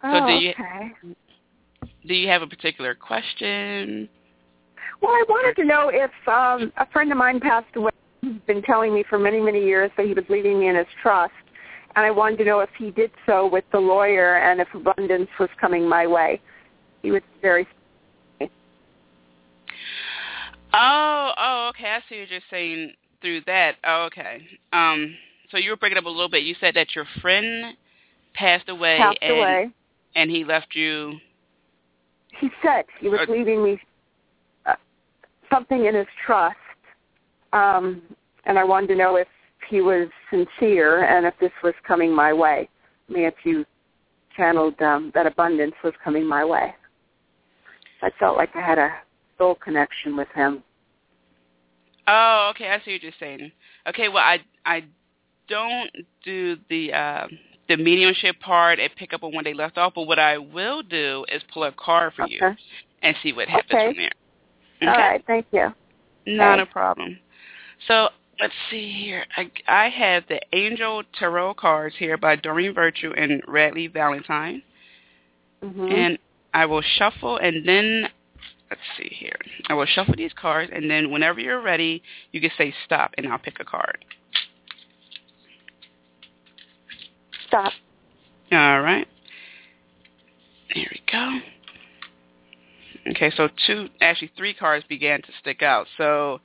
Oh, 0.04 0.20
so 0.20 0.28
do 0.28 0.34
you 0.34 0.52
okay. 0.52 0.92
do 2.08 2.14
you 2.16 2.28
have 2.30 2.42
a 2.42 2.48
particular 2.48 2.96
question? 2.96 4.10
Well, 5.02 5.12
I 5.12 5.24
wanted 5.30 5.62
to 5.62 5.68
know 5.68 5.90
if 5.94 6.12
um, 6.28 6.74
a 6.78 6.90
friend 6.92 7.12
of 7.12 7.18
mine 7.18 7.40
passed 7.40 7.76
away. 7.76 7.92
He's 8.24 8.42
been 8.48 8.62
telling 8.62 8.94
me 8.94 9.04
for 9.10 9.20
many 9.20 9.40
many 9.40 9.64
years 9.64 9.92
that 9.98 10.06
he 10.06 10.14
was 10.14 10.24
leaving 10.30 10.60
me 10.60 10.70
in 10.70 10.76
his 10.76 10.88
trust 11.02 11.34
and 11.96 12.06
I 12.06 12.12
wanted 12.12 12.38
to 12.38 12.46
know 12.46 12.60
if 12.62 12.70
he 12.78 12.92
did 12.92 13.12
so 13.26 13.48
with 13.48 13.66
the 13.72 13.80
lawyer 13.80 14.38
and 14.38 14.60
if 14.60 14.68
abundance 14.74 15.30
was 15.40 15.50
coming 15.60 15.88
my 15.88 16.08
way. 16.08 16.42
He 17.02 17.12
was 17.12 17.22
very. 17.42 17.68
Oh, 20.76 21.32
oh, 21.38 21.70
okay. 21.70 21.90
I 21.90 22.00
see 22.10 22.20
what 22.20 22.30
you're 22.30 22.40
just 22.40 22.50
saying 22.50 22.94
through 23.22 23.42
that. 23.46 23.76
Oh, 23.86 24.06
okay. 24.06 24.42
Um, 24.72 25.16
so 25.52 25.58
you 25.58 25.70
were 25.70 25.78
breaking 25.78 26.00
up 26.00 26.06
a 26.06 26.10
little 26.10 26.30
bit. 26.30 26.44
You 26.44 26.56
said 26.60 26.74
that 26.76 26.96
your 26.96 27.06
friend 27.22 27.76
passed 28.34 28.70
away. 28.70 28.98
Passed 28.98 29.20
and, 29.22 29.38
away. 29.38 29.70
And 30.16 30.32
he 30.32 30.44
left 30.44 30.74
you. 30.74 31.20
He 32.40 32.50
said 32.64 32.86
he 33.00 33.10
was 33.10 33.20
Uh, 33.28 33.32
leaving 33.32 33.64
me 33.64 33.80
uh, 34.66 34.74
something 35.52 35.86
in 35.86 35.94
his 35.94 36.08
trust, 36.26 36.56
um, 37.54 38.02
and 38.46 38.60
I 38.60 38.64
wanted 38.64 38.88
to 38.88 38.96
know 38.96 39.16
if 39.16 39.28
he 39.70 39.82
was 39.82 40.10
sincere 40.30 41.06
and 41.06 41.26
if 41.26 41.34
this 41.40 41.52
was 41.64 41.74
coming 41.88 42.14
my 42.14 42.34
way. 42.34 42.70
I 43.10 43.12
mean, 43.12 43.24
if 43.24 43.36
you 43.44 43.66
channeled 44.36 44.82
um, 44.82 45.12
that 45.14 45.26
abundance 45.26 45.76
was 45.84 45.94
coming 46.04 46.26
my 46.28 46.44
way. 46.44 46.74
I 48.02 48.10
felt 48.20 48.36
like 48.36 48.50
I 48.56 48.62
had 48.62 48.78
a 48.78 48.92
soul 49.38 49.56
connection 49.56 50.18
with 50.18 50.28
him. 50.36 50.64
Oh, 52.08 52.52
okay. 52.54 52.68
I 52.70 52.82
see 52.84 52.94
what 52.94 53.04
you're 53.04 53.12
saying. 53.20 53.52
Okay, 53.88 54.10
well, 54.10 54.24
I 54.24 54.40
I 54.66 54.84
don't 55.48 55.90
do 56.24 56.58
the 56.70 56.92
uh, 56.92 57.28
the 57.70 57.78
mediumship 57.78 58.40
part 58.42 58.80
and 58.80 58.90
pick 58.98 59.14
up 59.14 59.24
on 59.24 59.34
when 59.34 59.46
they 59.46 59.54
left 59.54 59.78
off, 59.78 59.94
but 59.96 60.04
what 60.04 60.20
I 60.20 60.38
will 60.38 60.84
do 60.84 61.26
is 61.32 61.42
pull 61.54 61.64
a 61.64 61.72
card 61.72 62.14
for 62.16 62.28
you 62.28 62.42
and 63.02 63.16
see 63.24 63.32
what 63.32 63.48
happens 63.48 63.72
Okay. 63.74 63.86
from 63.88 63.98
there. 63.98 64.12
Okay? 64.82 65.02
All 65.02 65.10
right, 65.10 65.24
thank 65.28 65.46
you. 65.52 65.68
Not 66.26 66.60
Okay. 66.60 66.70
a 66.70 66.74
problem. 66.74 67.20
So 67.88 68.10
let's 68.40 68.54
see 68.70 68.92
here. 68.92 69.26
I, 69.36 69.52
I 69.68 69.90
have 69.90 70.24
the 70.28 70.40
Angel 70.54 71.04
Tarot 71.18 71.56
cards 71.56 71.96
here 71.98 72.18
by 72.18 72.36
Doreen 72.36 72.74
Virtue 72.74 73.12
and 73.16 73.44
Radleigh 73.48 73.92
Valentine. 73.92 74.62
hmm 75.62 75.88
And 75.88 76.18
I 76.54 76.66
will 76.66 76.84
shuffle 76.98 77.38
and 77.38 77.68
then, 77.68 78.08
let's 78.70 78.82
see 78.98 79.10
here. 79.10 79.38
I 79.70 79.74
will 79.74 79.86
shuffle 79.86 80.16
these 80.16 80.34
cards 80.34 80.72
and 80.74 80.90
then 80.90 81.12
whenever 81.12 81.40
you're 81.40 81.62
ready, 81.62 82.04
you 82.32 82.42
can 82.42 82.52
say 82.58 82.74
stop 82.86 83.12
and 83.18 83.28
I'll 83.28 83.40
pick 83.40 83.60
a 83.60 83.66
card. 83.66 84.06
Stop. 87.48 87.74
All 88.52 88.82
right. 88.82 89.08
Here 90.70 90.90
we 90.92 91.02
go. 91.12 91.40
Okay, 93.12 93.32
so 93.36 93.50
two, 93.68 93.90
actually 94.02 94.32
three 94.38 94.54
cards 94.54 94.86
began 94.88 95.22
to 95.22 95.28
stick 95.40 95.62
out. 95.62 95.88
So 95.98 96.40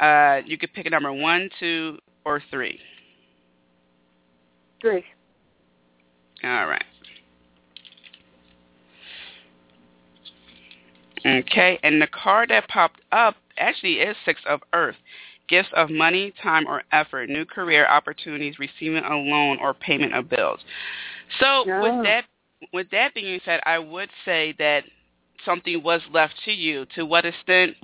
uh, 0.00 0.40
you 0.44 0.58
could 0.58 0.72
pick 0.72 0.86
a 0.86 0.90
number 0.90 1.12
one, 1.12 1.48
two, 1.58 1.98
or 2.24 2.42
three. 2.50 2.78
Three. 4.80 5.04
All 6.44 6.66
right. 6.66 6.84
Okay, 11.24 11.78
and 11.82 12.00
the 12.00 12.06
card 12.06 12.50
that 12.50 12.68
popped 12.68 13.00
up 13.10 13.34
actually 13.58 13.94
is 13.94 14.16
Six 14.24 14.40
of 14.46 14.60
Earth. 14.72 14.96
Gifts 15.48 15.68
of 15.74 15.90
money, 15.90 16.32
time, 16.42 16.66
or 16.66 16.82
effort, 16.92 17.28
new 17.28 17.44
career 17.44 17.86
opportunities, 17.86 18.58
receiving 18.58 19.02
a 19.04 19.16
loan, 19.16 19.58
or 19.60 19.74
payment 19.74 20.12
of 20.14 20.28
bills. 20.28 20.60
So 21.40 21.64
Yeah. 21.66 21.80
with 21.80 22.02
that, 22.04 22.24
with 22.72 22.90
that 22.90 23.14
being 23.14 23.40
said, 23.44 23.60
I 23.64 23.78
would 23.78 24.10
say 24.24 24.52
that 24.58 24.84
something 25.44 25.82
was 25.82 26.02
left 26.10 26.34
to 26.44 26.52
you. 26.52 26.84
To 26.96 27.06
what 27.06 27.24
extent, 27.24 27.76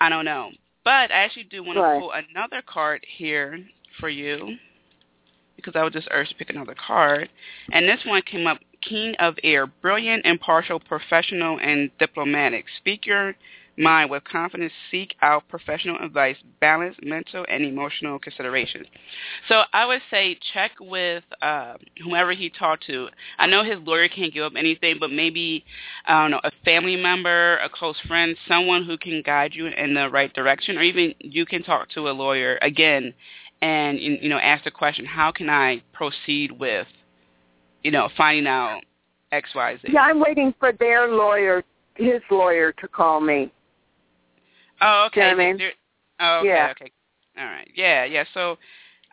I 0.00 0.08
don't 0.08 0.24
know. 0.24 0.52
But 0.88 1.12
I 1.12 1.16
actually 1.16 1.44
do 1.44 1.62
want 1.62 1.76
to 1.76 1.82
pull 2.00 2.12
another 2.12 2.62
card 2.66 3.04
here 3.06 3.62
for 4.00 4.08
you 4.08 4.56
because 5.54 5.74
I 5.76 5.82
would 5.82 5.92
just 5.92 6.08
urge 6.10 6.30
to 6.30 6.34
pick 6.34 6.48
another 6.48 6.74
card. 6.74 7.28
And 7.70 7.86
this 7.86 8.00
one 8.06 8.22
came 8.22 8.46
up 8.46 8.56
King 8.80 9.14
of 9.18 9.34
Air, 9.44 9.66
brilliant, 9.66 10.24
impartial, 10.24 10.80
professional, 10.80 11.60
and 11.60 11.90
diplomatic. 11.98 12.64
Speak 12.78 13.04
your 13.04 13.34
mind 13.78 14.10
with 14.10 14.24
confidence. 14.24 14.72
Seek 14.90 15.14
out 15.22 15.48
professional 15.48 15.96
advice, 16.04 16.36
balance 16.60 16.96
mental 17.02 17.44
and 17.48 17.64
emotional 17.64 18.18
considerations. 18.18 18.86
So 19.48 19.62
I 19.72 19.86
would 19.86 20.02
say 20.10 20.38
check 20.52 20.72
with 20.80 21.24
uh, 21.40 21.74
whomever 22.02 22.32
he 22.32 22.50
talked 22.50 22.86
to. 22.86 23.08
I 23.38 23.46
know 23.46 23.62
his 23.62 23.78
lawyer 23.84 24.08
can't 24.08 24.32
give 24.34 24.44
up 24.44 24.52
anything, 24.56 24.96
but 24.98 25.10
maybe 25.10 25.64
I 26.06 26.22
don't 26.22 26.30
know 26.32 26.40
a 26.44 26.50
family 26.64 26.96
member, 26.96 27.58
a 27.58 27.68
close 27.68 27.96
friend, 28.06 28.36
someone 28.46 28.84
who 28.84 28.98
can 28.98 29.22
guide 29.24 29.54
you 29.54 29.66
in 29.66 29.94
the 29.94 30.10
right 30.10 30.32
direction, 30.34 30.76
or 30.76 30.82
even 30.82 31.14
you 31.20 31.46
can 31.46 31.62
talk 31.62 31.90
to 31.90 32.08
a 32.08 32.12
lawyer 32.12 32.58
again 32.62 33.14
and 33.62 33.98
you 33.98 34.18
you 34.20 34.28
know 34.28 34.38
ask 34.38 34.64
the 34.64 34.70
question, 34.70 35.04
how 35.04 35.32
can 35.32 35.50
I 35.50 35.82
proceed 35.92 36.52
with 36.52 36.86
you 37.82 37.90
know 37.90 38.08
finding 38.16 38.46
out 38.46 38.82
X 39.32 39.50
Y 39.54 39.76
Z? 39.82 39.88
Yeah, 39.92 40.02
I'm 40.02 40.20
waiting 40.20 40.54
for 40.58 40.72
their 40.72 41.08
lawyer, 41.08 41.64
his 41.96 42.20
lawyer, 42.30 42.72
to 42.72 42.88
call 42.88 43.20
me. 43.20 43.50
Oh, 44.80 45.04
okay. 45.08 45.30
You 45.30 45.36
know 45.36 45.42
I 45.42 45.52
mean? 45.52 45.60
Oh, 46.20 46.38
okay, 46.40 46.48
Yeah. 46.48 46.68
okay. 46.72 46.92
All 47.38 47.44
right. 47.44 47.70
Yeah, 47.74 48.04
yeah. 48.04 48.24
So, 48.34 48.58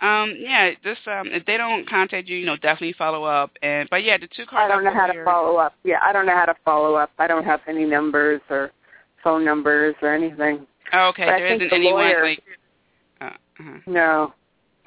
um, 0.02 0.34
yeah, 0.38 0.72
this 0.84 0.98
um, 1.08 1.28
if 1.28 1.46
they 1.46 1.58
don't 1.58 1.88
contact 1.88 2.28
you, 2.28 2.38
you 2.38 2.46
know, 2.46 2.56
definitely 2.58 2.94
follow 2.94 3.24
up. 3.24 3.52
And 3.62 3.88
but 3.90 4.04
yeah, 4.04 4.18
the 4.18 4.28
two 4.36 4.46
cards. 4.46 4.72
I 4.72 4.76
don't 4.76 4.84
know 4.84 4.94
how 4.94 5.08
to 5.08 5.24
follow 5.24 5.58
up. 5.58 5.74
Yeah, 5.84 6.00
I 6.04 6.12
don't 6.12 6.26
know 6.26 6.36
how 6.36 6.46
to 6.46 6.56
follow 6.66 6.96
up. 6.96 7.12
I 7.20 7.28
don't 7.28 7.46
have 7.46 7.62
any 7.68 7.86
numbers 7.86 8.42
or 8.50 8.72
phone 9.24 9.46
numbers 9.46 9.96
or 10.02 10.14
anything. 10.14 10.66
Oh, 10.94 11.08
okay. 11.10 11.26
but 11.26 11.36
I 11.36 11.40
There 11.40 11.50
think 11.50 11.62
isn't 11.62 11.70
the 11.70 11.76
anyone 11.76 12.04
lawyer- 12.06 12.24
like. 12.24 12.44
Uh, 13.22 13.30
uh 13.60 13.80
No, 13.88 14.34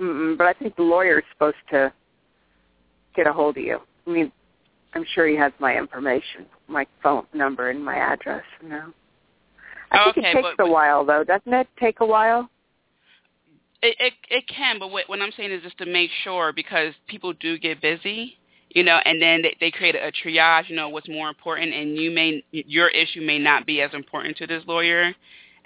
Mm-mm, 0.01 0.37
but 0.37 0.47
I 0.47 0.53
think 0.53 0.77
the 0.77 0.83
lawyer 0.83 1.19
is 1.19 1.25
supposed 1.33 1.57
to 1.71 1.93
get 3.17 3.27
a 3.27 3.33
hold 3.33 3.57
of 3.57 3.65
you. 3.65 3.79
I 4.07 4.11
mean, 4.11 4.33
I'm 4.95 5.05
sure 5.15 5.27
he 5.27 5.37
has 5.37 5.53
my 5.59 5.77
information, 5.77 6.47
my 6.69 6.87
phone 7.03 7.27
number, 7.33 7.71
and 7.71 7.85
my 7.85 7.97
address. 7.97 8.45
You 8.63 8.69
know. 8.69 8.93
I 9.91 10.05
think 10.05 10.19
Okay, 10.19 10.31
it 10.31 10.35
takes 10.35 10.49
but- 10.59 10.67
a 10.67 10.71
while, 10.71 11.05
though, 11.05 11.25
doesn't 11.25 11.53
it? 11.53 11.67
Take 11.81 12.01
a 12.01 12.07
while. 12.07 12.49
It 13.81 13.97
it 14.01 14.13
it 14.29 14.45
can, 14.49 14.81
but 14.81 14.91
what 14.91 15.09
what 15.09 15.21
I'm 15.21 15.31
saying 15.37 15.53
is 15.53 15.63
just 15.63 15.79
to 15.79 15.87
make 15.87 16.11
sure 16.25 16.53
because 16.53 16.95
people 17.07 17.33
do 17.35 17.57
get 17.59 17.81
busy, 17.81 18.37
you 18.71 18.83
know, 18.83 18.99
and 19.05 19.23
then 19.23 19.43
they, 19.43 19.57
they 19.61 19.71
create 19.71 19.95
a 19.95 20.11
triage, 20.11 20.69
you 20.69 20.75
know, 20.75 20.89
what's 20.89 21.09
more 21.09 21.29
important, 21.29 21.73
and 21.73 21.97
you 21.97 22.11
may 22.11 22.43
your 22.51 22.89
issue 22.89 23.21
may 23.21 23.39
not 23.39 23.67
be 23.67 23.81
as 23.81 23.95
important 23.95 24.37
to 24.39 24.49
this 24.49 24.65
lawyer 24.67 25.15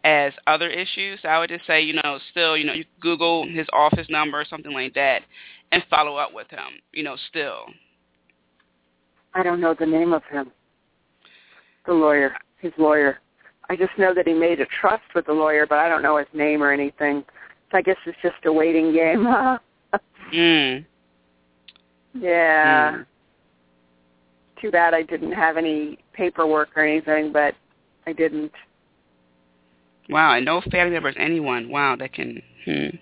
as 0.05 0.35
other 0.47 0.69
issues. 0.69 1.21
So 1.23 1.29
I 1.29 1.39
would 1.39 1.49
just 1.49 1.67
say, 1.67 1.81
you 1.81 1.95
know, 1.95 2.19
still, 2.33 2.55
you 2.55 2.65
know, 2.67 2.75
you 2.75 2.85
Google 3.01 3.49
his 3.49 3.67
office 3.73 4.07
number 4.11 4.39
or 4.39 4.45
something 4.45 4.73
like 4.75 4.93
that, 4.93 5.23
and 5.71 5.83
follow 5.89 6.17
up 6.17 6.35
with 6.35 6.51
him, 6.51 6.83
you 6.93 7.05
know, 7.05 7.17
still. 7.31 7.65
I 9.33 9.43
don't 9.43 9.59
know 9.61 9.75
the 9.79 9.87
name 9.87 10.13
of 10.13 10.23
him. 10.25 10.51
The 11.87 11.95
lawyer, 11.95 12.37
his 12.59 12.73
lawyer. 12.77 13.22
I 13.71 13.77
just 13.77 13.97
know 13.99 14.13
that 14.15 14.27
he 14.27 14.35
made 14.35 14.61
a 14.61 14.67
trust 14.67 15.05
with 15.15 15.27
the 15.27 15.33
lawyer, 15.33 15.67
but 15.67 15.79
I 15.79 15.89
don't 15.89 16.03
know 16.03 16.19
his 16.19 16.27
name 16.35 16.63
or 16.63 16.73
anything. 16.73 17.25
So 17.71 17.79
I 17.79 17.83
guess 17.83 17.97
it's 18.07 18.19
just 18.23 18.45
a 18.45 18.53
waiting 18.53 18.93
game. 18.93 19.27
Mm. 20.33 20.87
yeah. 22.15 22.93
Mm. 22.93 23.07
too 24.63 24.71
bad 24.71 24.95
I 24.95 25.03
didn't 25.03 25.33
have 25.33 25.59
any 25.59 25.99
paperwork 26.15 26.71
or 26.75 26.87
anything, 26.87 27.33
but 27.33 27.55
I 28.07 28.15
didn't. 28.15 28.53
Wow, 30.09 30.35
and 30.37 30.47
no 30.47 30.63
family 30.71 30.93
members, 30.93 31.17
anyone. 31.19 31.69
Wow, 31.69 31.97
that 31.97 32.15
can. 32.15 32.43
Hmm. 32.65 32.97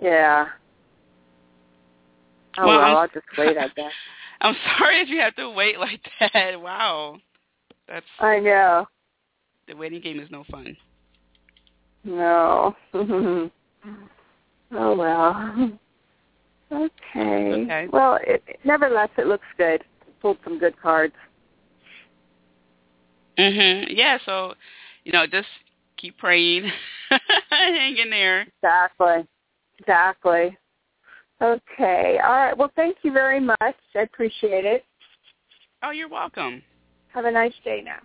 Yeah. 0.00 0.46
Oh 2.58 2.66
Well, 2.66 2.78
well, 2.78 2.96
I'll 2.98 3.08
just 3.08 3.26
wait. 3.36 3.56
I 3.58 3.68
guess. 3.76 3.92
I'm 4.40 4.56
sorry 4.78 5.00
that 5.00 5.08
you 5.08 5.20
have 5.20 5.34
to 5.36 5.50
wait 5.50 5.78
like 5.78 6.00
that. 6.32 6.60
Wow, 6.60 7.18
that's 7.88 8.06
I 8.18 8.38
know. 8.38 8.86
The 9.70 9.76
waiting 9.76 10.00
game 10.00 10.20
is 10.20 10.30
no 10.30 10.44
fun. 10.50 10.76
No. 12.04 12.74
oh 12.94 13.50
well. 14.72 15.70
Okay. 16.72 17.52
Okay. 17.52 17.88
Well, 17.92 18.18
it, 18.22 18.42
nevertheless, 18.64 19.10
it 19.16 19.26
looks 19.26 19.46
good. 19.56 19.84
Pulled 20.20 20.38
some 20.44 20.58
good 20.58 20.80
cards. 20.80 21.14
Mhm. 23.38 23.86
Yeah. 23.90 24.18
So, 24.26 24.54
you 25.04 25.12
know, 25.12 25.26
just 25.26 25.48
keep 25.96 26.18
praying, 26.18 26.70
hang 27.50 27.96
in 27.96 28.10
there. 28.10 28.46
Exactly. 28.62 29.26
Exactly. 29.78 30.58
Okay. 31.40 32.18
All 32.22 32.32
right. 32.32 32.56
Well, 32.56 32.72
thank 32.76 32.98
you 33.02 33.12
very 33.12 33.40
much. 33.40 33.56
I 33.62 34.00
appreciate 34.02 34.64
it. 34.64 34.84
Oh, 35.82 35.90
you're 35.90 36.08
welcome. 36.08 36.62
Have 37.14 37.24
a 37.24 37.30
nice 37.30 37.54
day 37.64 37.82
now. 37.84 37.98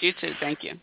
You 0.00 0.12
too. 0.20 0.32
Thank 0.40 0.62
you. 0.62 0.74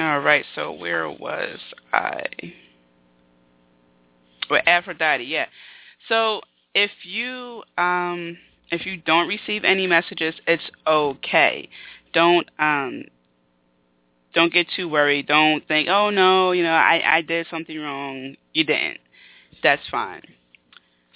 All 0.00 0.20
right. 0.20 0.44
So 0.54 0.72
where 0.72 1.10
was 1.10 1.58
I? 1.92 2.22
Well, 4.48 4.62
Aphrodite. 4.66 5.24
Yeah. 5.24 5.46
So 6.08 6.40
if 6.74 6.90
you 7.04 7.62
um 7.76 8.38
if 8.70 8.86
you 8.86 8.96
don't 8.96 9.28
receive 9.28 9.62
any 9.64 9.86
messages, 9.86 10.34
it's 10.46 10.62
okay. 10.86 11.68
Don't 12.14 12.48
um 12.58 13.04
don't 14.32 14.52
get 14.52 14.68
too 14.74 14.88
worried. 14.88 15.26
Don't 15.26 15.66
think, 15.68 15.88
oh 15.88 16.08
no, 16.08 16.52
you 16.52 16.62
know, 16.62 16.72
I 16.72 17.02
I 17.18 17.20
did 17.22 17.46
something 17.50 17.78
wrong. 17.78 18.36
You 18.54 18.64
didn't. 18.64 19.00
That's 19.62 19.82
fine. 19.90 20.22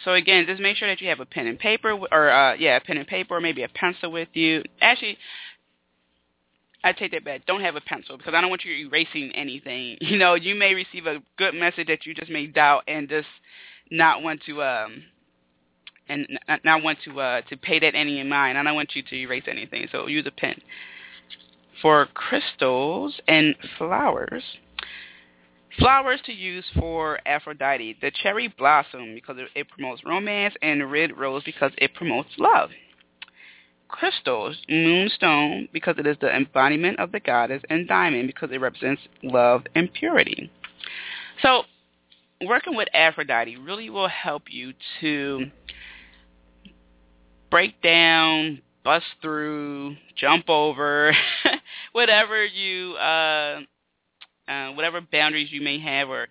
So 0.05 0.12
again, 0.12 0.44
just 0.47 0.61
make 0.61 0.77
sure 0.77 0.88
that 0.88 1.01
you 1.01 1.09
have 1.09 1.20
a 1.20 1.25
pen 1.27 1.47
and 1.47 1.59
paper, 1.59 1.92
or 2.12 2.31
uh, 2.31 2.55
yeah, 2.55 2.77
a 2.77 2.81
pen 2.81 2.99
and 2.99 3.07
paper, 3.07 3.37
or 3.37 3.40
maybe 3.40 3.62
a 3.62 3.68
pencil 3.68 4.12
with 4.12 4.29
you. 4.35 4.62
Actually, 4.83 5.16
I 6.85 6.92
take 6.92 7.12
that 7.12 7.25
back. 7.25 7.47
Don't 7.47 7.62
have 7.62 7.77
a 7.77 7.81
pencil 7.81 8.18
because 8.18 8.35
I 8.35 8.40
don't 8.42 8.51
want 8.51 8.64
you 8.64 8.87
erasing 8.87 9.33
anything. 9.35 9.97
You 10.05 10.18
know, 10.18 10.35
you 10.35 10.55
may 10.55 10.75
receive 10.75 11.07
a 11.07 11.20
good 11.38 11.55
message 11.55 11.88
that 11.88 12.05
you 12.07 12.14
just 12.14 12.31
may 12.31 12.47
doubt 12.47 12.85
and 12.87 13.09
just 13.09 13.27
not 13.90 14.23
want 14.23 14.42
to 14.47 14.62
um 14.62 15.03
and 16.09 16.29
not 16.64 16.83
want 16.83 16.99
to 17.07 17.18
uh 17.18 17.40
to 17.49 17.57
pay 17.57 17.81
that 17.81 17.94
any 17.94 18.20
in 18.20 18.29
mind. 18.29 18.59
I 18.59 18.62
don't 18.62 18.75
want 18.75 18.94
you 18.94 19.03
to 19.03 19.16
erase 19.16 19.44
anything. 19.49 19.88
So 19.90 20.07
use 20.07 20.27
a 20.27 20.31
pen. 20.31 20.61
For 21.83 22.07
crystals 22.14 23.18
and 23.27 23.57
flowers, 23.79 24.42
Flowers 25.79 26.20
to 26.27 26.33
use 26.33 26.64
for 26.79 27.18
Aphrodite. 27.27 27.99
The 28.01 28.12
cherry 28.23 28.49
blossom 28.57 29.14
because 29.14 29.37
it- 29.55 29.68
promotes 29.68 30.05
romance, 30.05 30.55
and 30.62 30.90
red 30.90 31.16
rose 31.18 31.42
because 31.42 31.73
it 31.79 31.94
promotes 31.94 32.29
love. 32.38 32.70
Crystals, 33.94 34.57
moonstone 34.68 35.68
because 35.72 35.94
it 35.98 36.07
is 36.07 36.16
the 36.20 36.35
embodiment 36.35 36.98
of 36.98 37.12
the 37.12 37.20
goddess, 37.20 37.62
and 37.70 37.87
diamond 37.87 38.26
because 38.26 38.50
it 38.50 38.61
represents 38.61 39.00
love 39.22 39.62
and 39.76 39.92
purity. 39.92 40.50
So, 41.42 41.62
working 42.44 42.74
with 42.74 42.88
Aphrodite 42.92 43.57
really 43.57 43.90
will 43.90 44.09
help 44.09 44.42
you 44.50 44.72
to 45.00 45.46
break 47.52 47.80
down, 47.83 48.62
bust 48.83 49.07
through, 49.22 49.94
jump 50.16 50.48
over, 50.48 51.12
whatever 51.92 52.44
you 52.44 52.94
uh, 52.94 53.61
uh, 54.48 54.70
whatever 54.72 55.02
boundaries 55.12 55.52
you 55.52 55.61
may 55.61 55.78
have 55.78 56.09
or 56.09 56.26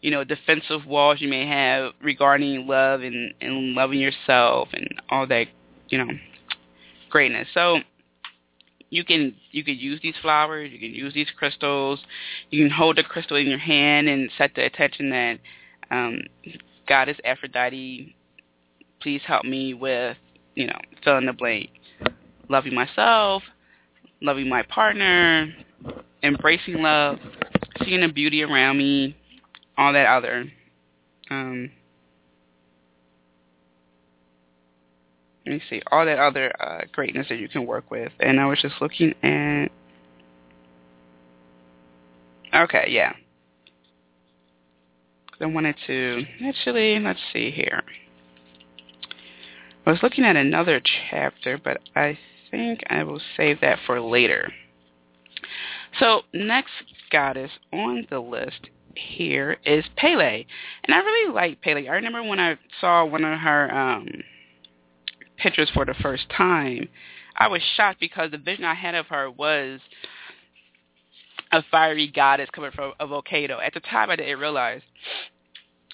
you 0.00 0.10
know 0.10 0.24
defensive 0.24 0.84
walls 0.84 1.20
you 1.20 1.28
may 1.28 1.46
have 1.46 1.92
regarding 2.02 2.66
love 2.66 3.02
and, 3.02 3.34
and 3.40 3.74
loving 3.74 4.00
yourself 4.00 4.68
and 4.72 4.88
all 5.10 5.28
that 5.28 5.46
you 5.90 5.98
know 5.98 6.08
greatness 7.14 7.46
so 7.54 7.78
you 8.90 9.04
can 9.04 9.32
you 9.52 9.62
can 9.62 9.76
use 9.76 10.00
these 10.02 10.16
flowers 10.20 10.72
you 10.72 10.80
can 10.80 10.90
use 10.90 11.14
these 11.14 11.28
crystals 11.38 12.00
you 12.50 12.64
can 12.64 12.70
hold 12.76 12.96
the 12.96 13.04
crystal 13.04 13.36
in 13.36 13.46
your 13.46 13.58
hand 13.58 14.08
and 14.08 14.28
set 14.36 14.50
the 14.56 14.64
attention 14.64 15.10
that 15.10 15.38
um 15.92 16.18
goddess 16.88 17.18
aphrodite 17.24 18.16
please 19.00 19.20
help 19.24 19.44
me 19.44 19.74
with 19.74 20.16
you 20.56 20.66
know 20.66 20.78
fill 21.04 21.18
in 21.18 21.26
the 21.26 21.32
blank 21.32 21.70
loving 22.48 22.74
myself 22.74 23.44
loving 24.20 24.48
my 24.48 24.64
partner 24.64 25.54
embracing 26.24 26.82
love 26.82 27.20
seeing 27.84 28.00
the 28.00 28.08
beauty 28.08 28.42
around 28.42 28.78
me, 28.78 29.16
all 29.76 29.92
that 29.92 30.06
other. 30.06 30.50
Um, 31.30 31.70
let 35.46 35.52
me 35.52 35.62
see, 35.68 35.82
all 35.90 36.06
that 36.06 36.18
other 36.18 36.52
uh, 36.60 36.82
greatness 36.92 37.26
that 37.28 37.38
you 37.38 37.48
can 37.48 37.66
work 37.66 37.90
with. 37.90 38.12
And 38.20 38.40
I 38.40 38.46
was 38.46 38.60
just 38.60 38.76
looking 38.80 39.14
at. 39.22 39.68
Okay, 42.54 42.86
yeah. 42.88 43.12
I 45.40 45.46
wanted 45.46 45.74
to 45.86 46.22
actually 46.46 46.98
let's 47.00 47.18
see 47.32 47.50
here. 47.50 47.82
I 49.86 49.90
was 49.90 49.98
looking 50.02 50.24
at 50.24 50.36
another 50.36 50.80
chapter, 51.10 51.58
but 51.62 51.80
I 51.94 52.18
think 52.50 52.82
I 52.88 53.02
will 53.02 53.20
save 53.36 53.60
that 53.60 53.78
for 53.84 54.00
later. 54.00 54.52
So 55.98 56.22
next 56.32 56.72
goddess 57.10 57.50
on 57.72 58.06
the 58.08 58.20
list 58.20 58.70
here 58.96 59.58
is 59.66 59.84
Pele. 59.96 60.46
And 60.84 60.94
I 60.94 60.98
really 60.98 61.34
like 61.34 61.60
Pele. 61.60 61.88
I 61.88 61.94
remember 61.94 62.22
when 62.22 62.40
I 62.40 62.56
saw 62.80 63.04
one 63.04 63.24
of 63.24 63.38
her 63.40 63.74
um 63.74 64.08
pictures 65.36 65.70
for 65.72 65.84
the 65.84 65.94
first 65.94 66.24
time, 66.30 66.88
I 67.36 67.48
was 67.48 67.62
shocked 67.76 68.00
because 68.00 68.30
the 68.30 68.38
vision 68.38 68.64
I 68.64 68.74
had 68.74 68.94
of 68.94 69.06
her 69.06 69.30
was 69.30 69.80
a 71.52 71.62
fiery 71.70 72.08
goddess 72.08 72.48
coming 72.52 72.70
from 72.72 72.92
a 73.00 73.06
volcano. 73.06 73.58
At 73.58 73.74
the 73.74 73.80
time 73.80 74.10
I 74.10 74.16
didn't 74.16 74.38
realize 74.38 74.82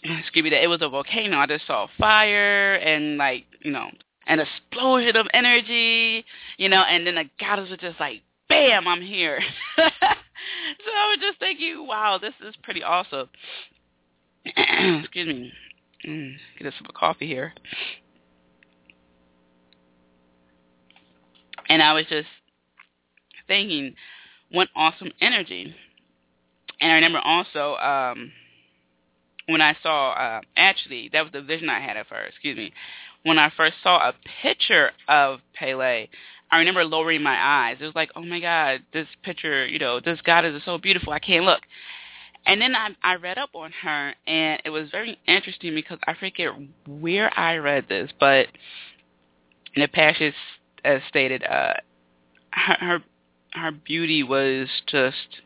excuse 0.02 0.44
me 0.44 0.50
that 0.50 0.62
it 0.62 0.68
was 0.68 0.82
a 0.82 0.88
volcano. 0.88 1.38
I 1.38 1.46
just 1.46 1.66
saw 1.66 1.86
fire 1.98 2.74
and 2.74 3.18
like, 3.18 3.44
you 3.62 3.70
know, 3.70 3.90
an 4.26 4.40
explosion 4.40 5.16
of 5.16 5.26
energy, 5.34 6.24
you 6.56 6.68
know, 6.68 6.82
and 6.82 7.06
then 7.06 7.16
the 7.16 7.24
goddess 7.38 7.70
was 7.70 7.78
just 7.78 8.00
like 8.00 8.22
bam, 8.48 8.86
I'm 8.86 9.00
here. 9.00 9.40
so 9.76 9.82
I 9.84 11.08
was 11.08 11.18
just 11.20 11.38
thinking, 11.38 11.86
wow, 11.86 12.18
this 12.20 12.34
is 12.46 12.54
pretty 12.62 12.82
awesome. 12.82 13.28
Excuse 14.44 15.26
me. 15.28 15.52
Mm, 16.06 16.34
get 16.58 16.72
sip 16.76 16.88
of 16.88 16.94
coffee 16.94 17.26
here. 17.26 17.52
And 21.70 21.80
I 21.82 21.92
was 21.94 22.04
just 22.10 22.26
thinking, 23.46 23.94
what 24.50 24.68
awesome 24.74 25.12
energy. 25.20 25.74
And 26.80 26.90
I 26.90 26.96
remember 26.96 27.20
also 27.20 27.76
um, 27.76 28.32
when 29.46 29.60
I 29.60 29.76
saw, 29.80 30.10
uh, 30.10 30.40
actually, 30.56 31.10
that 31.12 31.22
was 31.22 31.32
the 31.32 31.42
vision 31.42 31.68
I 31.70 31.80
had 31.80 31.96
of 31.96 32.08
her, 32.08 32.22
excuse 32.24 32.56
me. 32.56 32.72
When 33.22 33.38
I 33.38 33.52
first 33.56 33.74
saw 33.84 33.98
a 33.98 34.14
picture 34.42 34.90
of 35.08 35.40
Pele, 35.54 36.08
I 36.50 36.58
remember 36.58 36.84
lowering 36.84 37.22
my 37.22 37.38
eyes. 37.40 37.76
It 37.80 37.84
was 37.84 37.94
like, 37.94 38.10
oh 38.16 38.22
my 38.22 38.40
God, 38.40 38.80
this 38.92 39.06
picture, 39.22 39.64
you 39.64 39.78
know, 39.78 40.00
this 40.00 40.20
goddess 40.22 40.56
is 40.56 40.64
so 40.64 40.76
beautiful. 40.76 41.12
I 41.12 41.20
can't 41.20 41.44
look. 41.44 41.60
And 42.46 42.60
then 42.60 42.74
I, 42.74 42.88
I 43.04 43.14
read 43.14 43.38
up 43.38 43.50
on 43.54 43.70
her, 43.82 44.14
and 44.26 44.60
it 44.64 44.70
was 44.70 44.90
very 44.90 45.20
interesting 45.28 45.74
because 45.74 45.98
I 46.08 46.14
forget 46.14 46.50
where 46.88 47.30
I 47.38 47.56
read 47.58 47.84
this, 47.88 48.10
but 48.18 48.46
in 49.74 49.82
the 49.82 49.88
passage 49.88 50.34
as 50.84 51.00
stated, 51.08 51.44
uh, 51.44 51.74
her, 52.52 53.02
her 53.52 53.70
beauty 53.72 54.22
was 54.22 54.68
just 54.86 55.40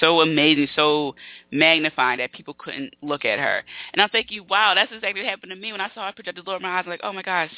so 0.00 0.20
amazing, 0.20 0.68
so 0.74 1.14
magnifying 1.50 2.18
that 2.18 2.32
people 2.32 2.54
couldn't 2.54 2.94
look 3.02 3.24
at 3.24 3.38
her. 3.38 3.62
And 3.92 4.00
I'm 4.00 4.08
thinking, 4.08 4.46
wow, 4.48 4.74
that's 4.74 4.92
exactly 4.92 5.22
what 5.22 5.28
happened 5.30 5.50
to 5.50 5.56
me 5.56 5.72
when 5.72 5.80
I 5.80 5.90
saw 5.94 6.10
her 6.10 6.22
just 6.22 6.46
lowered 6.46 6.62
my 6.62 6.78
eyes, 6.78 6.84
like, 6.86 7.00
oh 7.02 7.12
my 7.12 7.22
gosh. 7.22 7.50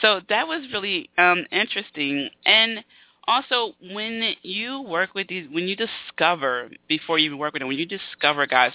So 0.00 0.20
that 0.28 0.46
was 0.46 0.66
really 0.72 1.10
um, 1.18 1.44
interesting. 1.50 2.30
And 2.46 2.84
also, 3.26 3.74
when 3.92 4.34
you 4.42 4.82
work 4.82 5.14
with 5.14 5.28
these, 5.28 5.48
when 5.50 5.66
you 5.66 5.76
discover 5.76 6.70
before 6.88 7.18
you 7.18 7.36
work 7.36 7.52
with 7.52 7.60
them, 7.60 7.68
when 7.68 7.78
you 7.78 7.86
discover 7.86 8.46
guys, 8.46 8.72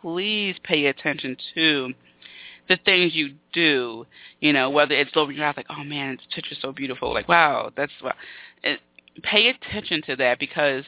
please 0.00 0.56
pay 0.64 0.86
attention 0.86 1.36
to 1.54 1.92
the 2.68 2.78
things 2.84 3.14
you 3.14 3.34
do. 3.52 4.06
You 4.40 4.52
know, 4.52 4.70
whether 4.70 4.94
it's 4.94 5.14
lowering 5.14 5.36
your 5.36 5.46
eyes, 5.46 5.54
like, 5.56 5.66
oh 5.70 5.84
man, 5.84 6.16
this 6.16 6.26
picture's 6.34 6.58
so 6.60 6.72
beautiful. 6.72 7.12
Like, 7.12 7.28
wow, 7.28 7.70
that's 7.76 7.92
wow. 8.02 8.14
It, 8.62 8.80
pay 9.22 9.48
attention 9.48 10.02
to 10.06 10.16
that 10.16 10.38
because 10.38 10.84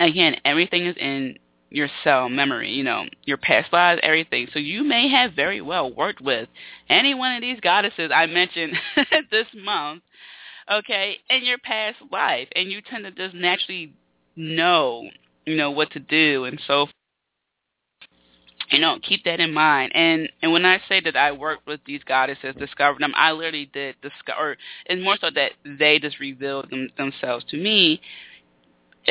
again, 0.00 0.36
everything 0.44 0.86
is 0.86 0.96
in 0.96 1.38
your 1.70 1.88
cell 2.02 2.28
memory, 2.28 2.70
you 2.70 2.82
know, 2.82 3.04
your 3.24 3.36
past 3.36 3.72
lives, 3.72 4.00
everything. 4.02 4.48
So 4.52 4.58
you 4.58 4.84
may 4.84 5.08
have 5.08 5.34
very 5.34 5.60
well 5.60 5.92
worked 5.92 6.20
with 6.20 6.48
any 6.88 7.14
one 7.14 7.34
of 7.34 7.42
these 7.42 7.60
goddesses 7.60 8.10
I 8.14 8.26
mentioned 8.26 8.74
this 9.30 9.46
month, 9.54 10.02
okay, 10.70 11.18
in 11.28 11.44
your 11.44 11.58
past 11.58 11.96
life, 12.10 12.48
and 12.54 12.70
you 12.70 12.80
tend 12.80 13.04
to 13.04 13.10
just 13.10 13.34
naturally 13.34 13.92
know, 14.36 15.08
you 15.44 15.56
know, 15.56 15.70
what 15.70 15.90
to 15.92 16.00
do 16.00 16.44
and 16.44 16.60
so. 16.66 16.86
You 18.70 18.80
know, 18.80 18.98
keep 19.02 19.24
that 19.24 19.40
in 19.40 19.54
mind. 19.54 19.92
And 19.94 20.28
and 20.42 20.52
when 20.52 20.64
I 20.66 20.80
say 20.88 21.00
that 21.00 21.16
I 21.16 21.32
worked 21.32 21.66
with 21.66 21.80
these 21.86 22.02
goddesses, 22.04 22.54
discovered 22.58 23.00
them, 23.00 23.12
I 23.16 23.32
literally 23.32 23.70
did 23.72 23.96
discover. 24.02 24.56
It's 24.86 25.02
more 25.02 25.16
so 25.20 25.30
that 25.34 25.52
they 25.64 25.98
just 25.98 26.20
revealed 26.20 26.70
them, 26.70 26.88
themselves 26.96 27.44
to 27.50 27.56
me. 27.56 28.00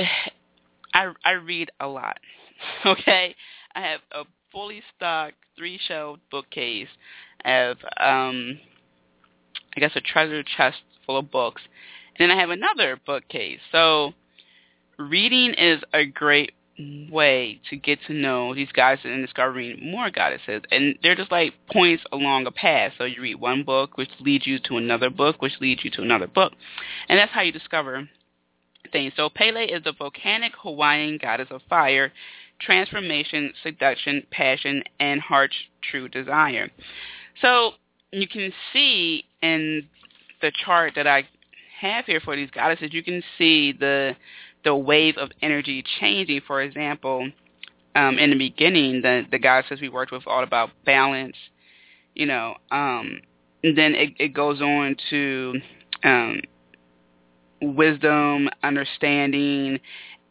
I 0.93 1.11
I 1.25 1.31
read 1.31 1.71
a 1.79 1.87
lot. 1.87 2.17
Okay, 2.85 3.35
I 3.75 3.81
have 3.81 3.99
a 4.11 4.23
fully 4.51 4.81
stocked 4.95 5.35
three 5.55 5.79
shelved 5.87 6.21
bookcase. 6.31 6.87
I 7.45 7.49
have 7.51 7.77
um, 7.99 8.59
I 9.75 9.79
guess 9.79 9.91
a 9.95 10.01
treasure 10.01 10.41
chest 10.41 10.77
full 11.05 11.17
of 11.17 11.29
books, 11.29 11.61
and 12.17 12.29
then 12.29 12.35
I 12.35 12.39
have 12.39 12.49
another 12.49 12.99
bookcase. 13.05 13.59
So 13.71 14.13
reading 14.97 15.53
is 15.53 15.81
a 15.93 16.05
great 16.05 16.53
way 16.79 17.59
to 17.69 17.75
get 17.75 17.99
to 18.07 18.13
know 18.13 18.53
these 18.53 18.71
goddesses 18.71 19.11
and 19.11 19.25
discovering 19.25 19.91
more 19.91 20.11
goddesses. 20.11 20.61
And 20.71 20.97
they're 21.01 21.15
just 21.15 21.31
like 21.31 21.53
points 21.71 22.03
along 22.11 22.45
a 22.45 22.51
path. 22.51 22.93
So 22.97 23.05
you 23.05 23.21
read 23.21 23.39
one 23.39 23.63
book, 23.63 23.97
which 23.97 24.09
leads 24.19 24.45
you 24.45 24.59
to 24.67 24.77
another 24.77 25.09
book, 25.09 25.41
which 25.41 25.53
leads 25.59 25.83
you 25.83 25.91
to 25.91 26.01
another 26.01 26.27
book. 26.27 26.53
And 27.09 27.17
that's 27.17 27.31
how 27.31 27.41
you 27.41 27.51
discover 27.51 28.07
things. 28.91 29.13
So 29.15 29.29
Pele 29.29 29.65
is 29.65 29.83
the 29.83 29.93
volcanic 29.93 30.53
Hawaiian 30.61 31.17
goddess 31.21 31.47
of 31.49 31.61
fire, 31.69 32.11
transformation, 32.59 33.53
seduction, 33.63 34.23
passion, 34.31 34.83
and 34.99 35.19
heart's 35.19 35.55
true 35.89 36.07
desire. 36.07 36.69
So 37.41 37.71
you 38.11 38.27
can 38.27 38.51
see 38.71 39.25
in 39.41 39.87
the 40.41 40.51
chart 40.65 40.93
that 40.95 41.07
I 41.07 41.27
have 41.79 42.05
here 42.05 42.19
for 42.19 42.35
these 42.35 42.49
goddesses, 42.51 42.93
you 42.93 43.03
can 43.03 43.23
see 43.37 43.71
the 43.71 44.15
the 44.63 44.75
wave 44.75 45.17
of 45.17 45.31
energy 45.41 45.83
changing. 45.99 46.41
For 46.45 46.61
example, 46.61 47.29
um, 47.95 48.17
in 48.19 48.29
the 48.29 48.37
beginning, 48.37 49.01
the 49.01 49.25
the 49.29 49.39
goddesses 49.39 49.81
we 49.81 49.89
worked 49.89 50.11
with 50.11 50.27
all 50.27 50.43
about 50.43 50.69
balance, 50.85 51.35
you 52.13 52.25
know, 52.25 52.55
um, 52.71 53.21
and 53.63 53.77
then 53.77 53.95
it, 53.95 54.13
it 54.19 54.33
goes 54.33 54.61
on 54.61 54.95
to 55.09 55.53
um, 56.03 56.41
wisdom, 57.61 58.49
understanding, 58.63 59.79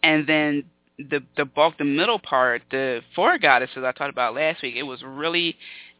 and 0.02 0.26
then 0.26 0.64
the 0.98 1.22
the 1.36 1.44
bulk, 1.44 1.78
the 1.78 1.84
middle 1.84 2.18
part, 2.18 2.62
the 2.70 3.00
four 3.14 3.38
goddesses 3.38 3.78
I 3.84 3.92
talked 3.92 4.10
about 4.10 4.34
last 4.34 4.62
week. 4.62 4.76
It 4.76 4.84
was 4.84 5.02
really 5.02 5.56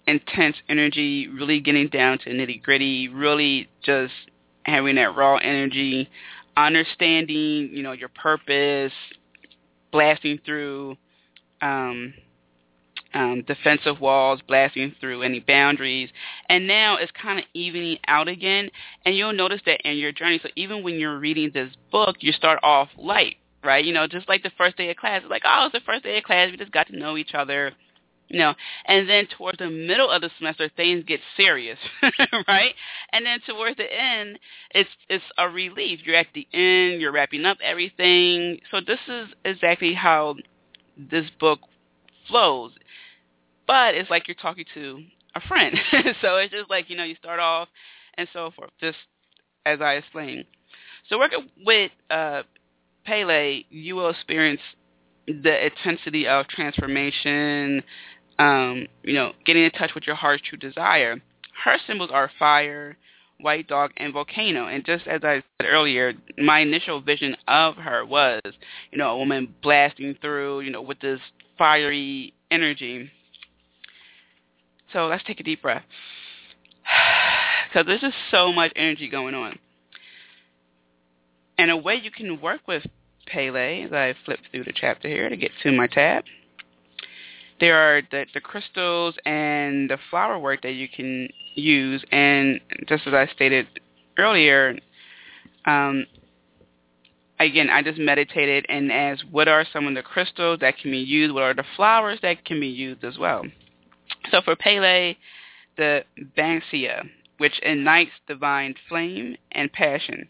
intense 0.06 0.56
energy, 0.68 1.28
really 1.28 1.60
getting 1.60 1.88
down 1.88 2.18
to 2.18 2.30
nitty 2.30 2.62
gritty, 2.62 3.08
really 3.08 3.68
just 3.82 4.12
having 4.64 4.96
that 4.96 5.16
raw 5.16 5.36
energy, 5.36 6.08
understanding, 6.56 7.70
you 7.72 7.82
know, 7.82 7.92
your 7.92 8.08
purpose, 8.08 8.92
blasting 9.92 10.38
through 10.44 10.96
um, 11.60 12.14
um, 13.14 13.42
defensive 13.46 14.00
walls, 14.00 14.40
blasting 14.46 14.94
through 15.00 15.22
any 15.22 15.40
boundaries. 15.40 16.10
And 16.48 16.66
now 16.66 16.96
it's 16.96 17.12
kind 17.12 17.38
of 17.38 17.44
evening 17.54 17.98
out 18.06 18.28
again. 18.28 18.70
And 19.04 19.16
you'll 19.16 19.32
notice 19.32 19.60
that 19.66 19.80
in 19.88 19.96
your 19.96 20.12
journey. 20.12 20.40
So 20.42 20.48
even 20.56 20.82
when 20.82 20.98
you're 20.98 21.18
reading 21.18 21.50
this 21.52 21.72
book, 21.90 22.16
you 22.20 22.32
start 22.32 22.58
off 22.62 22.88
light, 22.98 23.36
right? 23.64 23.84
You 23.84 23.92
know, 23.92 24.06
just 24.06 24.28
like 24.28 24.42
the 24.42 24.52
first 24.56 24.76
day 24.76 24.90
of 24.90 24.96
class. 24.96 25.22
It's 25.22 25.30
like, 25.30 25.42
oh, 25.46 25.66
it's 25.66 25.72
the 25.72 25.86
first 25.86 26.04
day 26.04 26.18
of 26.18 26.24
class. 26.24 26.50
We 26.50 26.56
just 26.56 26.72
got 26.72 26.88
to 26.88 26.98
know 26.98 27.16
each 27.16 27.34
other. 27.34 27.72
You 28.28 28.40
know, 28.40 28.54
and 28.86 29.08
then 29.08 29.28
towards 29.36 29.58
the 29.58 29.70
middle 29.70 30.10
of 30.10 30.20
the 30.20 30.30
semester, 30.36 30.68
things 30.76 31.04
get 31.06 31.20
serious, 31.36 31.78
right? 32.48 32.74
And 33.12 33.24
then 33.24 33.38
towards 33.46 33.76
the 33.76 33.84
end, 33.84 34.40
it's 34.72 34.90
it's 35.08 35.24
a 35.38 35.48
relief. 35.48 36.00
You're 36.04 36.16
at 36.16 36.26
the 36.34 36.46
end. 36.52 37.00
You're 37.00 37.12
wrapping 37.12 37.44
up 37.44 37.58
everything. 37.62 38.58
So 38.72 38.80
this 38.84 38.98
is 39.06 39.28
exactly 39.44 39.94
how 39.94 40.34
this 40.96 41.26
book 41.38 41.60
flows. 42.28 42.72
But 43.66 43.94
it's 43.94 44.10
like 44.10 44.28
you're 44.28 44.34
talking 44.34 44.64
to 44.74 45.02
a 45.34 45.40
friend. 45.40 45.76
so 46.20 46.36
it's 46.36 46.52
just 46.52 46.70
like, 46.70 46.90
you 46.90 46.96
know, 46.96 47.04
you 47.04 47.14
start 47.16 47.40
off 47.40 47.68
and 48.16 48.28
so 48.32 48.50
forth, 48.56 48.70
just 48.80 48.98
as 49.64 49.80
I 49.80 49.94
explained. 49.94 50.44
So 51.08 51.18
working 51.18 51.48
with 51.64 51.90
uh, 52.10 52.42
Pele, 53.04 53.64
you 53.70 53.96
will 53.96 54.10
experience 54.10 54.60
the 55.26 55.66
intensity 55.66 56.26
of 56.26 56.46
transformation, 56.48 57.82
um, 58.38 58.86
you 59.02 59.14
know, 59.14 59.32
getting 59.44 59.64
in 59.64 59.70
touch 59.70 59.94
with 59.94 60.06
your 60.06 60.16
heart's 60.16 60.42
true 60.48 60.58
desire. 60.58 61.20
Her 61.64 61.78
symbols 61.86 62.10
are 62.12 62.30
fire, 62.38 62.96
white 63.40 63.66
dog, 63.66 63.92
and 63.96 64.12
volcano. 64.12 64.66
And 64.66 64.84
just 64.84 65.06
as 65.06 65.22
I 65.24 65.42
said 65.60 65.68
earlier, 65.68 66.12
my 66.38 66.60
initial 66.60 67.00
vision 67.00 67.36
of 67.48 67.76
her 67.76 68.04
was, 68.04 68.42
you 68.90 68.98
know, 68.98 69.10
a 69.10 69.18
woman 69.18 69.54
blasting 69.62 70.16
through, 70.20 70.60
you 70.60 70.70
know, 70.70 70.82
with 70.82 71.00
this 71.00 71.20
fiery 71.58 72.34
energy. 72.50 73.10
So 74.92 75.06
let's 75.06 75.24
take 75.24 75.40
a 75.40 75.44
deep 75.44 75.62
breath. 75.62 75.84
Because 77.68 77.86
there's 77.88 78.00
just 78.00 78.16
so 78.30 78.52
much 78.52 78.72
energy 78.76 79.08
going 79.10 79.34
on. 79.34 79.58
And 81.58 81.70
a 81.70 81.76
way 81.76 81.96
you 81.96 82.10
can 82.10 82.40
work 82.40 82.60
with 82.66 82.84
Pele, 83.26 83.82
as 83.82 83.92
I 83.92 84.14
flip 84.24 84.38
through 84.50 84.64
the 84.64 84.72
chapter 84.72 85.08
here 85.08 85.28
to 85.28 85.36
get 85.36 85.50
to 85.62 85.72
my 85.72 85.86
tab, 85.86 86.24
there 87.60 87.76
are 87.76 88.02
the, 88.10 88.26
the 88.34 88.40
crystals 88.40 89.14
and 89.24 89.88
the 89.88 89.98
flower 90.10 90.38
work 90.38 90.62
that 90.62 90.72
you 90.72 90.88
can 90.88 91.28
use. 91.54 92.04
And 92.12 92.60
just 92.86 93.06
as 93.06 93.14
I 93.14 93.26
stated 93.26 93.66
earlier, 94.18 94.78
um, 95.64 96.06
again, 97.40 97.70
I 97.70 97.82
just 97.82 97.98
meditated 97.98 98.66
and 98.68 98.92
asked 98.92 99.24
what 99.30 99.48
are 99.48 99.64
some 99.72 99.86
of 99.86 99.94
the 99.94 100.02
crystals 100.02 100.60
that 100.60 100.78
can 100.78 100.90
be 100.90 100.98
used, 100.98 101.34
what 101.34 101.42
are 101.42 101.54
the 101.54 101.64
flowers 101.76 102.18
that 102.22 102.44
can 102.44 102.60
be 102.60 102.68
used 102.68 103.04
as 103.04 103.18
well. 103.18 103.44
So 104.30 104.42
for 104.42 104.56
Pele, 104.56 105.16
the 105.76 106.04
Banksia, 106.36 107.08
which 107.38 107.60
ignites 107.62 108.12
divine 108.26 108.74
flame 108.88 109.36
and 109.52 109.72
passion. 109.72 110.28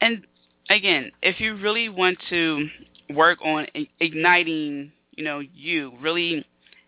And 0.00 0.26
again, 0.70 1.10
if 1.22 1.40
you 1.40 1.56
really 1.56 1.88
want 1.88 2.18
to 2.30 2.68
work 3.10 3.38
on 3.44 3.66
igniting 4.00 4.92
you 5.16 5.24
know, 5.24 5.40
you 5.40 5.92
really 6.00 6.44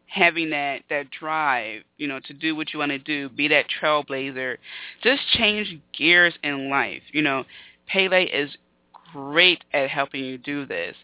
having 0.07 0.51
that 0.51 0.83
that 0.89 1.11
drive, 1.11 1.83
you 1.99 2.09
know, 2.09 2.21
to 2.21 2.33
do 2.33 2.55
what 2.55 2.73
you 2.73 2.79
want 2.79 2.91
to 2.91 2.99
do, 2.99 3.29
be 3.29 3.49
that 3.49 3.67
trailblazer, 3.81 4.57
just 5.03 5.23
change 5.33 5.79
gears 5.97 6.35
in 6.43 6.71
life. 6.71 7.03
You 7.13 7.23
know, 7.23 7.45
Pele 7.89 8.25
is 8.25 8.57
great 9.13 9.65
at 9.73 9.91
helping 9.91 10.25
you 10.25 10.39
do 10.39 10.67
this. 10.67 10.97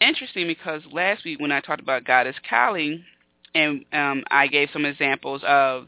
Interesting 0.00 0.46
because 0.46 0.82
last 0.92 1.24
week 1.24 1.40
when 1.40 1.52
I 1.52 1.60
talked 1.60 1.80
about 1.80 2.04
Goddess 2.04 2.36
Kali, 2.48 3.02
and 3.54 3.84
um, 3.92 4.22
I 4.30 4.46
gave 4.48 4.68
some 4.72 4.84
examples 4.84 5.42
of 5.46 5.86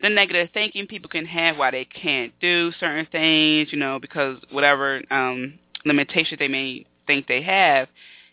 the 0.00 0.08
negative 0.08 0.48
thinking 0.52 0.86
people 0.86 1.08
can 1.08 1.26
have 1.26 1.56
why 1.56 1.70
they 1.70 1.84
can't 1.84 2.32
do 2.40 2.72
certain 2.78 3.06
things, 3.10 3.68
you 3.72 3.78
know, 3.78 3.98
because 3.98 4.38
whatever 4.50 5.02
um, 5.10 5.58
limitations 5.84 6.38
they 6.38 6.48
may 6.48 6.86
think 7.06 7.26
they 7.26 7.42
have, 7.42 7.88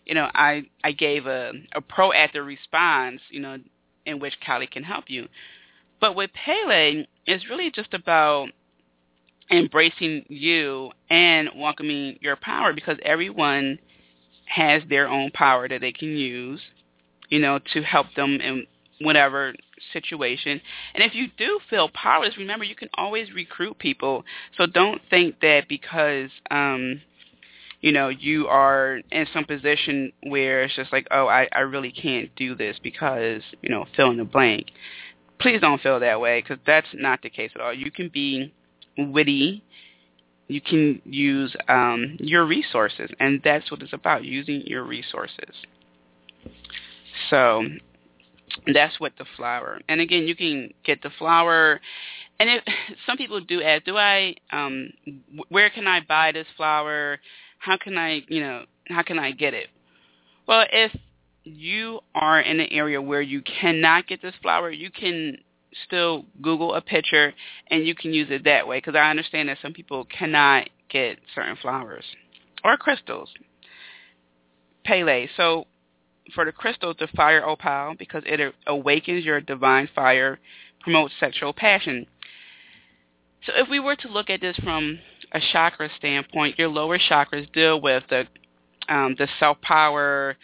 you 0.06 0.14
know, 0.16 0.30
I 0.34 0.64
I 0.84 0.92
gave 0.92 1.28
a 1.28 1.54
a 1.74 1.82
proactive 1.82 2.46
response, 2.46 3.22
you 3.30 3.40
know, 3.40 3.58
in 4.06 4.20
which 4.20 4.36
Kali 4.46 4.68
can 4.68 4.84
help 4.84 5.06
you. 5.08 5.28
But 6.00 6.16
with 6.16 6.32
Pele, 6.34 7.06
it's 7.26 7.50
really 7.50 7.72
just 7.72 7.94
about 7.94 8.50
embracing 9.50 10.26
you 10.28 10.92
and 11.10 11.50
welcoming 11.56 12.18
your 12.22 12.36
power 12.36 12.74
because 12.74 12.98
everyone 13.04 13.80
has 14.46 14.82
their 14.90 15.08
own 15.08 15.32
power 15.32 15.68
that 15.68 15.82
they 15.82 15.92
can 15.92 16.10
use, 16.10 16.60
you 17.30 17.40
know, 17.40 17.60
to 17.74 17.82
help 17.82 18.08
them 18.16 18.40
in 18.42 18.66
whatever 19.02 19.54
situation. 19.92 20.62
And 20.94 21.04
if 21.04 21.14
you 21.14 21.28
do 21.38 21.60
feel 21.70 21.90
powerless, 21.90 22.38
remember 22.38 22.66
you 22.66 22.76
can 22.76 22.90
always 22.96 23.32
recruit 23.32 23.80
people. 23.80 24.24
So 24.58 24.66
don't 24.66 25.02
think 25.10 25.40
that 25.42 25.68
because 25.68 26.30
um 26.52 27.02
you 27.84 27.92
know, 27.92 28.08
you 28.08 28.48
are 28.48 29.02
in 29.12 29.28
some 29.34 29.44
position 29.44 30.14
where 30.24 30.64
it's 30.64 30.74
just 30.74 30.94
like, 30.94 31.06
oh, 31.12 31.28
I, 31.28 31.50
I 31.52 31.60
really 31.60 31.92
can't 31.92 32.34
do 32.38 32.56
this 32.56 32.78
because, 32.82 33.42
you 33.62 33.70
know, 33.70 33.86
fill 33.98 34.10
in 34.10 34.16
the 34.16 34.24
blank. 34.24 34.68
Please 35.38 35.60
don't 35.60 35.82
feel 35.82 36.00
that 36.00 36.22
way 36.22 36.42
because 36.42 36.60
that's 36.66 36.88
not 36.94 37.22
the 37.22 37.30
case 37.30 37.52
at 37.54 37.60
all. 37.60 37.74
You 37.74 37.92
can 37.92 38.08
be 38.08 38.54
witty. 38.98 39.66
You 40.48 40.62
can 40.62 41.02
use 41.04 41.54
um, 41.68 42.16
your 42.22 42.46
resources, 42.46 43.10
and 43.20 43.42
that's 43.44 43.70
what 43.70 43.82
it's 43.82 43.92
about, 43.92 44.24
using 44.24 44.62
your 44.62 44.84
resources. 44.84 45.54
So 47.30 47.66
that's 48.74 48.98
what 49.02 49.12
the 49.18 49.26
flower. 49.36 49.82
And 49.90 50.00
again, 50.00 50.26
you 50.26 50.38
can 50.38 50.74
get 50.86 51.02
the 51.02 51.10
flower 51.20 51.82
and 52.40 52.50
if 52.50 52.64
some 53.06 53.18
people 53.18 53.40
do 53.42 53.62
ask, 53.62 53.86
do 53.86 53.98
I, 53.98 54.36
um, 54.52 54.92
where 55.50 55.70
can 55.70 55.88
I 55.88 56.02
buy 56.02 56.32
this 56.32 56.48
flower? 56.58 57.20
How 57.64 57.78
can 57.78 57.98
I, 57.98 58.24
you 58.28 58.42
know, 58.42 58.66
how 58.90 59.04
can 59.04 59.18
I 59.18 59.32
get 59.32 59.54
it? 59.54 59.68
Well, 60.48 60.66
if 60.70 60.92
you 61.46 62.02
are 62.14 62.42
in 62.42 62.60
an 62.60 62.68
area 62.72 63.02
where 63.02 63.22
you 63.22 63.42
cannot 63.42 64.08
get 64.08 64.22
this 64.22 64.34
flower, 64.42 64.70
you 64.70 64.92
can 64.92 65.38
still 65.86 66.26
Google 66.42 66.74
a 66.74 66.82
picture 66.82 67.34
and 67.68 67.88
you 67.88 67.96
can 67.96 68.14
use 68.14 68.28
it 68.30 68.44
that 68.44 68.68
way 68.68 68.80
because 68.80 68.96
I 68.96 69.10
understand 69.10 69.48
that 69.48 69.60
some 69.62 69.72
people 69.72 70.06
cannot 70.06 70.70
get 70.90 71.20
certain 71.34 71.56
flowers 71.56 72.04
or 72.66 72.76
crystals. 72.76 73.30
Pele. 74.84 75.28
So 75.38 75.66
for 76.36 76.44
the 76.44 76.52
crystals, 76.52 76.98
the 77.00 77.08
fire 77.16 77.48
opal 77.48 77.96
because 77.98 78.24
it 78.26 78.54
awakens 78.68 79.24
your 79.24 79.40
divine 79.40 79.88
fire, 79.96 80.38
promotes 80.82 81.14
sexual 81.18 81.54
passion. 81.54 82.08
So 83.46 83.54
if 83.56 83.70
we 83.70 83.80
were 83.80 83.96
to 83.96 84.10
look 84.10 84.30
at 84.30 84.42
this 84.42 84.58
from 84.58 85.00
a 85.34 85.40
chakra 85.52 85.90
standpoint, 85.98 86.60
your 86.60 86.68
lower 86.68 87.00
chakras 87.00 87.52
deal 87.54 87.82
with 87.82 88.04
the 88.10 88.28
um, 88.90 89.16
the 89.18 89.28
self 89.40 89.60
power, 89.62 90.36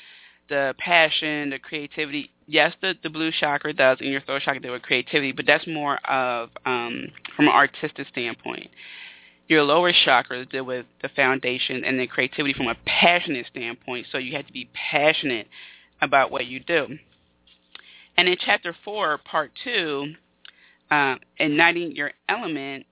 the 0.49 0.73
passion, 0.77 1.49
the 1.49 1.59
creativity. 1.59 2.31
Yes, 2.47 2.73
the, 2.81 2.95
the 3.03 3.09
blue 3.09 3.31
chakra 3.31 3.73
does, 3.73 3.99
and 4.01 4.09
your 4.09 4.21
throat 4.21 4.41
chakra 4.43 4.59
deal 4.59 4.71
with 4.71 4.81
creativity, 4.81 5.31
but 5.31 5.45
that's 5.45 5.67
more 5.67 5.97
of 6.09 6.49
um, 6.65 7.07
from 7.35 7.47
an 7.47 7.53
artistic 7.53 8.07
standpoint. 8.07 8.69
Your 9.47 9.63
lower 9.63 9.91
chakras 9.91 10.49
deal 10.49 10.63
with 10.63 10.85
the 11.01 11.09
foundation 11.09 11.83
and 11.83 11.99
the 11.99 12.07
creativity 12.07 12.53
from 12.53 12.67
a 12.67 12.75
passionate 12.85 13.47
standpoint. 13.47 14.07
So 14.11 14.17
you 14.17 14.35
have 14.35 14.47
to 14.47 14.53
be 14.53 14.69
passionate 14.73 15.47
about 16.01 16.31
what 16.31 16.45
you 16.45 16.59
do. 16.59 16.87
And 18.17 18.27
in 18.27 18.35
chapter 18.43 18.75
four, 18.83 19.17
part 19.19 19.51
two, 19.63 20.13
uh, 20.91 21.15
igniting 21.37 21.95
your 21.95 22.11
element, 22.27 22.85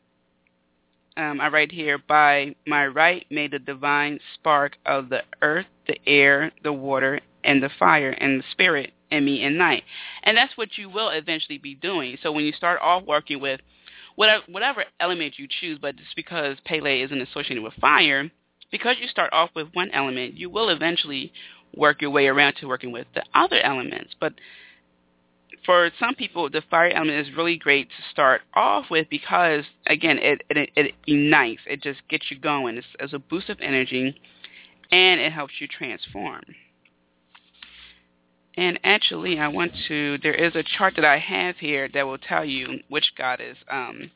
um, 1.18 1.42
I 1.42 1.50
write 1.50 1.72
here, 1.72 1.98
by 1.98 2.56
my 2.66 2.86
right 2.88 3.26
may 3.30 3.48
the 3.48 3.60
divine 3.60 4.20
spark 4.36 4.78
of 4.86 5.10
the 5.10 5.24
earth, 5.42 5.66
the 5.88 5.98
air, 6.08 6.52
the 6.64 6.72
water, 6.72 7.20
and 7.44 7.62
the 7.62 7.70
fire 7.80 8.12
and 8.12 8.40
the 8.40 8.44
spirit 8.52 8.94
in 9.12 9.26
me 9.26 9.44
and 9.44 9.58
night. 9.58 9.84
And 10.24 10.38
that's 10.38 10.56
what 10.58 10.78
you 10.78 10.90
will 10.90 11.10
eventually 11.10 11.58
be 11.58 11.76
doing. 11.76 12.18
So 12.22 12.32
when 12.32 12.46
you 12.46 12.52
start 12.52 12.80
off 12.82 13.04
working 13.06 13.42
with 13.42 13.62
whatever, 14.16 14.44
whatever 14.48 14.86
element 15.00 15.40
you 15.40 15.48
choose, 15.60 15.80
but 15.82 15.96
just 15.96 16.16
because 16.16 16.58
Pele 16.66 17.02
isn't 17.02 17.22
associated 17.22 17.64
with 17.64 17.74
fire, 17.82 18.30
because 18.72 18.98
you 19.00 19.08
start 19.08 19.32
off 19.34 19.50
with 19.56 19.68
one 19.74 19.90
element, 19.92 20.36
you 20.36 20.50
will 20.50 20.70
eventually 20.70 21.32
work 21.76 22.02
your 22.02 22.12
way 22.12 22.28
around 22.28 22.56
to 22.56 22.68
working 22.68 22.92
with 22.92 23.08
the 23.16 23.24
other 23.34 23.60
elements. 23.62 24.14
But 24.20 24.34
for 25.66 25.92
some 26.00 26.16
people, 26.16 26.50
the 26.50 26.64
fire 26.70 26.90
element 26.92 27.28
is 27.28 27.36
really 27.36 27.58
great 27.58 27.90
to 27.90 28.12
start 28.12 28.42
off 28.54 28.86
with 28.90 29.08
because, 29.10 29.64
again, 29.88 30.18
it, 30.20 30.42
it, 30.50 30.70
it 30.76 30.96
unites. 31.06 31.62
It 31.68 31.82
just 31.82 32.00
gets 32.10 32.32
you 32.32 32.40
going. 32.40 32.78
It's, 32.78 32.88
it's 33.00 33.14
a 33.14 33.20
boost 33.20 33.50
of 33.50 33.58
energy, 33.62 34.20
and 34.92 35.20
it 35.20 35.32
helps 35.32 35.54
you 35.60 35.68
transform. 35.68 36.44
And 38.56 38.80
actually, 38.84 39.40
I 39.40 39.50
want 39.50 39.72
to, 39.88 40.18
there 40.24 40.34
is 40.34 40.56
a 40.56 40.64
chart 40.64 40.96
that 40.96 41.06
I 41.06 41.20
have 41.20 41.58
here 41.58 41.90
that 41.94 42.08
will 42.08 42.18
tell 42.18 42.44
you 42.44 42.80
which 42.90 43.14
goddess 43.16 43.58
um, 43.70 44.10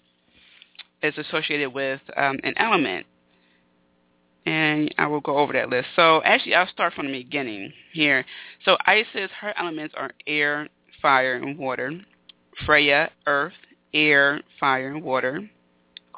is 1.04 1.16
associated 1.18 1.74
with 1.74 2.02
um, 2.18 2.40
an 2.44 2.56
element. 2.58 3.06
And 4.48 4.94
I 4.98 5.06
will 5.06 5.20
go 5.20 5.38
over 5.38 5.54
that 5.54 5.70
list. 5.70 5.90
So 5.96 6.24
actually, 6.24 6.56
I'll 6.56 6.68
start 6.68 6.94
from 6.94 7.06
the 7.06 7.14
beginning 7.14 7.72
here. 7.94 8.26
So 8.66 8.78
Isis, 8.88 9.30
her 9.42 9.54
elements 9.56 9.94
are 9.96 10.12
air, 10.26 10.68
fire, 11.02 11.36
and 11.36 11.58
water. 11.58 11.92
Freya, 12.66 13.10
earth, 13.28 13.54
air, 13.94 14.42
fire, 14.60 14.92
and 14.94 15.04
water. 15.04 15.50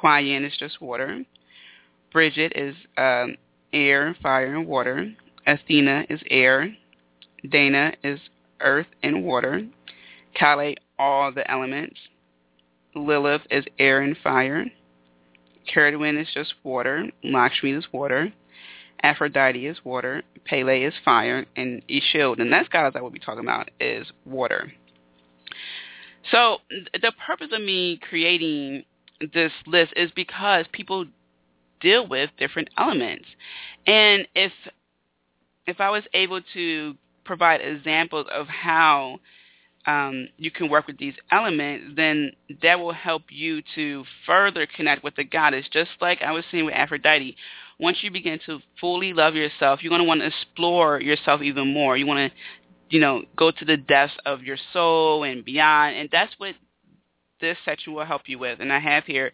Yin 0.04 0.44
is 0.44 0.54
just 0.60 0.82
water. 0.82 1.24
Bridget 2.12 2.54
is 2.56 2.76
um, 2.98 3.38
air, 3.72 4.16
fire, 4.22 4.56
and 4.56 4.68
water. 4.68 5.14
Athena 5.48 6.06
is 6.10 6.20
air. 6.30 6.76
Dana 7.50 7.94
is 8.04 8.20
earth 8.60 8.88
and 9.02 9.24
water. 9.24 9.66
Kali, 10.38 10.78
all 11.00 11.32
the 11.32 11.50
elements. 11.50 11.98
Lilith 12.96 13.42
is 13.50 13.66
air 13.80 14.02
and 14.02 14.16
fire. 14.24 14.66
Cerridwen 15.74 16.22
is 16.22 16.28
just 16.34 16.54
water. 16.64 17.10
Lakshmi 17.24 17.72
is 17.72 17.86
water. 17.92 18.32
Aphrodite 19.04 19.68
is 19.68 19.78
water, 19.84 20.24
Pele 20.46 20.82
is 20.84 20.94
fire, 21.04 21.46
and 21.56 21.82
Ixchel, 21.88 22.40
and 22.40 22.52
that's 22.52 22.70
guys 22.70 22.94
I 22.96 23.02
will 23.02 23.10
be 23.10 23.20
talking 23.20 23.44
about, 23.44 23.70
is 23.80 24.08
water. 24.26 24.72
So 26.32 26.60
the 26.70 27.12
purpose 27.26 27.50
of 27.52 27.62
me 27.62 28.00
creating 28.10 28.86
this 29.34 29.52
list 29.68 29.94
is 29.96 30.10
because 30.16 30.66
people 30.72 31.06
deal 31.82 32.08
with 32.08 32.30
different 32.40 32.70
elements. 32.78 33.26
And 33.86 34.28
if 34.34 34.52
if 35.68 35.80
I 35.80 35.90
was 35.90 36.04
able 36.14 36.42
to 36.54 36.96
provide 37.26 37.62
examples 37.62 38.28
of 38.34 38.48
how 38.48 39.20
um, 39.86 40.30
you 40.38 40.52
can 40.52 40.70
work 40.70 40.88
with 40.88 40.98
these 40.98 41.16
elements, 41.32 41.94
then 41.96 42.32
that 42.62 42.80
will 42.80 42.94
help 42.94 43.24
you 43.30 43.62
to 43.76 44.06
further 44.26 44.68
connect 44.76 45.04
with 45.04 45.16
the 45.16 45.24
goddess. 45.24 45.66
Just 45.72 45.92
like 46.00 46.22
I 46.22 46.32
was 46.32 46.46
saying 46.52 46.66
with 46.66 46.74
Aphrodite, 46.74 47.36
once 47.80 47.98
you 48.02 48.12
begin 48.12 48.40
to 48.46 48.60
fully 48.80 49.14
love 49.14 49.36
yourself, 49.36 49.82
you're 49.82 49.90
going 49.90 50.02
to 50.02 50.08
want 50.08 50.22
to 50.22 50.28
explore 50.28 51.02
yourself 51.02 51.42
even 51.42 51.74
more. 51.74 51.98
You 51.98 52.06
want 52.06 52.32
to, 52.32 52.38
you 52.90 53.00
know, 53.02 53.24
go 53.36 53.52
to 53.52 53.66
the 53.66 53.78
depths 53.78 54.16
of 54.26 54.44
your 54.44 54.58
soul 54.72 55.24
and 55.24 55.44
beyond, 55.44 55.98
and 55.98 56.10
that's 56.12 56.34
what 56.38 56.56
this 57.42 57.58
section 57.66 57.94
will 57.94 58.06
help 58.06 58.24
you 58.28 58.40
with. 58.40 58.60
And 58.62 58.72
I 58.72 58.80
have 58.80 59.04
here 59.04 59.34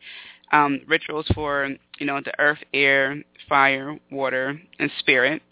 um, 0.51 0.81
rituals 0.87 1.27
for, 1.35 1.69
you 1.99 2.05
know, 2.07 2.21
the 2.21 2.33
earth, 2.39 2.59
air, 2.73 3.23
fire, 3.47 3.99
water, 4.11 4.59
and 4.79 4.89
spirit. 4.97 5.43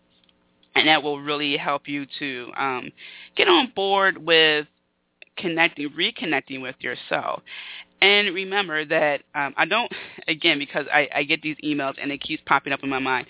And 0.73 0.87
that 0.87 1.03
will 1.03 1.19
really 1.19 1.57
help 1.57 1.87
you 1.87 2.05
to 2.19 2.51
um, 2.55 2.91
get 3.35 3.47
on 3.47 3.71
board 3.75 4.17
with 4.17 4.67
connecting, 5.37 5.89
reconnecting 5.89 6.61
with 6.61 6.75
yourself. 6.79 7.41
And 8.01 8.33
remember 8.33 8.85
that 8.85 9.21
um, 9.33 9.53
I 9.57 9.65
don't, 9.65 9.91
again, 10.27 10.59
because 10.59 10.85
I, 10.93 11.09
I 11.13 11.23
get 11.23 11.41
these 11.41 11.57
emails 11.63 11.95
and 12.01 12.11
it 12.11 12.21
keeps 12.21 12.43
popping 12.45 12.73
up 12.73 12.81
in 12.83 12.89
my 12.89 12.99
mind. 12.99 13.27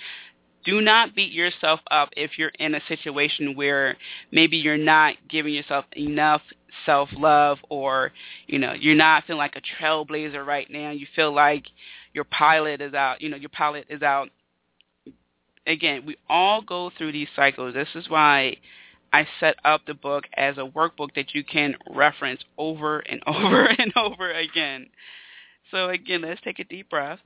Do 0.66 0.82
not 0.82 1.16
beat 1.16 1.32
yourself 1.32 1.80
up 1.92 2.10
if 2.18 2.32
you're 2.38 2.52
in 2.60 2.76
a 2.76 2.82
situation 2.90 3.56
where 3.56 3.96
maybe 4.32 4.58
you're 4.58 4.78
not 4.78 5.16
giving 5.30 5.54
yourself 5.54 5.86
enough 5.96 6.42
self-love 6.86 7.60
or, 7.70 8.12
you 8.48 8.60
know, 8.60 8.74
you're 8.74 8.96
not 8.96 9.24
feeling 9.26 9.38
like 9.38 9.56
a 9.56 9.62
trailblazer 9.82 10.46
right 10.46 10.68
now. 10.70 10.92
You 10.92 11.08
feel 11.16 11.34
like 11.34 11.64
your 12.14 12.26
pilot 12.26 12.82
is 12.82 12.94
out, 12.94 13.22
you 13.22 13.30
know, 13.30 13.38
your 13.38 13.50
pilot 13.50 13.86
is 13.90 14.02
out. 14.02 14.30
Again, 15.66 16.06
we 16.06 16.18
all 16.30 16.62
go 16.62 16.92
through 16.98 17.14
these 17.14 17.28
cycles. 17.36 17.74
This 17.74 17.90
is 17.96 18.10
why 18.10 18.58
I 19.14 19.28
set 19.40 19.56
up 19.64 19.82
the 19.86 19.94
book 19.94 20.26
as 20.36 20.58
a 20.58 20.62
workbook 20.62 21.14
that 21.16 21.34
you 21.34 21.44
can 21.44 21.76
reference 21.90 22.42
over 22.58 23.00
and 23.00 23.22
over 23.28 23.66
and 23.66 23.94
over 23.96 24.32
again. 24.32 24.88
So 25.72 25.90
again, 25.90 26.22
let's 26.22 26.42
take 26.42 26.60
a 26.60 26.64
deep 26.64 26.90
breath. 26.90 27.20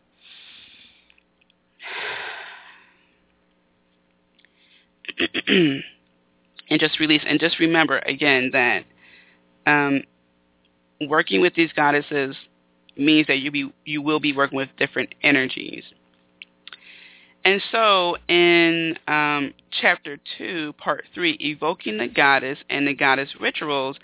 and 5.47 6.79
just 6.79 6.99
release 6.99 7.21
and 7.27 7.39
just 7.39 7.59
remember 7.59 7.99
again 7.99 8.51
that 8.53 8.83
um, 9.67 10.03
working 11.07 11.41
with 11.41 11.53
these 11.55 11.71
goddesses 11.73 12.35
means 12.97 13.27
that 13.27 13.39
you 13.39 13.51
be 13.51 13.71
you 13.85 14.01
will 14.01 14.19
be 14.19 14.33
working 14.33 14.57
with 14.57 14.69
different 14.77 15.13
energies. 15.21 15.83
And 17.43 17.61
so 17.71 18.17
in 18.27 18.97
um, 19.07 19.53
chapter 19.81 20.19
2, 20.37 20.73
part 20.77 21.05
3, 21.13 21.37
Evoking 21.39 21.97
the 21.97 22.07
Goddess 22.07 22.59
and 22.69 22.87
the 22.87 22.93
Goddess 22.93 23.29
Rituals, 23.39 23.97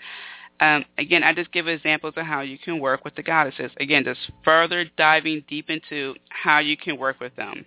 um, 0.60 0.84
again, 0.96 1.22
I 1.22 1.32
just 1.32 1.52
give 1.52 1.68
examples 1.68 2.14
of 2.16 2.26
how 2.26 2.40
you 2.40 2.58
can 2.58 2.80
work 2.80 3.04
with 3.04 3.14
the 3.14 3.22
goddesses. 3.22 3.70
Again, 3.78 4.04
just 4.04 4.18
further 4.44 4.84
diving 4.96 5.44
deep 5.48 5.70
into 5.70 6.14
how 6.30 6.58
you 6.58 6.76
can 6.76 6.98
work 6.98 7.20
with 7.20 7.34
them. 7.36 7.64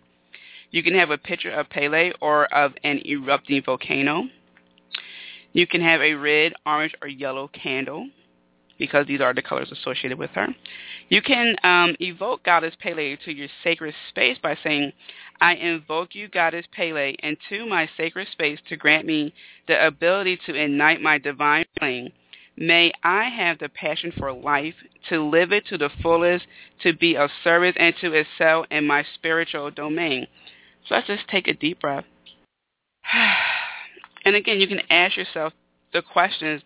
You 0.72 0.84
can 0.84 0.94
have 0.96 1.10
a 1.10 1.18
picture 1.18 1.52
of 1.52 1.70
Pele 1.70 2.12
or 2.20 2.54
of 2.54 2.74
an 2.84 3.02
erupting 3.06 3.64
volcano. 3.64 4.24
You 5.54 5.68
can 5.68 5.82
have 5.82 6.02
a 6.02 6.16
red, 6.16 6.54
orange, 6.66 6.96
or 7.02 7.08
yellow 7.08 7.50
candle 7.50 8.10
because 8.82 9.06
these 9.06 9.22
are 9.22 9.32
the 9.32 9.44
colors 9.44 9.72
associated 9.72 10.18
with 10.18 10.32
her. 10.32 10.48
You 11.10 11.22
can 11.22 11.56
um, 11.64 11.96
evoke 12.00 12.42
Goddess 12.42 12.74
Pele 12.82 13.16
to 13.18 13.32
your 13.32 13.48
sacred 13.64 13.94
space 14.10 14.40
by 14.42 14.58
saying, 14.64 14.92
I 15.40 15.54
invoke 15.54 16.16
you, 16.16 16.28
Goddess 16.28 16.66
Pele, 16.76 17.16
into 17.22 17.68
my 17.68 17.88
sacred 17.96 18.28
space 18.32 18.58
to 18.70 18.76
grant 18.76 19.06
me 19.06 19.36
the 19.68 19.86
ability 19.86 20.40
to 20.48 20.56
ignite 20.56 21.00
my 21.00 21.20
divine 21.20 21.66
flame. 21.78 22.12
May 22.58 22.92
I 23.04 23.26
have 23.26 23.60
the 23.60 23.70
passion 23.70 24.14
for 24.18 24.34
life, 24.34 24.74
to 25.10 25.30
live 25.30 25.52
it 25.52 25.68
to 25.68 25.78
the 25.78 25.92
fullest, 26.02 26.48
to 26.82 26.92
be 26.92 27.16
of 27.16 27.30
service, 27.44 27.76
and 27.78 27.94
to 28.02 28.14
excel 28.14 28.66
in 28.72 28.88
my 28.88 29.06
spiritual 29.14 29.70
domain. 29.70 30.26
So 30.88 30.96
let's 30.96 31.06
just 31.06 31.28
take 31.30 31.48
a 31.48 31.54
deep 31.54 31.82
breath. 31.82 32.06
And 34.24 34.36
again, 34.36 34.60
you 34.60 34.68
can 34.68 34.82
ask 34.92 35.18
yourself 35.18 35.52
the 35.94 36.04
questions 36.04 36.62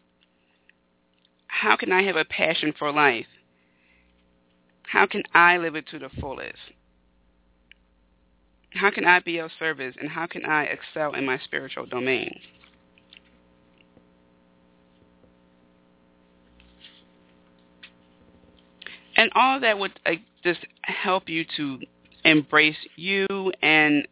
how 1.66 1.76
can 1.76 1.92
I 1.92 2.04
have 2.04 2.16
a 2.16 2.26
passion 2.26 2.76
for 2.78 2.92
life? 2.92 3.26
How 4.84 5.08
can 5.08 5.24
I 5.34 5.58
live 5.58 5.76
it 5.76 5.88
to 5.90 5.98
the 5.98 6.10
fullest? 6.22 6.60
How 8.70 8.92
can 8.92 9.04
I 9.04 9.20
be 9.20 9.40
of 9.40 9.50
service 9.58 9.96
and 10.00 10.08
how 10.08 10.28
can 10.28 10.46
I 10.46 10.66
excel 10.66 11.16
in 11.16 11.26
my 11.26 11.40
spiritual 11.40 11.88
domain? 11.88 12.40
And 19.18 19.32
all 19.34 19.60
that 19.60 19.80
would 19.80 20.00
uh, 20.06 20.12
just 20.44 20.60
help 20.84 21.30
you 21.30 21.46
to 21.58 21.80
embrace 22.26 22.78
you 22.96 23.26
and 23.64 24.08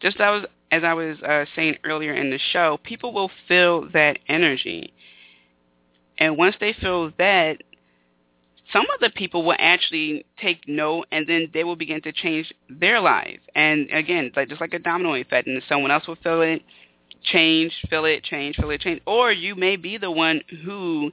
just 0.00 0.16
as 0.16 0.22
I 0.22 0.30
was, 0.30 0.44
as 0.72 0.82
I 0.82 0.94
was 0.94 1.18
uh, 1.20 1.44
saying 1.54 1.76
earlier 1.84 2.14
in 2.14 2.30
the 2.30 2.40
show, 2.52 2.80
people 2.82 3.12
will 3.12 3.30
feel 3.46 3.88
that 3.92 4.18
energy 4.26 4.92
and 6.18 6.36
once 6.36 6.56
they 6.60 6.72
feel 6.72 7.12
that, 7.18 7.62
some 8.72 8.86
of 8.94 9.00
the 9.00 9.10
people 9.10 9.44
will 9.44 9.56
actually 9.58 10.26
take 10.40 10.68
note 10.68 11.06
and 11.10 11.26
then 11.26 11.48
they 11.54 11.64
will 11.64 11.76
begin 11.76 12.02
to 12.02 12.12
change 12.12 12.52
their 12.68 13.00
lives. 13.00 13.40
And 13.54 13.90
again, 13.90 14.30
like 14.36 14.48
just 14.48 14.60
like 14.60 14.74
a 14.74 14.78
domino 14.78 15.14
effect, 15.14 15.46
and 15.46 15.62
someone 15.68 15.90
else 15.90 16.06
will 16.06 16.16
feel 16.16 16.42
it, 16.42 16.62
change, 17.22 17.72
feel 17.88 18.04
it, 18.04 18.22
change, 18.24 18.56
feel 18.56 18.70
it, 18.70 18.80
change. 18.80 19.00
Or 19.06 19.32
you 19.32 19.54
may 19.54 19.76
be 19.76 19.96
the 19.96 20.10
one 20.10 20.42
who 20.64 21.12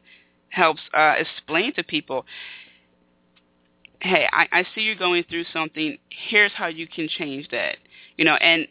helps 0.50 0.82
uh, 0.94 1.16
explain 1.18 1.74
to 1.76 1.84
people, 1.84 2.26
hey, 4.02 4.28
I, 4.32 4.48
I 4.52 4.66
see 4.76 4.82
you're 4.82 4.96
going 4.96 5.24
through 5.30 5.46
something. 5.54 5.98
Here's 6.30 6.52
how 6.52 6.68
you 6.68 6.88
can 6.88 7.08
change 7.08 7.48
that. 7.52 7.78
You 8.18 8.26
know, 8.26 8.36
and 8.36 8.68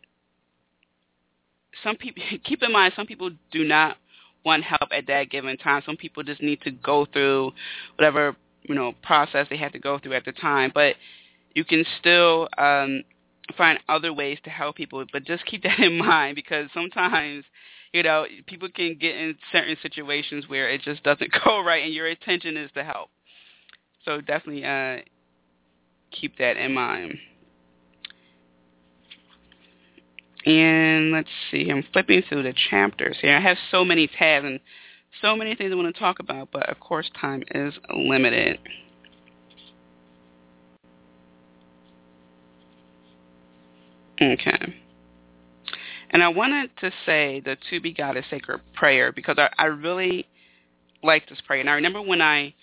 some 1.83 1.97
people 1.97 2.23
keep 2.45 2.63
in 2.63 2.73
mind 2.73 2.93
some 2.97 3.07
people 3.07 3.31
do 3.51 3.65
not 3.65 3.97
want 4.45 4.65
help 4.65 4.91
at 4.93 5.07
that 5.07 5.31
given 5.31 5.57
time. 5.57 5.83
Some 5.85 5.97
people 5.97 6.23
just 6.23 6.43
need 6.43 6.61
to 6.63 6.71
go 6.71 7.07
through 7.13 7.53
whatever 7.97 8.37
you 8.63 8.75
know 8.75 8.93
process 9.03 9.47
they 9.51 9.57
have 9.57 9.73
to 9.73 9.79
go 9.79 9.99
through 9.99 10.15
at 10.15 10.25
the 10.25 10.33
time. 10.33 10.71
But 10.75 10.97
you 11.55 11.65
can 11.65 11.85
still 11.99 12.49
um, 12.59 13.03
find 13.57 13.79
other 13.89 14.13
ways 14.13 14.39
to 14.45 14.51
help 14.51 14.77
people. 14.77 15.05
But 15.13 15.25
just 15.25 15.45
keep 15.47 15.63
that 15.65 15.79
in 15.79 15.99
mind 15.99 16.37
because 16.37 16.69
sometimes 16.75 17.45
you 17.93 18.03
know 18.03 18.27
people 18.47 18.69
can 18.75 18.97
get 19.01 19.17
in 19.17 19.37
certain 19.53 19.77
situations 19.83 20.49
where 20.49 20.69
it 20.69 20.83
just 20.83 21.03
doesn't 21.03 21.31
go 21.45 21.63
right, 21.65 21.85
and 21.85 21.95
your 21.95 22.09
intention 22.09 22.57
is 22.57 22.71
to 22.75 22.85
help. 22.85 23.11
So 24.05 24.21
definitely 24.21 24.65
uh, 24.65 24.99
keep 26.11 26.39
that 26.39 26.57
in 26.57 26.75
mind. 26.75 27.19
And 30.47 31.13
let's 31.13 31.29
see, 31.51 31.71
I'm 31.71 31.85
flipping 31.93 32.23
through 32.29 32.43
the 32.43 32.55
chapters 32.71 33.17
here. 33.21 33.37
I 33.37 33.41
have 33.41 33.57
so 33.71 33.85
many 33.85 34.07
tabs 34.07 34.45
and 34.45 34.61
so 35.23 35.37
many 35.37 35.55
things 35.55 35.73
I 35.73 35.75
want 35.75 35.95
to 35.95 35.99
talk 35.99 36.19
about, 36.19 36.49
but 36.53 36.69
of 36.69 36.81
course 36.81 37.11
time 37.19 37.43
is 37.55 37.73
limited. 37.95 38.59
Okay. 44.21 44.75
And 46.11 46.23
I 46.23 46.29
wanted 46.29 46.71
to 46.81 46.93
say 47.05 47.41
the 47.45 47.57
To 47.71 47.81
Be 47.81 47.93
Goddess 47.93 48.27
Sacred 48.31 48.61
prayer 48.75 49.13
because 49.13 49.37
I, 49.39 49.49
I 49.59 49.65
really 49.67 50.27
like 51.03 51.29
this 51.29 51.41
prayer. 51.47 51.61
And 51.61 51.71
I 51.71 51.75
remember 51.75 52.03
when 52.03 52.23
I 52.23 52.55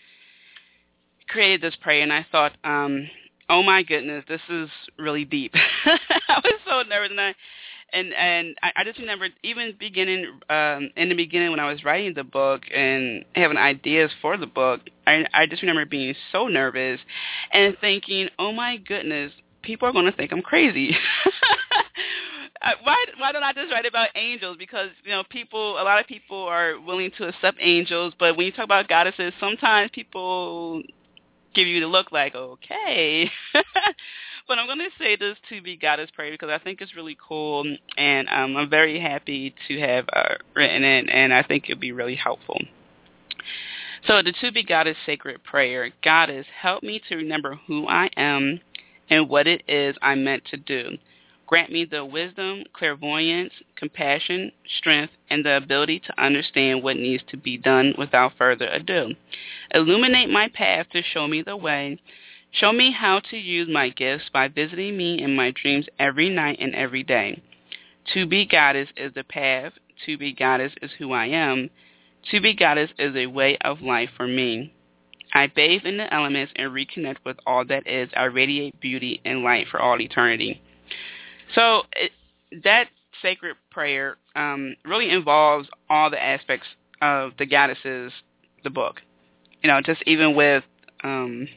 created 1.28 1.62
this 1.62 1.76
prayer 1.82 2.02
and 2.02 2.14
I 2.14 2.26
thought, 2.32 2.54
um, 2.64 3.10
oh 3.52 3.62
my 3.62 3.84
goodness, 3.84 4.24
this 4.28 4.41
is 4.49 4.70
really 4.97 5.26
deep. 5.26 5.54
I 5.86 6.41
was 6.43 6.60
so 6.66 6.82
nervous 6.89 7.12
and 7.12 7.20
I 7.20 7.36
and 7.93 8.14
and 8.14 8.56
I, 8.64 8.72
I 8.78 8.84
just 8.86 8.97
remember 8.97 9.28
even 9.43 9.76
beginning 9.78 10.39
um 10.49 10.89
in 10.95 11.10
the 11.10 11.16
beginning 11.16 11.52
when 11.52 11.60
I 11.60 11.70
was 11.70 11.84
writing 11.84 12.14
the 12.16 12.24
book 12.24 12.64
and 12.74 13.26
having 13.36 13.58
ideas 13.58 14.10
for 14.22 14.38
the 14.38 14.47
book, 14.47 14.82
I 15.06 15.26
I 15.34 15.45
just 15.45 15.62
remember 15.62 15.86
being 15.86 16.16
so 16.32 16.47
nervous 16.47 17.02
and 17.52 17.78
thinking, 17.82 18.30
"Oh 18.39 18.54
my 18.54 18.78
goodness, 18.78 19.34
people 19.62 19.88
are 19.88 19.91
going 19.91 20.06
to 20.06 20.14
think 20.14 20.32
I'm 20.32 20.41
crazy." 20.41 20.95
why 22.84 23.06
why 23.18 23.32
don't 23.34 23.43
I 23.43 23.52
just 23.52 23.70
write 23.74 23.86
about 23.86 24.10
angels? 24.16 24.56
Because 24.58 24.91
you 25.04 25.12
know, 25.12 25.24
people 25.30 25.74
a 25.74 25.84
lot 25.84 25.99
of 25.99 26.08
people 26.08 26.43
are 26.43 26.80
willing 26.80 27.12
to 27.18 27.28
accept 27.28 27.58
angels, 27.60 28.14
but 28.18 28.38
when 28.38 28.45
you 28.45 28.54
talk 28.54 28.64
about 28.64 28.88
goddesses, 28.88 29.34
sometimes 29.41 29.91
people 29.93 30.84
give 31.54 31.68
you 31.68 31.80
the 31.80 31.88
look 31.88 32.12
like, 32.12 32.36
okay. 32.36 33.30
but 34.47 34.60
I'm 34.60 34.68
going 34.68 34.80
to 34.80 34.89
say 34.97 35.16
this 35.16 35.38
to 35.49 35.62
be 35.62 35.78
Goddess 35.78 36.10
Prayer 36.12 36.32
because 36.32 36.49
I 36.49 36.64
think 36.64 36.82
it's 36.82 36.95
really 36.95 37.18
cool, 37.28 37.66
and 37.97 38.28
um, 38.30 38.58
I'm 38.58 38.70
very 38.70 38.99
happy 38.99 39.54
to 39.68 39.80
have 39.80 40.06
uh, 40.14 40.36
written 40.56 40.84
it, 40.84 41.10
and 41.10 41.34
I 41.34 41.43
think 41.43 41.70
it'll 41.70 41.80
be 41.80 41.91
really 41.91 42.16
helpful. 42.16 42.60
So 44.08 44.22
the 44.24 44.34
To 44.41 44.52
Be 44.52 44.64
Goddess 44.64 44.97
Sacred 45.06 45.43
Prayer, 45.43 45.91
Goddess, 46.04 46.47
help 46.60 46.82
me 46.82 47.02
to 47.10 47.16
remember 47.16 47.60
who 47.68 47.88
I 47.88 48.10
am 48.18 48.60
and 49.10 49.30
what 49.30 49.45
it 49.45 49.62
is 49.68 49.95
I'm 50.02 50.24
meant 50.24 50.45
to 50.45 50.58
do. 50.58 50.97
Grant 51.52 51.70
me 51.70 51.84
the 51.84 52.06
wisdom, 52.06 52.64
clairvoyance, 52.72 53.52
compassion, 53.76 54.54
strength, 54.78 55.12
and 55.30 55.43
the 55.43 55.58
ability 55.58 55.99
to 55.99 56.24
understand 56.24 56.82
what 56.82 56.95
needs 56.95 57.24
to 57.28 57.36
be 57.36 57.58
done 57.58 57.93
without 57.97 58.38
further 58.38 58.70
ado. 58.70 59.14
Illuminate 59.76 60.30
my 60.30 60.47
path 60.47 60.88
to 60.93 61.04
show 61.04 61.28
me 61.28 61.41
the 61.41 61.58
way. 61.58 61.99
Show 62.52 62.72
me 62.72 62.93
how 62.93 63.20
to 63.20 63.38
use 63.38 63.68
my 63.68 63.89
gifts 63.89 64.30
by 64.32 64.47
visiting 64.47 64.95
me 64.95 65.22
in 65.22 65.36
my 65.36 65.52
dreams 65.52 65.88
every 65.99 66.30
night 66.30 66.58
and 66.62 66.74
every 66.74 67.04
day. 67.04 67.41
To 68.14 68.26
be 68.26 68.45
goddess 68.45 68.88
is 68.95 69.14
the 69.14 69.26
path. 69.26 69.74
To 70.06 70.18
be 70.18 70.32
goddess 70.32 70.72
is 70.82 70.91
who 70.99 71.12
I 71.12 71.26
am. 71.26 71.70
To 72.32 72.39
be 72.39 72.56
goddess 72.56 72.91
is 72.97 73.14
a 73.18 73.26
way 73.26 73.58
of 73.60 73.82
life 73.82 74.12
for 74.16 74.26
me. 74.26 74.74
I 75.34 75.47
bathe 75.47 75.84
in 75.84 75.97
the 75.97 76.14
elements 76.14 76.54
and 76.56 76.72
reconnect 76.72 77.18
with 77.26 77.36
all 77.45 77.66
that 77.66 77.86
is. 77.88 78.10
I 78.16 78.24
radiate 78.24 78.80
beauty 78.80 79.20
and 79.26 79.43
light 79.43 79.68
for 79.70 79.82
all 79.82 79.99
eternity. 79.99 80.62
So 81.56 81.84
it, 81.93 82.12
that 82.64 82.88
sacred 83.22 83.56
prayer 83.70 84.18
um, 84.36 84.76
really 84.86 85.10
involves 85.10 85.68
all 85.89 86.10
the 86.10 86.22
aspects 86.22 86.68
of 87.02 87.32
the 87.38 87.45
goddesses, 87.45 88.12
the 88.64 88.70
book. 88.70 89.02
You 89.64 89.70
know, 89.70 89.82
just 89.82 90.02
even 90.06 90.36
with 90.36 90.64
um, 91.04 91.47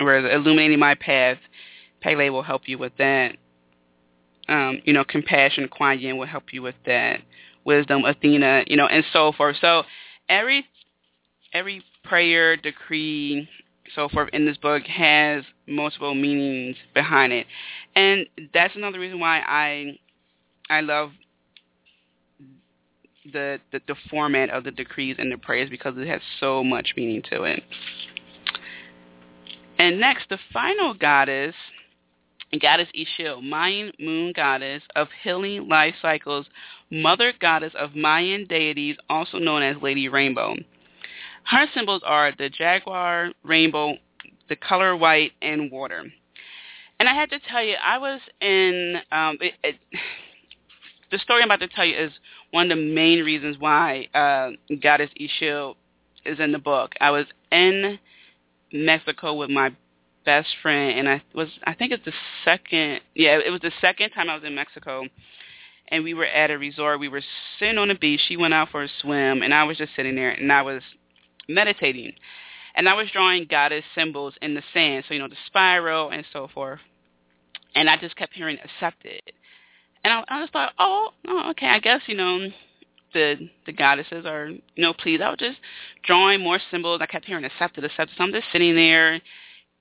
where 0.00 0.18
illuminating 0.30 0.78
my 0.78 0.94
path, 0.94 1.38
Pele 2.00 2.28
will 2.30 2.42
help 2.42 2.62
you 2.66 2.78
with 2.78 2.92
that. 2.98 3.36
Um, 4.48 4.80
you 4.84 4.92
know, 4.92 5.04
compassion, 5.04 5.68
Kuan 5.68 5.98
Yin 5.98 6.18
will 6.18 6.26
help 6.26 6.52
you 6.52 6.62
with 6.62 6.74
that. 6.86 7.20
Wisdom, 7.64 8.04
Athena, 8.04 8.64
you 8.66 8.76
know, 8.76 8.86
and 8.86 9.04
so 9.12 9.32
forth. 9.32 9.56
So 9.60 9.84
every 10.28 10.66
every 11.54 11.82
prayer, 12.02 12.56
decree, 12.56 13.48
so 13.94 14.08
forth 14.08 14.30
in 14.32 14.46
this 14.46 14.56
book 14.56 14.84
has 14.84 15.44
multiple 15.66 16.14
meanings 16.14 16.76
behind 16.94 17.32
it, 17.32 17.46
and 17.94 18.26
that's 18.52 18.76
another 18.76 18.98
reason 18.98 19.20
why 19.20 19.40
I 19.40 19.98
I 20.70 20.80
love 20.80 21.10
the, 23.32 23.58
the 23.72 23.80
the 23.86 23.94
format 24.10 24.50
of 24.50 24.64
the 24.64 24.70
decrees 24.70 25.16
and 25.18 25.30
the 25.30 25.38
prayers 25.38 25.70
because 25.70 25.94
it 25.96 26.06
has 26.06 26.20
so 26.40 26.62
much 26.64 26.94
meaning 26.96 27.22
to 27.30 27.44
it. 27.44 27.62
And 29.78 29.98
next, 29.98 30.28
the 30.28 30.38
final 30.52 30.94
goddess, 30.94 31.54
goddess 32.60 32.88
Ixchel, 32.96 33.42
Mayan 33.42 33.92
moon 33.98 34.32
goddess 34.34 34.82
of 34.94 35.08
healing 35.22 35.68
life 35.68 35.94
cycles, 36.00 36.46
mother 36.90 37.32
goddess 37.40 37.72
of 37.78 37.94
Mayan 37.94 38.46
deities, 38.46 38.96
also 39.10 39.38
known 39.38 39.62
as 39.62 39.76
Lady 39.82 40.08
Rainbow. 40.08 40.54
Her 41.44 41.66
symbols 41.74 42.02
are 42.04 42.32
the 42.36 42.48
jaguar, 42.48 43.32
rainbow, 43.42 43.96
the 44.48 44.56
color 44.56 44.96
white, 44.96 45.32
and 45.42 45.70
water. 45.70 46.04
And 46.98 47.08
I 47.08 47.14
had 47.14 47.30
to 47.30 47.38
tell 47.38 47.62
you, 47.62 47.74
I 47.82 47.98
was 47.98 48.20
in 48.40 48.96
um, 49.12 49.38
it, 49.40 49.54
it, 49.62 49.76
the 51.10 51.18
story 51.18 51.42
I'm 51.42 51.50
about 51.50 51.60
to 51.60 51.68
tell 51.68 51.84
you 51.84 51.96
is 51.96 52.12
one 52.50 52.70
of 52.70 52.76
the 52.76 52.84
main 52.84 53.24
reasons 53.24 53.56
why 53.58 54.08
uh, 54.14 54.50
Goddess 54.80 55.10
Ixchel 55.20 55.74
is 56.24 56.40
in 56.40 56.52
the 56.52 56.58
book. 56.58 56.94
I 57.00 57.10
was 57.10 57.26
in 57.50 57.98
Mexico 58.72 59.34
with 59.34 59.50
my 59.50 59.74
best 60.24 60.48
friend, 60.62 60.98
and 60.98 61.08
I 61.08 61.22
was 61.34 61.48
I 61.64 61.74
think 61.74 61.92
it's 61.92 62.04
the 62.04 62.12
second 62.44 63.00
yeah 63.14 63.38
it 63.44 63.50
was 63.50 63.60
the 63.60 63.72
second 63.80 64.10
time 64.10 64.30
I 64.30 64.34
was 64.34 64.44
in 64.44 64.54
Mexico, 64.54 65.04
and 65.88 66.04
we 66.04 66.14
were 66.14 66.26
at 66.26 66.50
a 66.50 66.58
resort. 66.58 67.00
We 67.00 67.08
were 67.08 67.22
sitting 67.58 67.78
on 67.78 67.88
the 67.88 67.94
beach. 67.94 68.20
She 68.26 68.36
went 68.36 68.54
out 68.54 68.70
for 68.70 68.82
a 68.82 68.88
swim, 69.02 69.42
and 69.42 69.52
I 69.52 69.64
was 69.64 69.76
just 69.76 69.94
sitting 69.94 70.14
there, 70.14 70.30
and 70.30 70.50
I 70.50 70.62
was 70.62 70.82
meditating. 71.48 72.12
And 72.76 72.88
I 72.88 72.94
was 72.94 73.10
drawing 73.12 73.46
goddess 73.48 73.84
symbols 73.94 74.34
in 74.42 74.54
the 74.54 74.62
sand, 74.72 75.04
so 75.06 75.14
you 75.14 75.20
know 75.20 75.28
the 75.28 75.36
spiral 75.46 76.10
and 76.10 76.24
so 76.32 76.48
forth. 76.52 76.80
And 77.76 77.88
I 77.88 77.96
just 77.96 78.16
kept 78.16 78.34
hearing 78.34 78.58
accepted, 78.62 79.22
and 80.04 80.12
I, 80.12 80.24
I 80.28 80.42
just 80.42 80.52
thought, 80.52 80.72
oh, 80.78 81.10
oh, 81.26 81.50
okay, 81.50 81.66
I 81.66 81.78
guess 81.78 82.02
you 82.06 82.16
know 82.16 82.48
the 83.12 83.48
the 83.66 83.72
goddesses 83.72 84.26
are 84.26 84.48
you 84.48 84.62
know 84.76 84.92
pleased. 84.92 85.22
I 85.22 85.30
was 85.30 85.38
just 85.38 85.58
drawing 86.04 86.40
more 86.40 86.58
symbols. 86.70 87.00
I 87.00 87.06
kept 87.06 87.24
hearing 87.24 87.44
accepted, 87.44 87.84
accepted. 87.84 88.16
So 88.16 88.24
I'm 88.24 88.32
just 88.32 88.46
sitting 88.52 88.74
there 88.74 89.20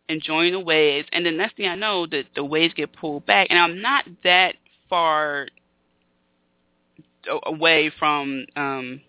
enjoying 0.10 0.54
the 0.54 0.60
waves, 0.60 1.08
and 1.12 1.26
the 1.26 1.32
next 1.32 1.58
thing 1.58 1.68
I 1.68 1.76
know, 1.76 2.06
the 2.06 2.24
the 2.36 2.46
waves 2.46 2.74
get 2.74 2.94
pulled 2.94 3.26
back, 3.26 3.48
and 3.50 3.60
I'm 3.60 3.82
not 3.82 4.06
that 4.24 4.56
far 4.90 5.48
away 7.46 7.92
from 7.98 8.46
um 8.56 9.02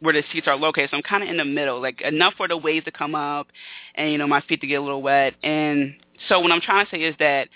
where 0.00 0.14
the 0.14 0.22
seats 0.32 0.46
are 0.48 0.56
located. 0.56 0.90
So 0.90 0.96
I'm 0.96 1.02
kind 1.02 1.22
of 1.22 1.28
in 1.28 1.36
the 1.36 1.44
middle, 1.44 1.80
like 1.80 2.00
enough 2.00 2.34
for 2.36 2.48
the 2.48 2.56
waves 2.56 2.84
to 2.86 2.92
come 2.92 3.14
up, 3.14 3.48
and 3.94 4.12
you 4.12 4.18
know 4.18 4.26
my 4.26 4.40
feet 4.42 4.60
to 4.60 4.66
get 4.66 4.76
a 4.76 4.82
little 4.82 5.02
wet. 5.02 5.34
And 5.42 5.94
so 6.28 6.40
what 6.40 6.52
I'm 6.52 6.60
trying 6.60 6.86
to 6.86 6.90
say 6.90 7.02
is 7.02 7.14
that 7.18 7.48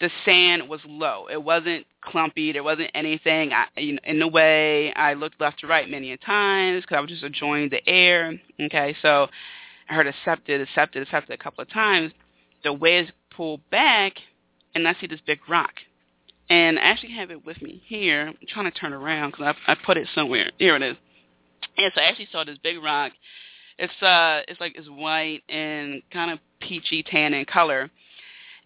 the 0.00 0.10
sand 0.24 0.68
was 0.68 0.80
low. 0.86 1.26
It 1.30 1.42
wasn't 1.42 1.86
clumpy. 2.00 2.52
There 2.52 2.62
wasn't 2.62 2.90
anything 2.94 3.52
I, 3.52 3.66
you 3.76 3.94
know, 3.94 4.00
in 4.04 4.18
the 4.18 4.28
way. 4.28 4.92
I 4.94 5.14
looked 5.14 5.40
left 5.40 5.60
to 5.60 5.66
right 5.66 5.88
many 5.88 6.12
a 6.12 6.16
times 6.16 6.82
because 6.82 6.96
I 6.96 7.00
was 7.00 7.10
just 7.10 7.22
enjoying 7.22 7.70
the 7.70 7.86
air. 7.88 8.38
Okay, 8.60 8.96
so 9.00 9.28
I 9.88 9.94
heard 9.94 10.06
accepted, 10.06 10.60
accepted, 10.60 11.02
accepted 11.02 11.38
a 11.38 11.42
couple 11.42 11.62
of 11.62 11.70
times. 11.70 12.12
The 12.64 12.72
waves 12.72 13.10
pull 13.34 13.60
back, 13.70 14.14
and 14.74 14.86
I 14.88 14.94
see 15.00 15.06
this 15.06 15.20
big 15.26 15.38
rock. 15.48 15.72
And 16.50 16.78
I 16.78 16.82
actually 16.82 17.12
have 17.12 17.30
it 17.30 17.46
with 17.46 17.62
me 17.62 17.82
here. 17.86 18.28
I'm 18.28 18.36
trying 18.48 18.70
to 18.70 18.78
turn 18.78 18.92
around 18.92 19.30
because 19.30 19.54
I, 19.66 19.72
I 19.72 19.76
put 19.86 19.96
it 19.96 20.08
somewhere. 20.14 20.50
Here 20.58 20.76
it 20.76 20.82
is. 20.82 20.96
And 21.76 21.92
so 21.94 22.00
I 22.00 22.04
actually 22.04 22.28
saw 22.30 22.44
this 22.44 22.58
big 22.62 22.82
rock. 22.82 23.12
It's 23.78 24.02
uh, 24.02 24.42
it's 24.48 24.60
like 24.60 24.76
it's 24.76 24.88
white 24.88 25.42
and 25.48 26.02
kind 26.12 26.30
of 26.30 26.38
peachy 26.60 27.02
tan 27.02 27.34
in 27.34 27.44
color. 27.44 27.90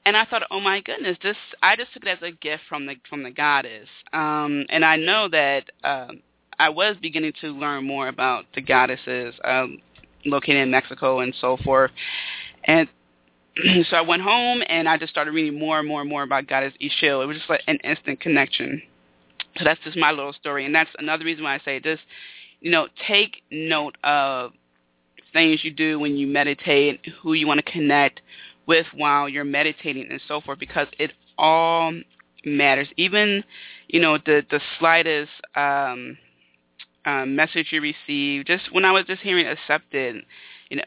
And 0.04 0.16
I 0.16 0.24
thought, 0.24 0.42
oh 0.50 0.60
my 0.60 0.80
goodness, 0.80 1.18
this 1.22 1.36
I 1.62 1.76
just 1.76 1.92
took 1.92 2.04
it 2.04 2.08
as 2.08 2.18
a 2.22 2.30
gift 2.30 2.62
from 2.68 2.86
the 2.86 2.96
from 3.08 3.22
the 3.22 3.30
goddess. 3.30 3.88
Um, 4.12 4.64
and 4.68 4.84
I 4.84 4.96
know 4.96 5.28
that 5.28 5.70
um, 5.84 6.22
I 6.58 6.68
was 6.68 6.96
beginning 7.00 7.32
to 7.40 7.48
learn 7.48 7.84
more 7.84 8.08
about 8.08 8.44
the 8.54 8.60
goddesses 8.60 9.34
um, 9.44 9.78
located 10.24 10.56
in 10.56 10.70
Mexico 10.70 11.20
and 11.20 11.34
so 11.40 11.56
forth. 11.64 11.90
And 12.64 12.88
so 13.90 13.96
I 13.96 14.00
went 14.02 14.22
home 14.22 14.62
and 14.68 14.88
I 14.88 14.98
just 14.98 15.10
started 15.10 15.32
reading 15.32 15.58
more 15.58 15.78
and 15.78 15.88
more 15.88 16.00
and 16.00 16.10
more 16.10 16.22
about 16.22 16.46
Goddess 16.46 16.74
Ixchel. 16.80 17.22
It 17.22 17.26
was 17.26 17.36
just 17.36 17.50
like 17.50 17.62
an 17.66 17.78
instant 17.84 18.20
connection. 18.20 18.82
So 19.56 19.64
that's 19.64 19.80
just 19.82 19.96
my 19.96 20.12
little 20.12 20.32
story, 20.32 20.66
and 20.66 20.74
that's 20.74 20.90
another 20.98 21.24
reason 21.24 21.42
why 21.42 21.54
I 21.54 21.58
say 21.64 21.80
just, 21.80 22.02
you 22.60 22.70
know, 22.70 22.88
take 23.06 23.42
note 23.50 23.96
of 24.02 24.52
things 25.32 25.60
you 25.62 25.70
do 25.70 25.98
when 25.98 26.16
you 26.16 26.26
meditate, 26.26 27.00
who 27.22 27.32
you 27.34 27.46
want 27.46 27.64
to 27.64 27.72
connect 27.72 28.20
with 28.66 28.86
while 28.94 29.28
you're 29.28 29.44
meditating 29.44 30.06
and 30.10 30.20
so 30.26 30.40
forth, 30.40 30.58
because 30.58 30.88
it 30.98 31.12
all 31.36 31.92
matters. 32.44 32.88
Even, 32.96 33.44
you 33.88 34.00
know, 34.00 34.18
the 34.18 34.44
the 34.50 34.60
slightest 34.78 35.30
um, 35.54 36.16
um, 37.04 37.36
message 37.36 37.68
you 37.70 37.80
receive. 37.80 38.46
Just 38.46 38.72
when 38.72 38.84
I 38.84 38.92
was 38.92 39.04
just 39.06 39.22
hearing 39.22 39.46
accepted, 39.46 40.16
you 40.68 40.78
know, 40.78 40.84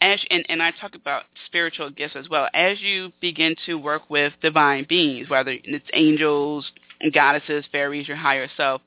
as 0.00 0.20
and, 0.30 0.44
and 0.48 0.62
I 0.62 0.70
talk 0.72 0.94
about 0.94 1.24
spiritual 1.46 1.90
gifts 1.90 2.16
as 2.16 2.28
well. 2.28 2.48
As 2.54 2.80
you 2.80 3.12
begin 3.20 3.56
to 3.66 3.74
work 3.76 4.10
with 4.10 4.32
divine 4.42 4.86
beings, 4.88 5.28
whether 5.28 5.56
it's 5.64 5.86
angels, 5.94 6.70
goddesses, 7.12 7.64
fairies, 7.72 8.06
your 8.06 8.16
higher 8.16 8.48
self, 8.56 8.82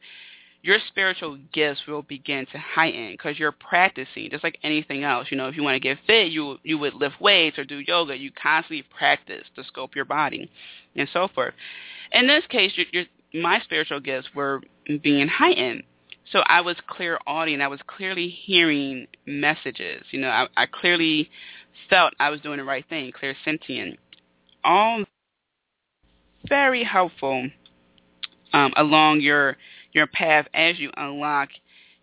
your 0.67 0.79
spiritual 0.89 1.37
gifts 1.53 1.81
will 1.87 2.01
begin 2.01 2.45
to 2.51 2.57
heighten 2.57 3.11
because 3.13 3.39
you're 3.39 3.53
practicing, 3.53 4.29
just 4.29 4.43
like 4.43 4.57
anything 4.63 5.03
else. 5.03 5.27
You 5.31 5.37
know, 5.37 5.47
if 5.47 5.55
you 5.55 5.63
want 5.63 5.75
to 5.75 5.79
get 5.79 5.97
fit, 6.05 6.27
you 6.31 6.57
you 6.63 6.77
would 6.77 6.93
lift 6.93 7.21
weights 7.21 7.57
or 7.57 7.63
do 7.63 7.79
yoga. 7.79 8.17
You 8.17 8.31
constantly 8.31 8.83
practice 8.83 9.45
to 9.55 9.63
scope 9.63 9.95
your 9.95 10.05
body, 10.05 10.51
and 10.95 11.07
so 11.13 11.29
forth. 11.33 11.53
In 12.11 12.27
this 12.27 12.43
case, 12.49 12.73
your, 12.75 12.85
your, 12.91 13.41
my 13.41 13.59
spiritual 13.61 14.01
gifts 14.01 14.27
were 14.35 14.61
being 15.01 15.27
heightened 15.27 15.83
so 16.31 16.39
I 16.39 16.61
was 16.61 16.75
clairaudient. 16.87 17.61
I 17.61 17.67
was 17.69 17.79
clearly 17.87 18.27
hearing 18.27 19.07
messages. 19.25 20.03
You 20.11 20.19
know, 20.19 20.29
I, 20.29 20.47
I 20.57 20.65
clearly 20.65 21.29
felt 21.89 22.13
I 22.19 22.29
was 22.29 22.41
doing 22.41 22.57
the 22.57 22.65
right 22.65 22.85
thing, 22.89 23.11
clear 23.17 23.33
sentient. 23.45 23.97
All 24.63 25.05
very 26.49 26.83
helpful 26.83 27.49
um, 28.53 28.73
along 28.75 29.21
your 29.21 29.57
your 29.93 30.07
path 30.07 30.47
as 30.53 30.79
you 30.79 30.91
unlock 30.97 31.49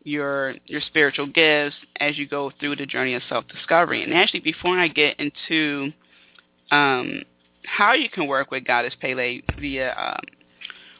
your 0.04 0.54
your 0.66 0.80
spiritual 0.82 1.26
gifts 1.26 1.76
as 1.98 2.18
you 2.18 2.28
go 2.28 2.52
through 2.60 2.76
the 2.76 2.86
journey 2.86 3.14
of 3.14 3.22
self 3.28 3.46
discovery. 3.48 4.02
And 4.02 4.14
actually, 4.14 4.40
before 4.40 4.78
I 4.78 4.88
get 4.88 5.18
into 5.18 5.92
um, 6.70 7.22
how 7.64 7.94
you 7.94 8.08
can 8.08 8.26
work 8.26 8.50
with 8.50 8.66
Goddess 8.66 8.94
Pele 9.00 9.40
via 9.58 9.94
um, 9.96 10.20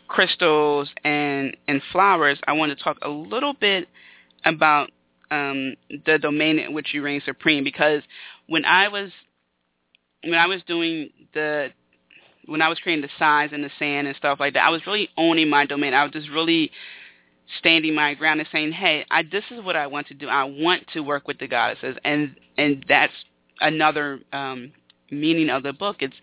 crystals 0.09 0.89
and 1.05 1.57
and 1.68 1.82
flowers, 1.93 2.39
I 2.47 2.53
want 2.53 2.76
to 2.76 2.82
talk 2.82 2.99
a 3.03 3.09
little 3.09 3.55
bit 3.55 3.89
about 4.45 4.91
um, 5.30 5.74
the 6.07 6.18
domain 6.18 6.59
in 6.59 6.72
which 6.72 6.95
you 6.95 7.03
reign 7.03 7.22
supreme 7.24 7.64
because 7.64 8.03
when 8.47 8.64
I 8.64 8.89
was 8.89 9.11
when 10.22 10.35
I 10.35 10.47
was 10.47 10.62
doing 10.66 11.11
the 11.35 11.68
when 12.47 12.62
I 12.62 12.68
was 12.68 12.78
creating 12.78 13.03
the 13.03 13.11
signs 13.18 13.53
and 13.53 13.64
the 13.64 13.70
sand 13.78 14.07
and 14.07 14.16
stuff 14.16 14.40
like 14.40 14.55
that, 14.55 14.64
I 14.64 14.70
was 14.70 14.86
really 14.86 15.09
owning 15.16 15.49
my 15.49 15.66
domain. 15.66 15.95
I 15.95 16.05
was 16.05 16.12
just 16.12 16.30
really 16.30 16.70
standing 17.59 17.95
my 17.95 18.14
ground 18.14 18.40
and 18.40 18.49
saying, 18.51 18.72
"Hey, 18.72 19.05
I, 19.11 19.22
this 19.22 19.45
is 19.51 19.62
what 19.62 19.76
I 19.76 19.86
want 19.86 20.09
to 20.09 20.14
do. 20.14 20.28
I 20.28 20.45
want 20.45 20.86
to 20.95 21.01
work 21.01 21.28
with 21.28 21.38
the 21.38 21.49
goddesses," 21.49 21.97
and 22.05 22.36
and 22.57 22.84
that's 22.88 23.12
another 23.61 24.20
um, 24.32 24.72
meaning 25.11 25.51
of 25.51 25.62
the 25.62 25.72
book. 25.72 25.97
It's 26.01 26.16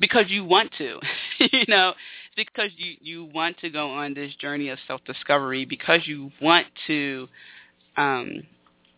because 0.00 0.26
you 0.28 0.44
want 0.44 0.72
to, 0.78 1.00
you 1.52 1.64
know, 1.68 1.94
because 2.36 2.70
you 2.76 2.96
you 3.00 3.24
want 3.24 3.58
to 3.58 3.70
go 3.70 3.90
on 3.90 4.14
this 4.14 4.34
journey 4.36 4.68
of 4.68 4.78
self 4.86 5.02
discovery 5.04 5.64
because 5.64 6.00
you 6.06 6.30
want 6.40 6.66
to 6.86 7.28
um, 7.96 8.42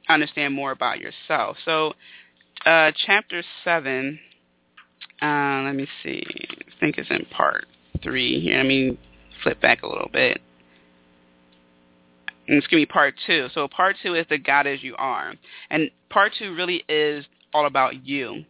understand 0.08 0.54
more 0.54 0.72
about 0.72 0.98
yourself. 1.00 1.56
So, 1.64 1.94
uh, 2.64 2.92
chapter 3.06 3.42
seven. 3.64 4.18
Uh, 5.22 5.62
let 5.64 5.74
me 5.74 5.86
see. 6.02 6.22
I 6.50 6.80
think 6.80 6.98
it's 6.98 7.10
in 7.10 7.26
part 7.30 7.66
three 8.02 8.40
here. 8.40 8.58
Let 8.58 8.66
me 8.66 8.98
flip 9.42 9.60
back 9.60 9.82
a 9.82 9.88
little 9.88 10.10
bit. 10.12 10.40
And 12.46 12.58
it's 12.58 12.66
going 12.66 12.82
to 12.82 12.86
be 12.86 12.92
part 12.92 13.14
two. 13.26 13.48
So 13.54 13.68
part 13.68 13.96
two 14.02 14.14
is 14.14 14.26
the 14.28 14.38
God 14.38 14.66
as 14.66 14.82
you 14.82 14.94
are. 14.96 15.34
And 15.70 15.90
part 16.10 16.32
two 16.38 16.54
really 16.54 16.84
is 16.88 17.24
all 17.54 17.66
about 17.66 18.06
you. 18.06 18.44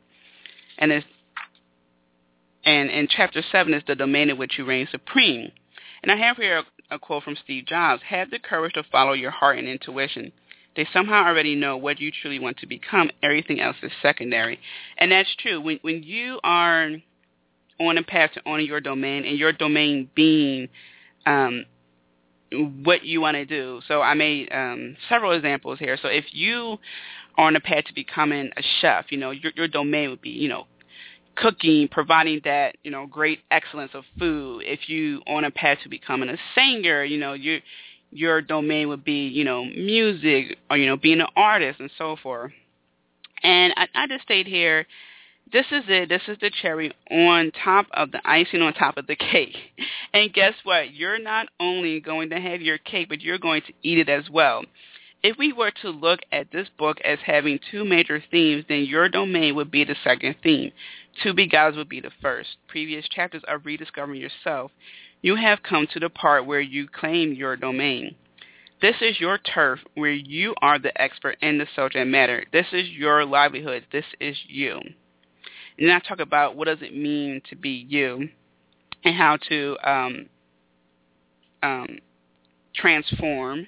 And 0.79 0.91
it's 0.91 1.07
and 2.65 2.91
in 2.91 3.09
chapter 3.09 3.43
7 3.53 3.75
is 3.75 3.83
the 3.87 3.95
domain 3.95 4.31
in 4.31 4.39
which 4.39 4.59
you 4.59 4.65
reign 4.65 4.89
supreme. 4.91 5.53
And 6.03 6.11
I 6.11 6.17
have 6.17 6.37
here 6.37 6.63
a, 6.91 6.95
a 6.95 6.99
quote 6.99 7.23
from 7.23 7.37
Steve 7.45 7.67
Jobs. 7.67 8.03
Have 8.09 8.31
the 8.31 8.39
courage 8.39 8.73
to 8.75 8.83
follow 8.91 9.13
your 9.13 9.31
heart 9.31 9.59
and 9.59 9.69
intuition. 9.69 10.33
They 10.77 10.87
somehow 10.93 11.25
already 11.25 11.55
know 11.55 11.77
what 11.77 12.01
you 12.01 12.11
truly 12.11 12.39
want 12.39 12.59
to 12.59 12.67
become. 12.67 13.11
Everything 13.23 13.61
else 13.61 13.77
is 13.83 13.93
secondary. 14.03 14.59
And 14.99 15.13
that's 15.13 15.35
true. 15.37 15.61
When, 15.61 15.79
when 15.83 16.03
you 16.03 16.41
are 16.43 16.91
on 17.81 17.99
a 17.99 18.03
path 18.03 18.33
to 18.35 18.43
owning 18.47 18.67
your 18.67 18.81
domain 18.81 19.25
and 19.25 19.39
your 19.39 19.53
domain 19.53 20.11
being 20.15 20.69
um, 21.27 21.65
what 22.83 23.05
you 23.05 23.21
want 23.21 23.35
to 23.35 23.45
do. 23.45 23.81
So 23.89 24.01
I 24.03 24.15
made 24.15 24.49
um, 24.53 24.97
several 25.09 25.33
examples 25.33 25.79
here. 25.79 25.99
So 26.01 26.09
if 26.09 26.25
you 26.33 26.79
are 27.37 27.47
on 27.47 27.57
a 27.57 27.61
path 27.61 27.85
to 27.87 27.95
becoming 27.95 28.51
a 28.57 28.63
chef, 28.81 29.07
you 29.11 29.19
know, 29.19 29.31
your, 29.31 29.53
your 29.57 29.69
domain 29.69 30.11
would 30.11 30.23
be, 30.23 30.31
you 30.31 30.49
know, 30.49 30.67
cooking, 31.37 31.89
providing 31.89 32.41
that, 32.45 32.77
you 32.85 32.91
know, 32.91 33.07
great 33.07 33.41
excellence 33.51 33.91
of 33.95 34.05
food. 34.19 34.63
If 34.65 34.89
you 34.89 35.21
on 35.27 35.45
a 35.45 35.51
path 35.51 35.79
to 35.83 35.89
becoming 35.89 36.29
a 36.29 36.37
singer, 36.55 37.05
you 37.05 37.19
know, 37.19 37.33
your 37.33 37.59
your 38.15 38.41
domain 38.41 38.89
would 38.89 39.05
be, 39.05 39.27
you 39.27 39.45
know, 39.45 39.65
music 39.65 40.57
or, 40.71 40.77
you 40.77 40.87
know, 40.87 40.97
being 40.97 41.21
an 41.21 41.27
artist 41.37 41.81
and 41.81 41.91
so 41.99 42.17
forth. 42.23 42.53
And 43.43 43.75
I, 43.77 43.89
I 43.95 44.07
just 44.07 44.23
stayed 44.23 44.47
here. 44.47 44.87
This 45.53 45.67
is 45.71 45.85
it. 45.89 46.09
This 46.09 46.23
is 46.29 46.39
the 46.41 46.51
cherry 46.63 46.93
on 47.11 47.53
top 47.65 47.87
of 47.93 48.13
the 48.13 48.21
icing 48.25 48.63
on 48.63 48.73
top 48.73 48.97
of 48.97 49.07
the 49.07 49.17
cake. 49.33 49.57
And 50.13 50.33
guess 50.33 50.55
what? 50.63 50.95
You're 50.95 51.19
not 51.19 51.49
only 51.61 52.01
going 52.01 52.31
to 52.31 52.41
have 52.41 52.63
your 52.63 52.79
cake, 52.79 53.09
but 53.09 53.21
you're 53.21 53.39
going 53.39 53.63
to 53.67 53.73
eat 53.83 53.99
it 53.99 54.09
as 54.09 54.31
well. 54.31 54.63
If 55.23 55.39
we 55.39 55.53
were 55.53 55.73
to 55.83 55.89
look 55.89 56.21
at 56.33 56.53
this 56.53 56.69
book 56.79 56.99
as 57.03 57.19
having 57.25 57.59
two 57.71 57.85
major 57.85 58.23
themes, 58.31 58.65
then 58.69 58.85
your 58.85 59.09
domain 59.09 59.55
would 59.57 59.71
be 59.71 59.85
the 59.85 59.97
second 60.05 60.37
theme. 60.43 60.71
To 61.23 61.33
be 61.33 61.49
God's 61.49 61.77
would 61.77 61.89
be 61.89 62.01
the 62.01 62.11
first. 62.21 62.51
Previous 62.69 63.09
chapters 63.09 63.43
of 63.49 63.65
rediscovering 63.65 64.21
yourself. 64.21 64.71
You 65.25 65.37
have 65.37 65.63
come 65.63 65.87
to 65.95 65.99
the 65.99 66.11
part 66.11 66.45
where 66.45 66.61
you 66.61 66.87
claim 66.87 67.33
your 67.33 67.57
domain. 67.57 68.15
This 68.83 68.97
is 69.01 69.19
your 69.19 69.39
turf 69.39 69.81
where 69.95 70.13
you 70.13 70.55
are 70.61 70.79
the 70.79 71.01
expert 71.01 71.39
in 71.41 71.57
the 71.57 71.67
subject 71.75 72.07
matter. 72.07 72.45
This 72.53 72.67
is 72.73 72.91
your 72.91 73.25
livelihood. 73.25 73.87
This 73.91 74.05
is 74.21 74.37
you. 74.47 74.75
And 75.79 75.89
then 75.89 75.93
I 75.93 76.07
talk 76.07 76.21
about 76.21 76.57
what 76.57 76.67
does 76.67 76.83
it 76.83 76.95
mean 76.95 77.41
to 77.49 77.57
be 77.57 77.87
you 77.89 78.29
and 79.03 79.17
how 79.17 79.39
to 79.49 79.77
um, 79.83 80.27
um, 81.63 81.99
transform 82.75 83.67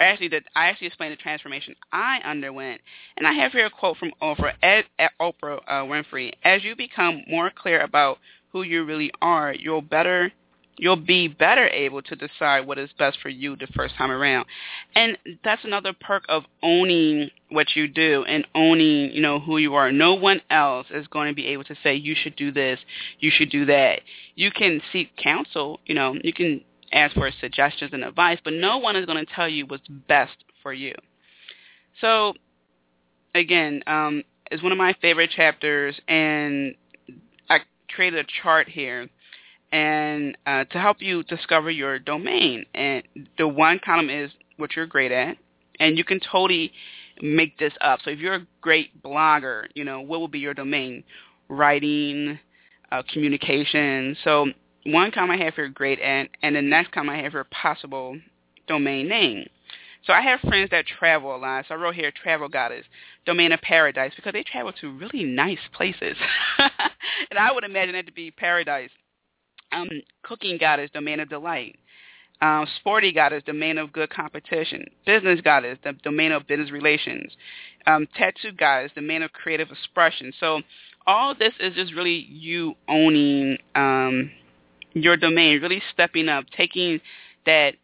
or 0.00 0.06
actually 0.06 0.30
I 0.56 0.68
actually 0.68 0.86
explained 0.86 1.12
the 1.12 1.22
transformation 1.22 1.74
I 1.92 2.20
underwent. 2.24 2.80
And 3.18 3.26
I 3.26 3.34
have 3.34 3.52
here 3.52 3.66
a 3.66 3.70
quote 3.70 3.98
from 3.98 4.12
Oprah, 4.22 4.54
at 4.62 4.86
Oprah 5.20 5.58
uh, 5.68 5.82
Winfrey. 5.82 6.32
As 6.42 6.64
you 6.64 6.74
become 6.74 7.24
more 7.28 7.50
clear 7.54 7.82
about 7.82 8.20
who 8.52 8.62
you 8.62 8.84
really 8.84 9.12
are, 9.20 9.52
you'll 9.52 9.82
better 9.82 10.32
you'll 10.76 10.96
be 10.96 11.28
better 11.28 11.68
able 11.68 12.02
to 12.02 12.16
decide 12.16 12.66
what 12.66 12.78
is 12.78 12.90
best 12.98 13.18
for 13.20 13.28
you 13.28 13.56
the 13.56 13.66
first 13.74 13.94
time 13.96 14.10
around. 14.10 14.46
And 14.94 15.16
that's 15.44 15.64
another 15.64 15.92
perk 15.92 16.24
of 16.28 16.44
owning 16.62 17.30
what 17.50 17.76
you 17.76 17.86
do 17.88 18.24
and 18.24 18.46
owning, 18.54 19.12
you 19.12 19.20
know, 19.20 19.40
who 19.40 19.58
you 19.58 19.74
are. 19.74 19.92
No 19.92 20.14
one 20.14 20.40
else 20.50 20.86
is 20.90 21.06
going 21.08 21.28
to 21.28 21.34
be 21.34 21.46
able 21.46 21.64
to 21.64 21.76
say 21.82 21.94
you 21.94 22.14
should 22.20 22.36
do 22.36 22.50
this, 22.50 22.80
you 23.20 23.30
should 23.32 23.50
do 23.50 23.66
that. 23.66 24.00
You 24.34 24.50
can 24.50 24.80
seek 24.92 25.16
counsel, 25.16 25.80
you 25.86 25.94
know, 25.94 26.16
you 26.22 26.32
can 26.32 26.60
ask 26.92 27.14
for 27.14 27.30
suggestions 27.40 27.90
and 27.92 28.04
advice, 28.04 28.38
but 28.42 28.52
no 28.52 28.78
one 28.78 28.96
is 28.96 29.06
going 29.06 29.24
to 29.24 29.32
tell 29.32 29.48
you 29.48 29.66
what's 29.66 29.86
best 30.08 30.36
for 30.62 30.72
you. 30.72 30.94
So, 32.00 32.34
again, 33.34 33.82
um, 33.86 34.24
it's 34.50 34.62
one 34.62 34.72
of 34.72 34.78
my 34.78 34.94
favorite 35.00 35.30
chapters, 35.30 35.98
and 36.08 36.74
I 37.48 37.60
created 37.94 38.24
a 38.24 38.42
chart 38.42 38.68
here 38.68 39.08
and 39.74 40.38
uh, 40.46 40.62
to 40.66 40.78
help 40.78 40.98
you 41.02 41.24
discover 41.24 41.68
your 41.68 41.98
domain. 41.98 42.64
And 42.74 43.02
the 43.36 43.48
one 43.48 43.80
column 43.84 44.08
is 44.08 44.30
what 44.56 44.76
you're 44.76 44.86
great 44.86 45.10
at, 45.10 45.36
and 45.80 45.98
you 45.98 46.04
can 46.04 46.20
totally 46.20 46.72
make 47.20 47.58
this 47.58 47.72
up. 47.80 47.98
So 48.04 48.10
if 48.10 48.20
you're 48.20 48.34
a 48.34 48.46
great 48.60 49.02
blogger, 49.02 49.64
you 49.74 49.82
know, 49.82 50.00
what 50.00 50.20
will 50.20 50.28
be 50.28 50.38
your 50.38 50.54
domain? 50.54 51.02
Writing, 51.48 52.38
uh, 52.92 53.02
communication. 53.12 54.16
So 54.22 54.46
one 54.86 55.10
column 55.10 55.32
I 55.32 55.38
have 55.38 55.54
here, 55.54 55.68
great, 55.68 55.98
and, 55.98 56.28
and 56.40 56.54
the 56.54 56.62
next 56.62 56.92
column 56.92 57.10
I 57.10 57.16
have 57.16 57.32
here, 57.32 57.44
possible 57.44 58.16
domain 58.68 59.08
name. 59.08 59.48
So 60.06 60.12
I 60.12 60.20
have 60.20 60.38
friends 60.40 60.70
that 60.70 60.84
travel 60.86 61.34
a 61.34 61.38
lot. 61.38 61.64
So 61.66 61.74
I 61.74 61.78
wrote 61.78 61.96
here 61.96 62.12
travel 62.12 62.48
goddess, 62.48 62.84
domain 63.26 63.50
of 63.50 63.60
paradise, 63.60 64.12
because 64.14 64.34
they 64.34 64.44
travel 64.44 64.72
to 64.80 64.96
really 64.96 65.24
nice 65.24 65.58
places. 65.72 66.16
and 66.58 67.38
I 67.40 67.50
would 67.50 67.64
imagine 67.64 67.94
that 67.94 68.06
to 68.06 68.12
be 68.12 68.30
paradise. 68.30 68.90
Um, 69.74 69.88
cooking 70.22 70.58
goddess, 70.58 70.90
domain 70.92 71.20
of 71.20 71.28
delight. 71.28 71.76
Um, 72.40 72.66
sporty 72.76 73.12
goddess, 73.12 73.42
domain 73.46 73.78
of 73.78 73.92
good 73.92 74.10
competition. 74.10 74.86
Business 75.06 75.40
goddess, 75.40 75.78
the 75.82 75.92
domain 75.92 76.32
of 76.32 76.46
business 76.46 76.70
relations. 76.70 77.32
Um, 77.86 78.06
tattoo 78.16 78.52
goddess, 78.52 78.92
domain 78.94 79.22
of 79.22 79.32
creative 79.32 79.70
expression. 79.70 80.32
So 80.38 80.60
all 81.06 81.34
this 81.34 81.54
is 81.60 81.74
just 81.74 81.94
really 81.94 82.26
you 82.28 82.74
owning 82.88 83.58
um, 83.74 84.30
your 84.94 85.16
domain, 85.16 85.60
really 85.60 85.82
stepping 85.92 86.28
up, 86.28 86.44
taking 86.56 87.00
that 87.46 87.74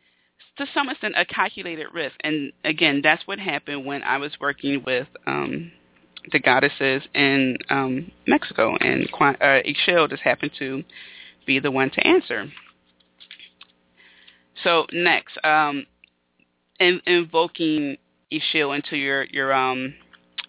to 0.56 0.66
some 0.74 0.88
extent 0.90 1.14
a 1.16 1.24
calculated 1.24 1.86
risk. 1.94 2.16
And 2.20 2.52
again, 2.64 3.00
that's 3.02 3.26
what 3.26 3.38
happened 3.38 3.86
when 3.86 4.02
I 4.02 4.18
was 4.18 4.32
working 4.40 4.82
with 4.84 5.06
um, 5.26 5.72
the 6.32 6.38
goddesses 6.38 7.02
in 7.14 7.56
um, 7.70 8.10
Mexico, 8.26 8.76
and 8.76 9.08
uh, 9.12 9.32
Ixchel 9.40 10.10
just 10.10 10.22
happened 10.22 10.52
to 10.58 10.82
be 11.50 11.58
the 11.58 11.70
one 11.70 11.90
to 11.90 12.06
answer. 12.06 12.46
So 14.62 14.86
next, 14.92 15.36
um, 15.42 15.84
in, 16.78 17.00
invoking 17.06 17.96
Ixchel 18.32 18.76
into 18.76 18.96
your 18.96 19.24
your 19.24 19.52
um, 19.52 19.94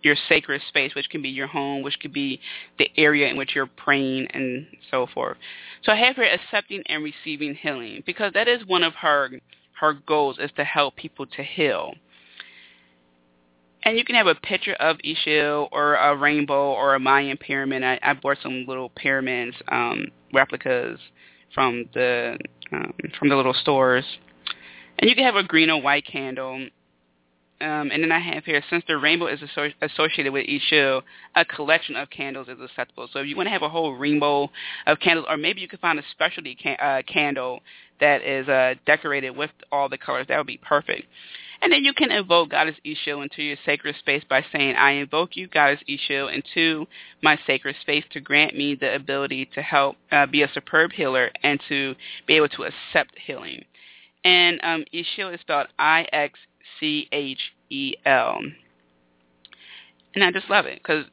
your 0.03 0.15
sacred 0.29 0.61
space, 0.67 0.93
which 0.93 1.09
can 1.09 1.23
be 1.23 1.29
your 1.29 1.47
home, 1.47 1.81
which 1.81 1.99
could 1.99 2.13
be 2.13 2.39
the 2.77 2.89
area 2.97 3.27
in 3.29 3.37
which 3.37 3.55
you're 3.55 3.69
praying 3.85 4.27
and 4.33 4.67
so 4.91 5.07
forth. 5.13 5.37
So 5.83 5.91
I 5.91 5.95
have 5.95 6.15
her 6.17 6.23
accepting 6.23 6.83
and 6.87 7.03
receiving 7.03 7.55
healing 7.55 8.03
because 8.05 8.33
that 8.33 8.47
is 8.47 8.61
one 8.67 8.83
of 8.83 8.93
her 8.95 9.29
her 9.79 9.93
goals 10.05 10.37
is 10.39 10.51
to 10.57 10.63
help 10.63 10.95
people 10.95 11.25
to 11.25 11.43
heal. 11.43 11.93
And 13.83 13.97
you 13.97 14.05
can 14.05 14.15
have 14.15 14.27
a 14.27 14.35
picture 14.35 14.73
of 14.73 14.97
Ixchel 14.97 15.69
or 15.71 15.95
a 15.95 16.15
rainbow 16.15 16.73
or 16.73 16.93
a 16.93 16.99
Mayan 16.99 17.37
pyramid. 17.37 17.81
I, 17.83 17.99
I 18.03 18.13
bought 18.13 18.37
some 18.43 18.65
little 18.67 18.89
pyramids 18.89 19.55
um, 19.69 20.05
replicas 20.34 20.99
from 21.53 21.86
the 21.93 22.38
um, 22.71 22.93
from 23.17 23.29
the 23.29 23.36
little 23.36 23.53
stores. 23.53 24.05
And 24.99 25.09
you 25.09 25.15
can 25.15 25.25
have 25.25 25.36
a 25.36 25.43
green 25.43 25.69
or 25.69 25.82
white 25.82 26.05
candle. 26.05 26.67
Um, 27.59 27.91
and 27.91 28.01
then 28.01 28.11
I 28.11 28.19
have 28.19 28.43
here, 28.43 28.63
since 28.71 28.84
the 28.88 28.97
rainbow 28.97 29.27
is 29.27 29.39
asso- 29.43 29.73
associated 29.84 30.34
with 30.34 30.47
Ixchel, 30.47 31.03
a 31.36 31.45
collection 31.45 31.95
of 31.95 32.09
candles 32.09 32.47
is 32.47 32.57
acceptable. 32.59 33.07
So 33.13 33.19
if 33.19 33.27
you 33.27 33.36
want 33.36 33.47
to 33.47 33.51
have 33.51 33.61
a 33.61 33.69
whole 33.69 33.93
rainbow 33.93 34.49
of 34.88 34.99
candles, 34.99 35.27
or 35.29 35.38
maybe 35.38 35.61
you 35.61 35.67
can 35.67 35.77
find 35.77 35.99
a 35.99 36.03
specialty 36.09 36.55
can- 36.55 36.77
uh, 36.82 37.03
candle 37.05 37.59
that 37.99 38.23
is 38.23 38.47
uh, 38.49 38.73
decorated 38.88 39.32
with 39.32 39.51
all 39.71 39.89
the 39.89 39.97
colors, 39.97 40.25
that 40.27 40.38
would 40.38 40.47
be 40.47 40.57
perfect. 40.57 41.07
And 41.62 41.72
then 41.72 41.84
you 41.84 41.93
can 41.93 42.12
invoke 42.12 42.49
Goddess 42.49 42.76
Ixchel 42.86 43.22
into 43.22 43.43
your 43.43 43.57
sacred 43.66 43.95
space 43.99 44.24
by 44.28 44.43
saying, 44.51 44.76
I 44.76 44.91
invoke 44.93 45.36
you, 45.36 45.47
Goddess 45.47 45.80
Ixchel, 45.88 46.34
into 46.34 46.88
my 47.22 47.38
sacred 47.45 47.76
space 47.82 48.03
to 48.14 48.20
grant 48.20 48.57
me 48.57 48.74
the 48.74 48.95
ability 48.95 49.47
to 49.53 49.62
help 49.62 49.95
uh, 50.12 50.26
be 50.26 50.41
a 50.41 50.51
superb 50.53 50.91
healer 50.91 51.30
and 51.43 51.62
to 51.70 51.95
be 52.26 52.36
able 52.36 52.49
to 52.49 52.64
accept 52.64 53.18
healing. 53.24 53.64
And 54.26 54.59
um, 54.64 54.86
Ixchel 54.93 55.34
is 55.34 55.41
spelled 55.41 55.68
I-X 55.78 56.39
C-H-E-L. 56.80 58.39
And 60.14 60.24
I 60.24 60.32
just 60.32 60.49
love 60.49 60.66
it 60.66 60.82
because, 60.82 61.05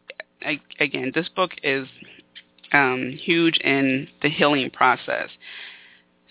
again, 0.80 1.12
this 1.14 1.28
book 1.28 1.52
is 1.62 1.86
um, 2.72 3.12
huge 3.12 3.58
in 3.58 4.08
the 4.22 4.30
healing 4.30 4.70
process. 4.70 5.28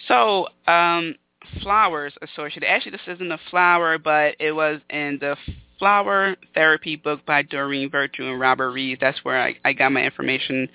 So, 0.08 0.48
um, 0.68 1.16
flowers 1.62 2.14
associated. 2.22 2.70
Actually, 2.70 2.92
this 2.92 3.16
isn't 3.16 3.32
a 3.32 3.40
flower, 3.50 3.98
but 3.98 4.36
it 4.40 4.52
was 4.52 4.80
in 4.90 5.18
the 5.20 5.36
Flower 5.80 6.36
Therapy 6.54 6.96
book 6.96 7.26
by 7.26 7.44
Doreen 7.44 7.90
Virtue 7.92 8.28
and 8.28 8.40
Robert 8.40 8.72
Reeves. 8.72 9.00
That's 9.00 9.24
where 9.24 9.42
I, 9.42 9.56
I 9.64 9.74
got 9.74 9.92
my 9.92 10.04
information 10.04 10.70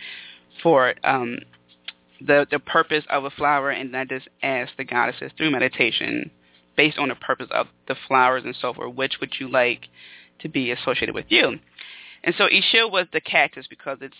for 0.62 0.90
it. 0.90 0.98
Um, 1.02 1.38
the 2.20 2.46
the 2.50 2.60
purpose 2.60 3.04
of 3.10 3.24
a 3.24 3.30
flower, 3.30 3.70
and 3.70 3.96
I 3.96 4.04
just 4.04 4.28
asked 4.42 4.72
the 4.76 4.84
goddesses 4.84 5.32
through 5.36 5.50
meditation 5.50 6.30
based 6.76 6.98
on 6.98 7.08
the 7.08 7.14
purpose 7.16 7.48
of 7.50 7.66
the 7.88 7.96
flowers 8.06 8.44
and 8.44 8.56
so 8.60 8.72
forth, 8.72 8.94
which 8.94 9.14
would 9.20 9.34
you 9.38 9.48
like 9.48 9.88
to 10.40 10.48
be 10.48 10.70
associated 10.70 11.14
with 11.14 11.26
you? 11.28 11.58
And 12.24 12.34
so 12.38 12.46
Ixchel 12.46 12.90
was 12.90 13.06
the 13.12 13.20
cactus 13.20 13.66
because 13.68 13.98
it's 14.00 14.16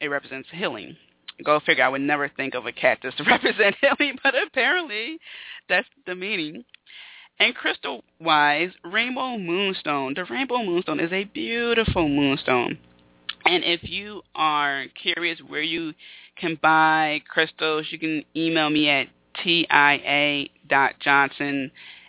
it 0.00 0.08
represents 0.08 0.48
healing. 0.52 0.96
Go 1.44 1.60
figure. 1.60 1.84
I 1.84 1.88
would 1.88 2.00
never 2.00 2.28
think 2.28 2.54
of 2.54 2.66
a 2.66 2.72
cactus 2.72 3.14
to 3.16 3.24
represent 3.26 3.76
healing, 3.80 4.18
but 4.22 4.34
apparently 4.34 5.18
that's 5.68 5.88
the 6.06 6.14
meaning. 6.14 6.64
And 7.38 7.54
crystal-wise, 7.54 8.70
rainbow 8.82 9.36
moonstone. 9.36 10.14
The 10.14 10.24
rainbow 10.24 10.64
moonstone 10.64 11.00
is 11.00 11.12
a 11.12 11.24
beautiful 11.24 12.08
moonstone. 12.08 12.78
And 13.44 13.62
if 13.62 13.80
you 13.82 14.22
are 14.34 14.86
curious 15.00 15.38
where 15.46 15.62
you 15.62 15.92
can 16.36 16.58
buy 16.60 17.20
crystals, 17.28 17.86
you 17.90 17.98
can 17.98 18.24
email 18.34 18.70
me 18.70 18.88
at 18.88 19.08
tia.johnson 19.42 20.50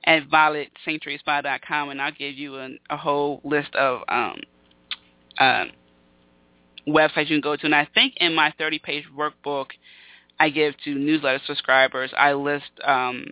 at 0.05 0.29
violetsanctuaryspa.com, 0.29 1.89
and 1.89 2.01
I'll 2.01 2.11
give 2.13 2.35
you 2.35 2.55
an, 2.55 2.79
a 2.89 2.95
whole 2.95 3.41
list 3.43 3.75
of 3.75 4.01
um, 4.07 4.39
uh, 5.37 5.65
websites 6.87 7.29
you 7.29 7.35
can 7.35 7.41
go 7.41 7.55
to. 7.55 7.65
And 7.65 7.75
I 7.75 7.87
think 7.93 8.15
in 8.17 8.33
my 8.33 8.53
30-page 8.59 9.05
workbook 9.15 9.67
I 10.39 10.49
give 10.49 10.75
to 10.83 10.93
newsletter 10.93 11.41
subscribers, 11.45 12.11
I 12.17 12.33
list 12.33 12.69
um, 12.85 13.25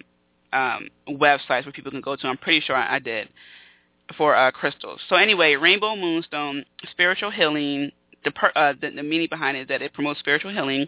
um, 0.53 0.88
websites 1.08 1.66
where 1.66 1.72
people 1.72 1.91
can 1.91 2.01
go 2.01 2.16
to. 2.16 2.28
I'm 2.28 2.38
pretty 2.38 2.62
sure 2.62 2.76
I, 2.76 2.95
I 2.95 2.99
did 2.99 3.30
for 4.18 4.36
uh, 4.36 4.51
crystals. 4.51 5.01
So 5.10 5.16
anyway, 5.16 5.56
Rainbow 5.56 5.95
Moonstone, 5.95 6.66
spiritual 6.91 7.32
healing, 7.32 7.91
the, 8.24 8.32
per, 8.32 8.51
uh, 8.56 8.74
the, 8.80 8.91
the 8.91 9.03
meaning 9.03 9.28
behind 9.30 9.58
it 9.58 9.62
is 9.62 9.68
that 9.68 9.82
it 9.82 9.93
promotes 9.93 10.20
spiritual 10.20 10.51
healing, 10.51 10.88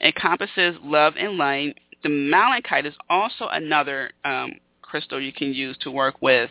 encompasses 0.00 0.76
love 0.82 1.14
and 1.18 1.36
light. 1.36 1.78
The 2.02 2.08
malachite 2.10 2.86
is 2.86 2.94
also 3.08 3.48
another 3.48 4.10
um, 4.24 4.52
crystal 4.82 5.20
you 5.20 5.32
can 5.32 5.52
use 5.52 5.76
to 5.78 5.90
work 5.90 6.20
with 6.20 6.50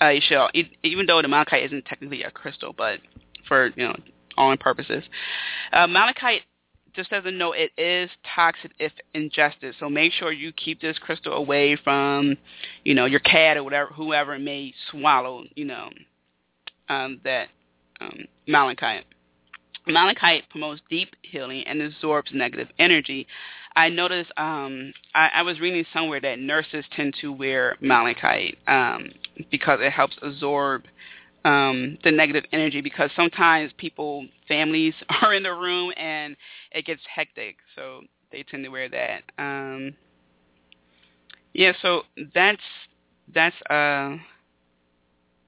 uh, 0.00 0.12
shell, 0.28 0.50
even 0.82 1.06
though 1.06 1.20
the 1.22 1.28
malachite 1.28 1.64
isn't 1.64 1.84
technically 1.86 2.22
a 2.22 2.30
crystal, 2.30 2.72
but 2.76 3.00
for 3.48 3.70
you 3.74 3.88
know 3.88 3.96
all 4.38 4.56
purposes. 4.56 5.04
Uh, 5.72 5.86
malachite, 5.86 6.42
just 6.94 7.12
as 7.12 7.24
a 7.26 7.30
note, 7.30 7.54
it 7.56 7.70
is 7.80 8.10
toxic 8.34 8.72
if 8.78 8.92
ingested. 9.14 9.74
So 9.78 9.88
make 9.88 10.12
sure 10.12 10.32
you 10.32 10.52
keep 10.52 10.80
this 10.80 10.98
crystal 10.98 11.34
away 11.34 11.76
from, 11.76 12.36
you 12.84 12.94
know, 12.94 13.04
your 13.04 13.20
cat 13.20 13.56
or 13.56 13.64
whatever, 13.64 13.90
whoever 13.92 14.38
may 14.38 14.72
swallow, 14.90 15.44
you 15.54 15.64
know, 15.64 15.90
um, 16.88 17.20
that 17.24 17.48
um, 18.00 18.24
malachite. 18.46 19.04
Malachite 19.86 20.48
promotes 20.50 20.80
deep 20.90 21.14
healing 21.22 21.64
and 21.66 21.80
absorbs 21.80 22.30
negative 22.34 22.68
energy. 22.78 23.26
I 23.76 23.88
noticed 23.88 24.30
um, 24.36 24.92
I, 25.14 25.30
I 25.34 25.42
was 25.42 25.60
reading 25.60 25.84
somewhere 25.92 26.20
that 26.20 26.38
nurses 26.38 26.84
tend 26.96 27.14
to 27.20 27.32
wear 27.32 27.76
malachite 27.80 28.58
um, 28.66 29.10
because 29.50 29.78
it 29.80 29.92
helps 29.92 30.16
absorb 30.20 30.82
um, 31.48 31.96
the 32.04 32.10
negative 32.10 32.44
energy 32.52 32.82
because 32.82 33.10
sometimes 33.16 33.72
people, 33.78 34.26
families 34.46 34.94
are 35.22 35.32
in 35.32 35.42
the 35.42 35.52
room 35.52 35.92
and 35.96 36.36
it 36.72 36.84
gets 36.84 37.00
hectic, 37.12 37.56
so 37.74 38.02
they 38.30 38.42
tend 38.42 38.64
to 38.64 38.68
wear 38.68 38.88
that. 38.88 39.22
Um, 39.38 39.94
yeah, 41.54 41.72
so 41.80 42.02
that's 42.34 42.60
that's 43.34 43.56
uh, 43.70 44.16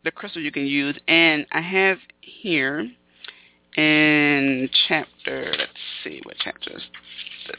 the 0.04 0.10
crystal 0.14 0.40
you 0.40 0.52
can 0.52 0.66
use, 0.66 0.98
and 1.06 1.46
I 1.52 1.60
have 1.60 1.98
here 2.20 2.90
in 3.76 4.68
chapter, 4.88 5.54
let's 5.58 5.72
see, 6.02 6.20
what 6.24 6.36
chapter 6.42 6.70
is 6.76 6.82
this? 7.46 7.56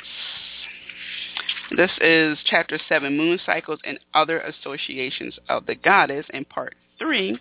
This 1.78 1.92
is 2.02 2.38
chapter 2.46 2.78
7, 2.90 3.16
Moon 3.16 3.40
Cycles 3.46 3.80
and 3.86 3.98
Other 4.14 4.42
Associations 4.42 5.40
of 5.48 5.66
the 5.66 5.76
Goddess, 5.76 6.26
in 6.34 6.44
part 6.44 6.76
3, 7.00 7.40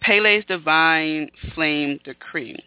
Pele's 0.00 0.44
Divine 0.46 1.30
Flame 1.54 1.98
Decree. 2.04 2.62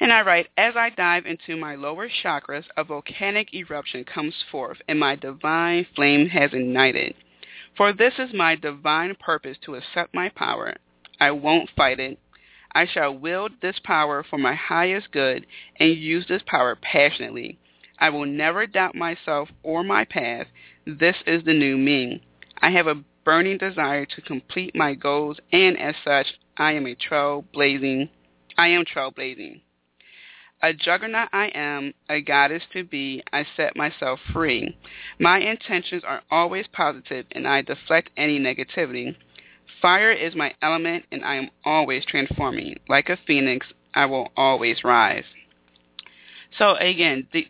And 0.00 0.12
I 0.12 0.22
write, 0.22 0.48
as 0.56 0.74
I 0.76 0.90
dive 0.90 1.24
into 1.24 1.56
my 1.56 1.76
lower 1.76 2.08
chakras, 2.08 2.64
a 2.76 2.84
volcanic 2.84 3.54
eruption 3.54 4.04
comes 4.04 4.34
forth, 4.50 4.78
and 4.88 4.98
my 4.98 5.16
divine 5.16 5.86
flame 5.94 6.28
has 6.28 6.52
ignited. 6.52 7.14
For 7.76 7.92
this 7.92 8.14
is 8.18 8.34
my 8.34 8.54
divine 8.54 9.14
purpose 9.18 9.56
to 9.64 9.76
accept 9.76 10.14
my 10.14 10.28
power. 10.28 10.74
I 11.20 11.30
won't 11.30 11.70
fight 11.76 12.00
it. 12.00 12.18
I 12.72 12.86
shall 12.86 13.16
wield 13.16 13.52
this 13.62 13.78
power 13.84 14.24
for 14.28 14.36
my 14.36 14.54
highest 14.54 15.12
good 15.12 15.46
and 15.78 15.96
use 15.96 16.26
this 16.26 16.42
power 16.46 16.76
passionately. 16.76 17.58
I 17.98 18.10
will 18.10 18.26
never 18.26 18.66
doubt 18.66 18.94
myself 18.96 19.48
or 19.62 19.84
my 19.84 20.04
path. 20.04 20.48
This 20.84 21.16
is 21.26 21.44
the 21.44 21.54
new 21.54 21.78
me. 21.78 22.22
I 22.60 22.70
have 22.70 22.88
a 22.88 23.02
burning 23.24 23.58
desire 23.58 24.06
to 24.06 24.20
complete 24.22 24.74
my 24.74 24.94
goals, 24.94 25.38
and 25.52 25.78
as 25.78 25.94
such, 26.04 26.26
I 26.56 26.72
am 26.72 26.86
a 26.86 26.94
trailblazing. 26.94 28.08
I 28.56 28.68
am 28.68 28.84
trailblazing. 28.84 29.60
A 30.62 30.72
juggernaut 30.72 31.28
I 31.32 31.46
am, 31.54 31.92
a 32.08 32.22
goddess 32.22 32.62
to 32.72 32.84
be, 32.84 33.22
I 33.32 33.44
set 33.56 33.76
myself 33.76 34.18
free. 34.32 34.76
My 35.18 35.38
intentions 35.38 36.02
are 36.04 36.22
always 36.30 36.66
positive, 36.72 37.26
and 37.32 37.46
I 37.46 37.60
deflect 37.62 38.10
any 38.16 38.38
negativity. 38.38 39.14
Fire 39.82 40.12
is 40.12 40.34
my 40.34 40.54
element, 40.62 41.04
and 41.12 41.22
I 41.24 41.34
am 41.34 41.50
always 41.64 42.06
transforming. 42.06 42.78
Like 42.88 43.10
a 43.10 43.18
phoenix, 43.26 43.66
I 43.92 44.06
will 44.06 44.32
always 44.36 44.84
rise. 44.84 45.24
So 46.58 46.76
again, 46.76 47.26
the, 47.32 47.46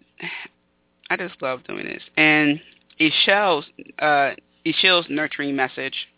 I 1.10 1.16
just 1.16 1.40
love 1.40 1.64
doing 1.64 1.84
this. 1.84 2.02
And 2.16 2.60
Ixchel's, 3.00 3.66
uh, 4.00 4.32
Ixchel's 4.66 5.10
nurturing 5.10 5.54
message 5.54 6.08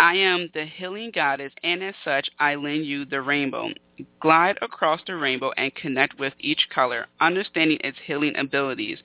I 0.00 0.14
am 0.14 0.50
the 0.54 0.64
healing 0.64 1.10
goddess, 1.12 1.52
and 1.62 1.82
as 1.82 1.94
such, 2.04 2.28
I 2.38 2.54
lend 2.54 2.86
you 2.86 3.04
the 3.04 3.20
rainbow. 3.20 3.70
Glide 4.20 4.58
across 4.62 5.00
the 5.06 5.16
rainbow 5.16 5.52
and 5.56 5.74
connect 5.74 6.18
with 6.18 6.34
each 6.38 6.68
color, 6.72 7.06
understanding 7.20 7.78
its 7.82 7.98
healing 8.04 8.36
abilities. 8.36 8.98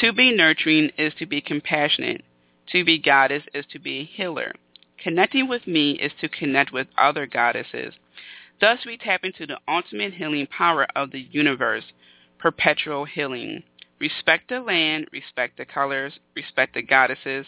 To 0.00 0.12
be 0.12 0.34
nurturing 0.34 0.90
is 0.98 1.14
to 1.18 1.26
be 1.26 1.40
compassionate. 1.40 2.22
To 2.72 2.84
be 2.84 2.98
goddess 2.98 3.44
is 3.54 3.64
to 3.72 3.78
be 3.78 4.00
a 4.00 4.04
healer. 4.04 4.52
Connecting 4.98 5.48
with 5.48 5.66
me 5.66 5.92
is 5.92 6.12
to 6.20 6.28
connect 6.28 6.70
with 6.72 6.88
other 6.98 7.26
goddesses. 7.26 7.94
Thus, 8.60 8.84
we 8.84 8.98
tap 8.98 9.24
into 9.24 9.46
the 9.46 9.60
ultimate 9.68 10.14
healing 10.14 10.46
power 10.46 10.86
of 10.94 11.12
the 11.12 11.26
universe, 11.30 11.84
perpetual 12.38 13.04
healing. 13.06 13.62
Respect 13.98 14.48
the 14.48 14.60
land, 14.60 15.08
respect 15.12 15.56
the 15.56 15.64
colors, 15.64 16.18
respect 16.34 16.74
the 16.74 16.82
goddesses, 16.82 17.46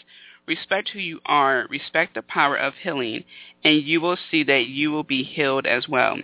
Respect 0.49 0.88
who 0.88 0.99
you 0.99 1.20
are, 1.26 1.66
respect 1.68 2.14
the 2.14 2.22
power 2.22 2.57
of 2.57 2.72
healing, 2.82 3.22
and 3.64 3.82
you 3.82 4.01
will 4.01 4.16
see 4.30 4.42
that 4.44 4.66
you 4.66 4.90
will 4.90 5.05
be 5.05 5.22
healed 5.22 5.66
as 5.66 5.86
well. 5.86 6.16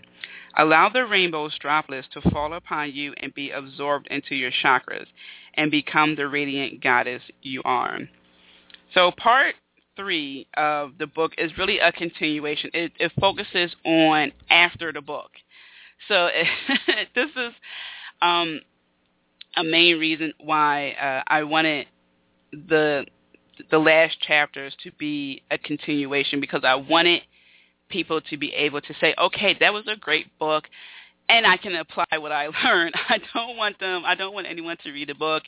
Allow 0.57 0.89
the 0.89 1.05
rainbow's 1.05 1.59
droplets 1.59 2.09
to 2.15 2.31
fall 2.31 2.55
upon 2.55 2.93
you 2.93 3.13
and 3.19 3.35
be 3.35 3.51
absorbed 3.51 4.07
into 4.07 4.35
your 4.35 4.51
chakras 4.51 5.07
and 5.55 5.71
become 5.71 6.17
the 6.17 6.27
radiant 6.27 6.83
goddess 6.83 7.21
you 7.43 7.61
are. 7.67 7.99
So 8.95 9.11
part 9.11 9.57
three 9.95 10.47
of 10.57 10.93
the 10.99 11.07
book 11.07 11.33
is 11.37 11.59
really 11.59 11.79
a 11.79 11.93
continuation. 11.93 12.71
It, 12.73 12.93
it 12.99 13.13
focuses 13.21 13.77
on 13.85 14.33
after 14.49 14.91
the 14.91 15.03
book. 15.03 15.33
So 16.09 16.29
it, 16.33 16.47
this 17.15 17.31
is 17.37 17.53
um, 18.23 18.61
a 19.57 19.65
main 19.65 19.99
reason 19.99 20.33
why 20.41 20.93
uh, 20.93 21.23
I 21.27 21.45
wanted 21.45 21.87
the 22.53 23.07
the 23.71 23.79
last 23.79 24.21
chapters 24.21 24.75
to 24.83 24.91
be 24.99 25.43
a 25.51 25.59
continuation 25.59 26.41
because 26.41 26.63
I 26.65 26.75
wanted 26.75 27.23
people 27.89 28.21
to 28.21 28.37
be 28.37 28.53
able 28.53 28.81
to 28.81 28.95
say, 29.01 29.15
okay, 29.17 29.57
that 29.61 29.73
was 29.73 29.85
a 29.87 29.97
great 29.97 30.37
book 30.41 30.65
and 31.29 31.47
I 31.47 31.57
can 31.57 31.75
apply 31.75 32.19
what 32.19 32.33
I 32.33 32.47
learned. 32.65 32.95
I 33.09 33.19
don't 33.33 33.57
want 33.57 33.79
them, 33.81 34.03
I 34.05 34.15
don't 34.15 34.35
want 34.35 34.47
anyone 34.47 34.77
to 34.85 34.93
read 34.93 35.11
a 35.11 35.15
book 35.15 35.43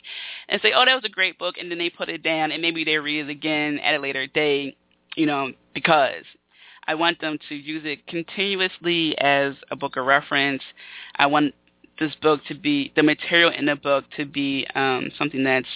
and 0.49 0.61
say, 0.61 0.71
oh, 0.75 0.85
that 0.85 0.95
was 0.95 1.03
a 1.05 1.09
great 1.09 1.37
book, 1.37 1.55
and 1.59 1.69
then 1.69 1.77
they 1.77 1.89
put 1.89 2.09
it 2.09 2.23
down, 2.23 2.51
and 2.51 2.61
maybe 2.61 2.83
they 2.83 2.97
read 2.97 3.27
it 3.27 3.29
again 3.29 3.79
at 3.79 3.95
a 3.95 3.99
later 3.99 4.27
date, 4.27 4.77
you 5.15 5.25
know, 5.25 5.51
because 5.73 6.23
I 6.87 6.95
want 6.95 7.19
them 7.19 7.37
to 7.49 7.55
use 7.55 7.83
it 7.85 8.07
continuously 8.07 9.17
as 9.19 9.53
a 9.71 9.75
book 9.75 9.97
of 9.97 10.05
reference. 10.05 10.63
I 11.15 11.27
want 11.27 11.53
this 11.99 12.13
book 12.21 12.41
to 12.47 12.55
be, 12.55 12.91
the 12.95 13.03
material 13.03 13.51
in 13.51 13.65
the 13.65 13.75
book 13.75 14.05
to 14.17 14.25
be 14.25 14.67
um, 14.75 15.11
something 15.17 15.43
that's 15.43 15.67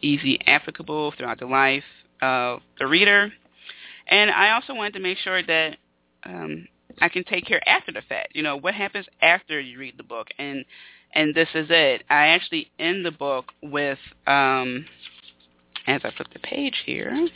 easy 0.00 0.38
applicable 0.46 1.12
throughout 1.16 1.38
the 1.38 1.46
life 1.46 1.84
of 2.22 2.60
the 2.78 2.86
reader. 2.86 3.32
And 4.06 4.30
I 4.30 4.52
also 4.52 4.74
wanted 4.74 4.94
to 4.94 5.00
make 5.00 5.18
sure 5.18 5.42
that 5.42 5.76
um, 6.24 6.68
I 7.00 7.08
can 7.08 7.24
take 7.24 7.46
care 7.46 7.66
after 7.68 7.92
the 7.92 8.02
fact. 8.02 8.34
You 8.34 8.42
know, 8.42 8.56
what 8.56 8.74
happens 8.74 9.06
after 9.20 9.60
you 9.60 9.78
read 9.78 9.94
the 9.96 10.04
book? 10.04 10.28
And 10.38 10.64
and 11.14 11.34
this 11.34 11.48
is 11.54 11.68
it. 11.70 12.02
I 12.10 12.28
actually 12.28 12.70
end 12.78 13.06
the 13.06 13.12
book 13.12 13.52
with, 13.62 13.98
um, 14.26 14.84
as 15.86 16.00
I 16.02 16.10
flip 16.10 16.28
the 16.32 16.40
page 16.40 16.82
here, 16.84 17.28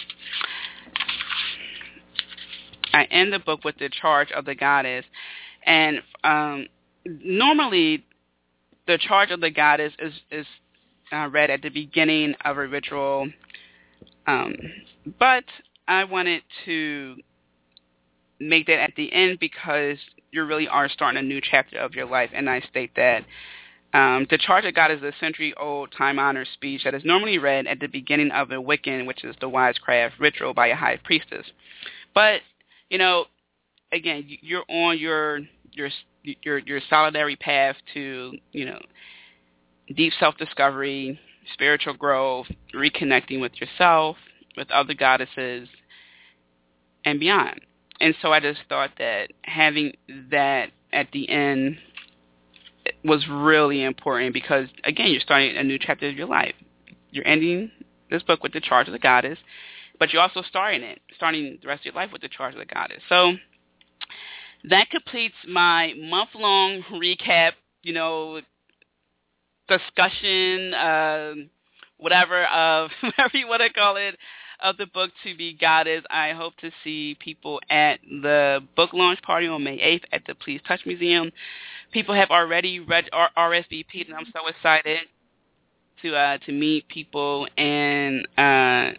I 2.93 3.05
end 3.05 3.32
the 3.32 3.39
book 3.39 3.62
with 3.64 3.78
the 3.78 3.89
charge 3.89 4.32
of 4.32 4.47
the 4.47 4.57
goddess. 4.57 5.05
And 5.64 6.01
um, 6.24 6.66
normally, 7.07 8.05
the 8.89 8.99
charge 8.99 9.30
of 9.30 9.41
the 9.41 9.51
goddess 9.51 9.93
is, 10.01 10.12
is 10.32 10.47
uh, 11.12 11.28
read 11.28 11.51
at 11.51 11.62
the 11.62 11.68
beginning 11.68 12.34
of 12.45 12.57
a 12.57 12.66
ritual, 12.66 13.28
um, 14.26 14.57
but 15.18 15.45
I 15.86 16.05
wanted 16.05 16.43
to 16.64 17.16
make 18.41 18.66
that 18.66 18.80
at 18.80 18.95
the 18.97 19.12
end 19.12 19.39
because 19.39 19.99
you 20.32 20.45
really 20.45 20.68
are 20.68 20.89
starting 20.89 21.18
a 21.18 21.22
new 21.22 21.41
chapter 21.41 21.78
of 21.78 21.95
your 21.95 22.07
life, 22.07 22.30
and 22.34 22.51
I 22.51 22.61
state 22.61 22.91
that. 22.97 23.24
Um, 23.95 24.26
the 24.28 24.36
Charge 24.36 24.66
of 24.66 24.74
God 24.74 24.91
is 24.91 25.03
a 25.03 25.12
century-old, 25.18 25.95
time-honored 25.97 26.49
speech 26.53 26.82
that 26.84 26.95
is 26.95 27.05
normally 27.05 27.39
read 27.39 27.66
at 27.66 27.80
the 27.80 27.86
beginning 27.86 28.30
of 28.30 28.51
a 28.51 28.57
Wiccan, 28.57 29.07
which 29.07 29.24
is 29.24 29.34
the 29.41 29.49
witchcraft 29.49 30.20
ritual 30.20 30.53
by 30.53 30.66
a 30.66 30.74
high 30.74 30.99
priestess. 31.05 31.47
But, 32.14 32.41
you 32.91 32.99
know, 32.99 33.26
again, 33.93 34.24
you're 34.43 34.64
on 34.68 34.99
your 34.99 35.41
your 35.72 35.89
your 36.42 36.58
your 36.58 36.80
solitary 36.88 37.36
path 37.36 37.76
to, 37.94 38.32
you 38.52 38.64
know, 38.64 38.80
deep 39.94 40.12
self-discovery, 40.18 41.18
spiritual 41.52 41.94
growth, 41.94 42.46
reconnecting 42.74 43.40
with 43.40 43.52
yourself, 43.60 44.16
with 44.56 44.70
other 44.70 44.94
goddesses, 44.94 45.68
and 47.04 47.18
beyond. 47.20 47.60
And 48.00 48.14
so 48.22 48.32
I 48.32 48.40
just 48.40 48.60
thought 48.68 48.90
that 48.98 49.32
having 49.42 49.92
that 50.30 50.70
at 50.92 51.08
the 51.12 51.28
end 51.28 51.78
was 53.04 53.26
really 53.28 53.82
important 53.82 54.32
because, 54.32 54.68
again, 54.84 55.10
you're 55.10 55.20
starting 55.20 55.56
a 55.56 55.62
new 55.62 55.78
chapter 55.80 56.08
of 56.08 56.16
your 56.16 56.28
life. 56.28 56.54
You're 57.10 57.26
ending 57.26 57.70
this 58.10 58.22
book 58.22 58.42
with 58.42 58.52
the 58.52 58.60
charge 58.60 58.86
of 58.86 58.92
the 58.92 58.98
goddess, 58.98 59.38
but 59.98 60.12
you're 60.12 60.22
also 60.22 60.42
starting 60.42 60.82
it, 60.82 61.00
starting 61.16 61.58
the 61.60 61.68
rest 61.68 61.80
of 61.80 61.86
your 61.86 61.94
life 61.94 62.10
with 62.12 62.22
the 62.22 62.28
charge 62.28 62.54
of 62.54 62.60
the 62.60 62.66
goddess. 62.66 63.02
So 63.08 63.32
that 64.64 64.90
completes 64.90 65.34
my 65.46 65.94
month-long 65.96 66.82
recap, 66.92 67.52
you 67.82 67.92
know, 67.92 68.40
discussion, 69.68 70.74
uh, 70.74 71.34
whatever 71.98 72.44
of 72.54 72.90
whatever 73.00 73.36
you 73.36 73.46
want 73.46 73.62
to 73.62 73.72
call 73.72 73.96
it, 73.96 74.16
of 74.61 74.76
the 74.76 74.86
book 74.86 75.11
to 75.24 75.36
be 75.36 75.54
goddess. 75.54 76.02
I 76.11 76.32
hope 76.32 76.56
to 76.59 76.70
see 76.82 77.16
people 77.20 77.61
at 77.70 78.00
the 78.02 78.61
book 78.76 78.90
launch 78.92 79.22
party 79.22 79.46
on 79.46 79.62
May 79.62 79.78
8th 79.78 80.04
at 80.12 80.22
the 80.26 80.34
Please 80.34 80.61
Touch 80.66 80.80
Museum. 80.84 81.30
People 81.92 82.14
have 82.14 82.30
already 82.30 82.80
read 82.80 83.09
RSVP, 83.12 84.06
and 84.06 84.14
I'm 84.14 84.26
so 84.32 84.46
excited 84.48 84.98
to 86.02 86.14
uh, 86.14 86.38
to 86.46 86.52
meet 86.52 86.88
people 86.88 87.48
and 87.56 88.26
uh, 88.36 88.92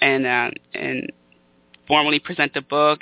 and 0.00 0.26
uh, 0.26 0.50
and 0.74 1.12
formally 1.86 2.18
present 2.18 2.54
the 2.54 2.62
book 2.62 3.00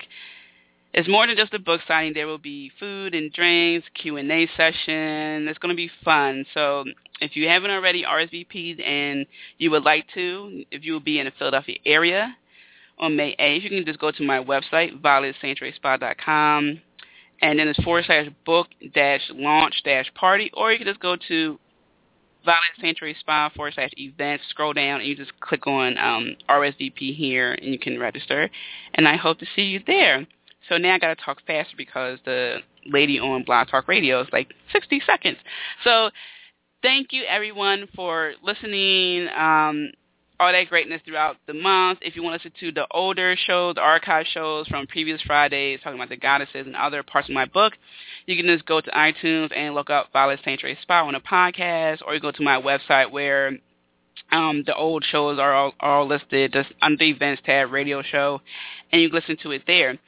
it's 0.95 1.09
more 1.09 1.27
than 1.27 1.37
just 1.37 1.55
a 1.55 1.59
book 1.59 1.81
signing. 1.89 2.13
There 2.13 2.27
will 2.27 2.39
be 2.39 2.71
food 2.79 3.15
and 3.15 3.33
drinks, 3.33 3.89
Q&A 3.95 4.49
session. 4.57 5.49
It's 5.49 5.59
going 5.59 5.71
to 5.71 5.77
be 5.77 5.91
fun. 6.05 6.45
So 6.53 6.85
if 7.21 7.35
you 7.35 7.49
haven't 7.49 7.71
already 7.71 8.05
RSVP'd 8.05 8.81
and 8.81 9.27
you 9.59 9.71
would 9.71 9.85
like 9.85 10.07
to, 10.15 10.65
if 10.71 10.85
you 10.85 10.93
will 10.93 11.01
be 11.01 11.19
in 11.19 11.27
the 11.27 11.33
Philadelphia 11.39 11.79
area 11.87 12.37
on 12.99 13.17
May 13.17 13.35
8th, 13.37 13.63
you 13.63 13.71
can 13.71 13.87
just 13.87 14.01
go 14.01 14.11
to 14.11 14.23
my 14.23 14.39
website, 14.39 15.01
violetsanctuaryspa.com, 15.01 16.81
and 17.41 17.59
then 17.59 17.69
it's 17.69 17.83
forward 17.83 18.05
slash 18.07 18.29
book 18.45 18.69
dash 18.95 19.23
launch 19.35 19.83
dash 19.85 20.13
party, 20.15 20.51
or 20.55 20.73
you 20.73 20.79
can 20.79 20.87
just 20.87 21.01
go 21.01 21.17
to 21.29 21.59
Violet 22.45 22.61
Sanctuary 22.81 23.17
Spa 23.21 23.51
forward 23.55 23.75
slash 23.75 23.91
events, 23.97 24.45
scroll 24.51 24.73
down, 24.73 25.01
and 25.01 25.09
you 25.09 25.17
just 25.17 25.39
click 25.41 25.67
on 25.67 25.97
um, 25.97 26.37
RSVP 26.49 27.15
here, 27.15 27.53
and 27.53 27.73
you 27.73 27.79
can 27.79 27.99
register. 27.99 28.51
And 28.95 29.07
I 29.07 29.17
hope 29.17 29.39
to 29.39 29.47
see 29.55 29.63
you 29.63 29.81
there. 29.87 30.27
So 30.69 30.77
now 30.79 30.95
I 30.95 30.99
got 30.99 31.17
to 31.17 31.25
talk 31.25 31.39
faster 31.47 31.75
because 31.77 32.19
the 32.25 32.59
lady 32.87 33.19
on 33.19 33.45
Blog 33.45 33.69
Talk 33.69 33.89
Radio 33.89 34.21
is 34.21 34.29
like 34.33 34.53
60 34.73 35.03
seconds. 35.07 35.39
So 35.85 36.11
thank 36.83 37.13
you 37.13 37.25
everyone 37.29 37.89
for 37.95 38.33
listening. 38.43 39.29
Um, 39.37 39.93
all 40.43 40.51
that 40.51 40.69
greatness 40.69 41.01
throughout 41.05 41.37
the 41.47 41.55
month. 41.55 42.01
If 42.03 42.17
you 42.17 42.23
want 42.23 42.41
to 42.41 42.49
listen 42.49 42.59
to 42.61 42.73
the 42.73 42.87
older 42.91 43.37
shows, 43.47 43.77
the 43.77 43.81
archive 43.81 44.27
shows 44.27 44.67
from 44.67 44.89
previous 44.89 45.23
Fridays, 45.23 45.79
talking 45.83 45.99
about 45.99 46.09
the 46.09 46.17
goddesses 46.17 46.67
and 46.67 46.75
other 46.75 47.05
parts 47.05 47.29
of 47.29 47.35
my 47.35 47.45
book, 47.45 47.75
you 48.27 48.37
can 48.37 48.47
just 48.47 48.67
go 48.67 48.81
to 48.81 48.91
iTunes 48.91 49.57
and 49.57 49.75
look 49.75 49.89
up 49.89 50.09
Violet 50.13 50.41
Sanctuary 50.45 50.77
Spa 50.83 51.05
on 51.07 51.15
a 51.15 51.21
podcast, 51.21 51.99
or 52.05 52.15
you 52.15 52.21
go 52.21 52.33
to 52.33 52.43
my 52.43 52.61
website 52.61 53.13
where 53.13 53.53
um, 54.33 54.65
the 54.67 54.75
old 54.75 55.05
shows 55.05 55.39
are 55.39 55.55
all, 55.55 55.75
are 55.79 55.99
all 55.99 56.09
listed 56.09 56.53
just 56.53 56.71
under 56.81 56.97
the 56.97 57.11
events 57.11 57.43
tab, 57.45 57.71
radio 57.71 58.03
show, 58.03 58.41
and 58.91 59.01
you 59.01 59.11
can 59.11 59.21
listen 59.21 59.37
to 59.45 59.53
it 59.53 59.63
there. 59.69 59.99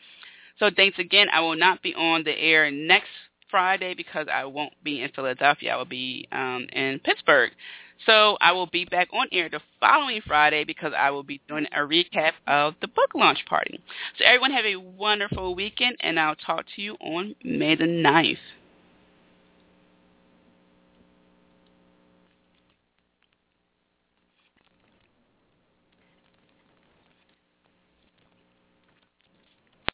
So 0.65 0.71
thanks 0.75 0.99
again. 0.99 1.27
I 1.31 1.41
will 1.41 1.57
not 1.57 1.83
be 1.83 1.95
on 1.95 2.25
the 2.25 2.31
air 2.31 2.71
next 2.71 3.11
Friday 3.51 3.93
because 3.93 4.29
I 4.33 4.47
won't 4.47 4.73
be 4.83 5.03
in 5.03 5.11
Philadelphia. 5.11 5.75
I 5.75 5.77
will 5.77 5.85
be 5.85 6.27
um, 6.33 6.67
in 6.73 7.01
Pittsburgh. 7.01 7.51
So 8.07 8.39
I 8.41 8.53
will 8.53 8.69
be 8.69 8.87
back 8.87 9.09
on 9.13 9.27
air 9.31 9.51
the 9.51 9.61
following 9.79 10.23
Friday 10.27 10.65
because 10.65 10.95
I 10.97 11.11
will 11.11 11.23
be 11.23 11.43
doing 11.49 11.67
a 11.73 11.81
recap 11.81 12.33
of 12.47 12.77
the 12.81 12.89
book 12.89 13.11
launch 13.15 13.45
party. 13.47 13.79
So 14.19 14.25
everyone 14.25 14.53
have 14.53 14.65
a 14.65 14.77
wonderful 14.77 15.55
weekend, 15.55 15.99
and 16.01 16.19
I'll 16.19 16.35
talk 16.35 16.65
to 16.77 16.83
you 16.83 16.95
on 16.95 17.35
May 17.45 17.75
the 17.75 17.85
9th. 17.85 18.39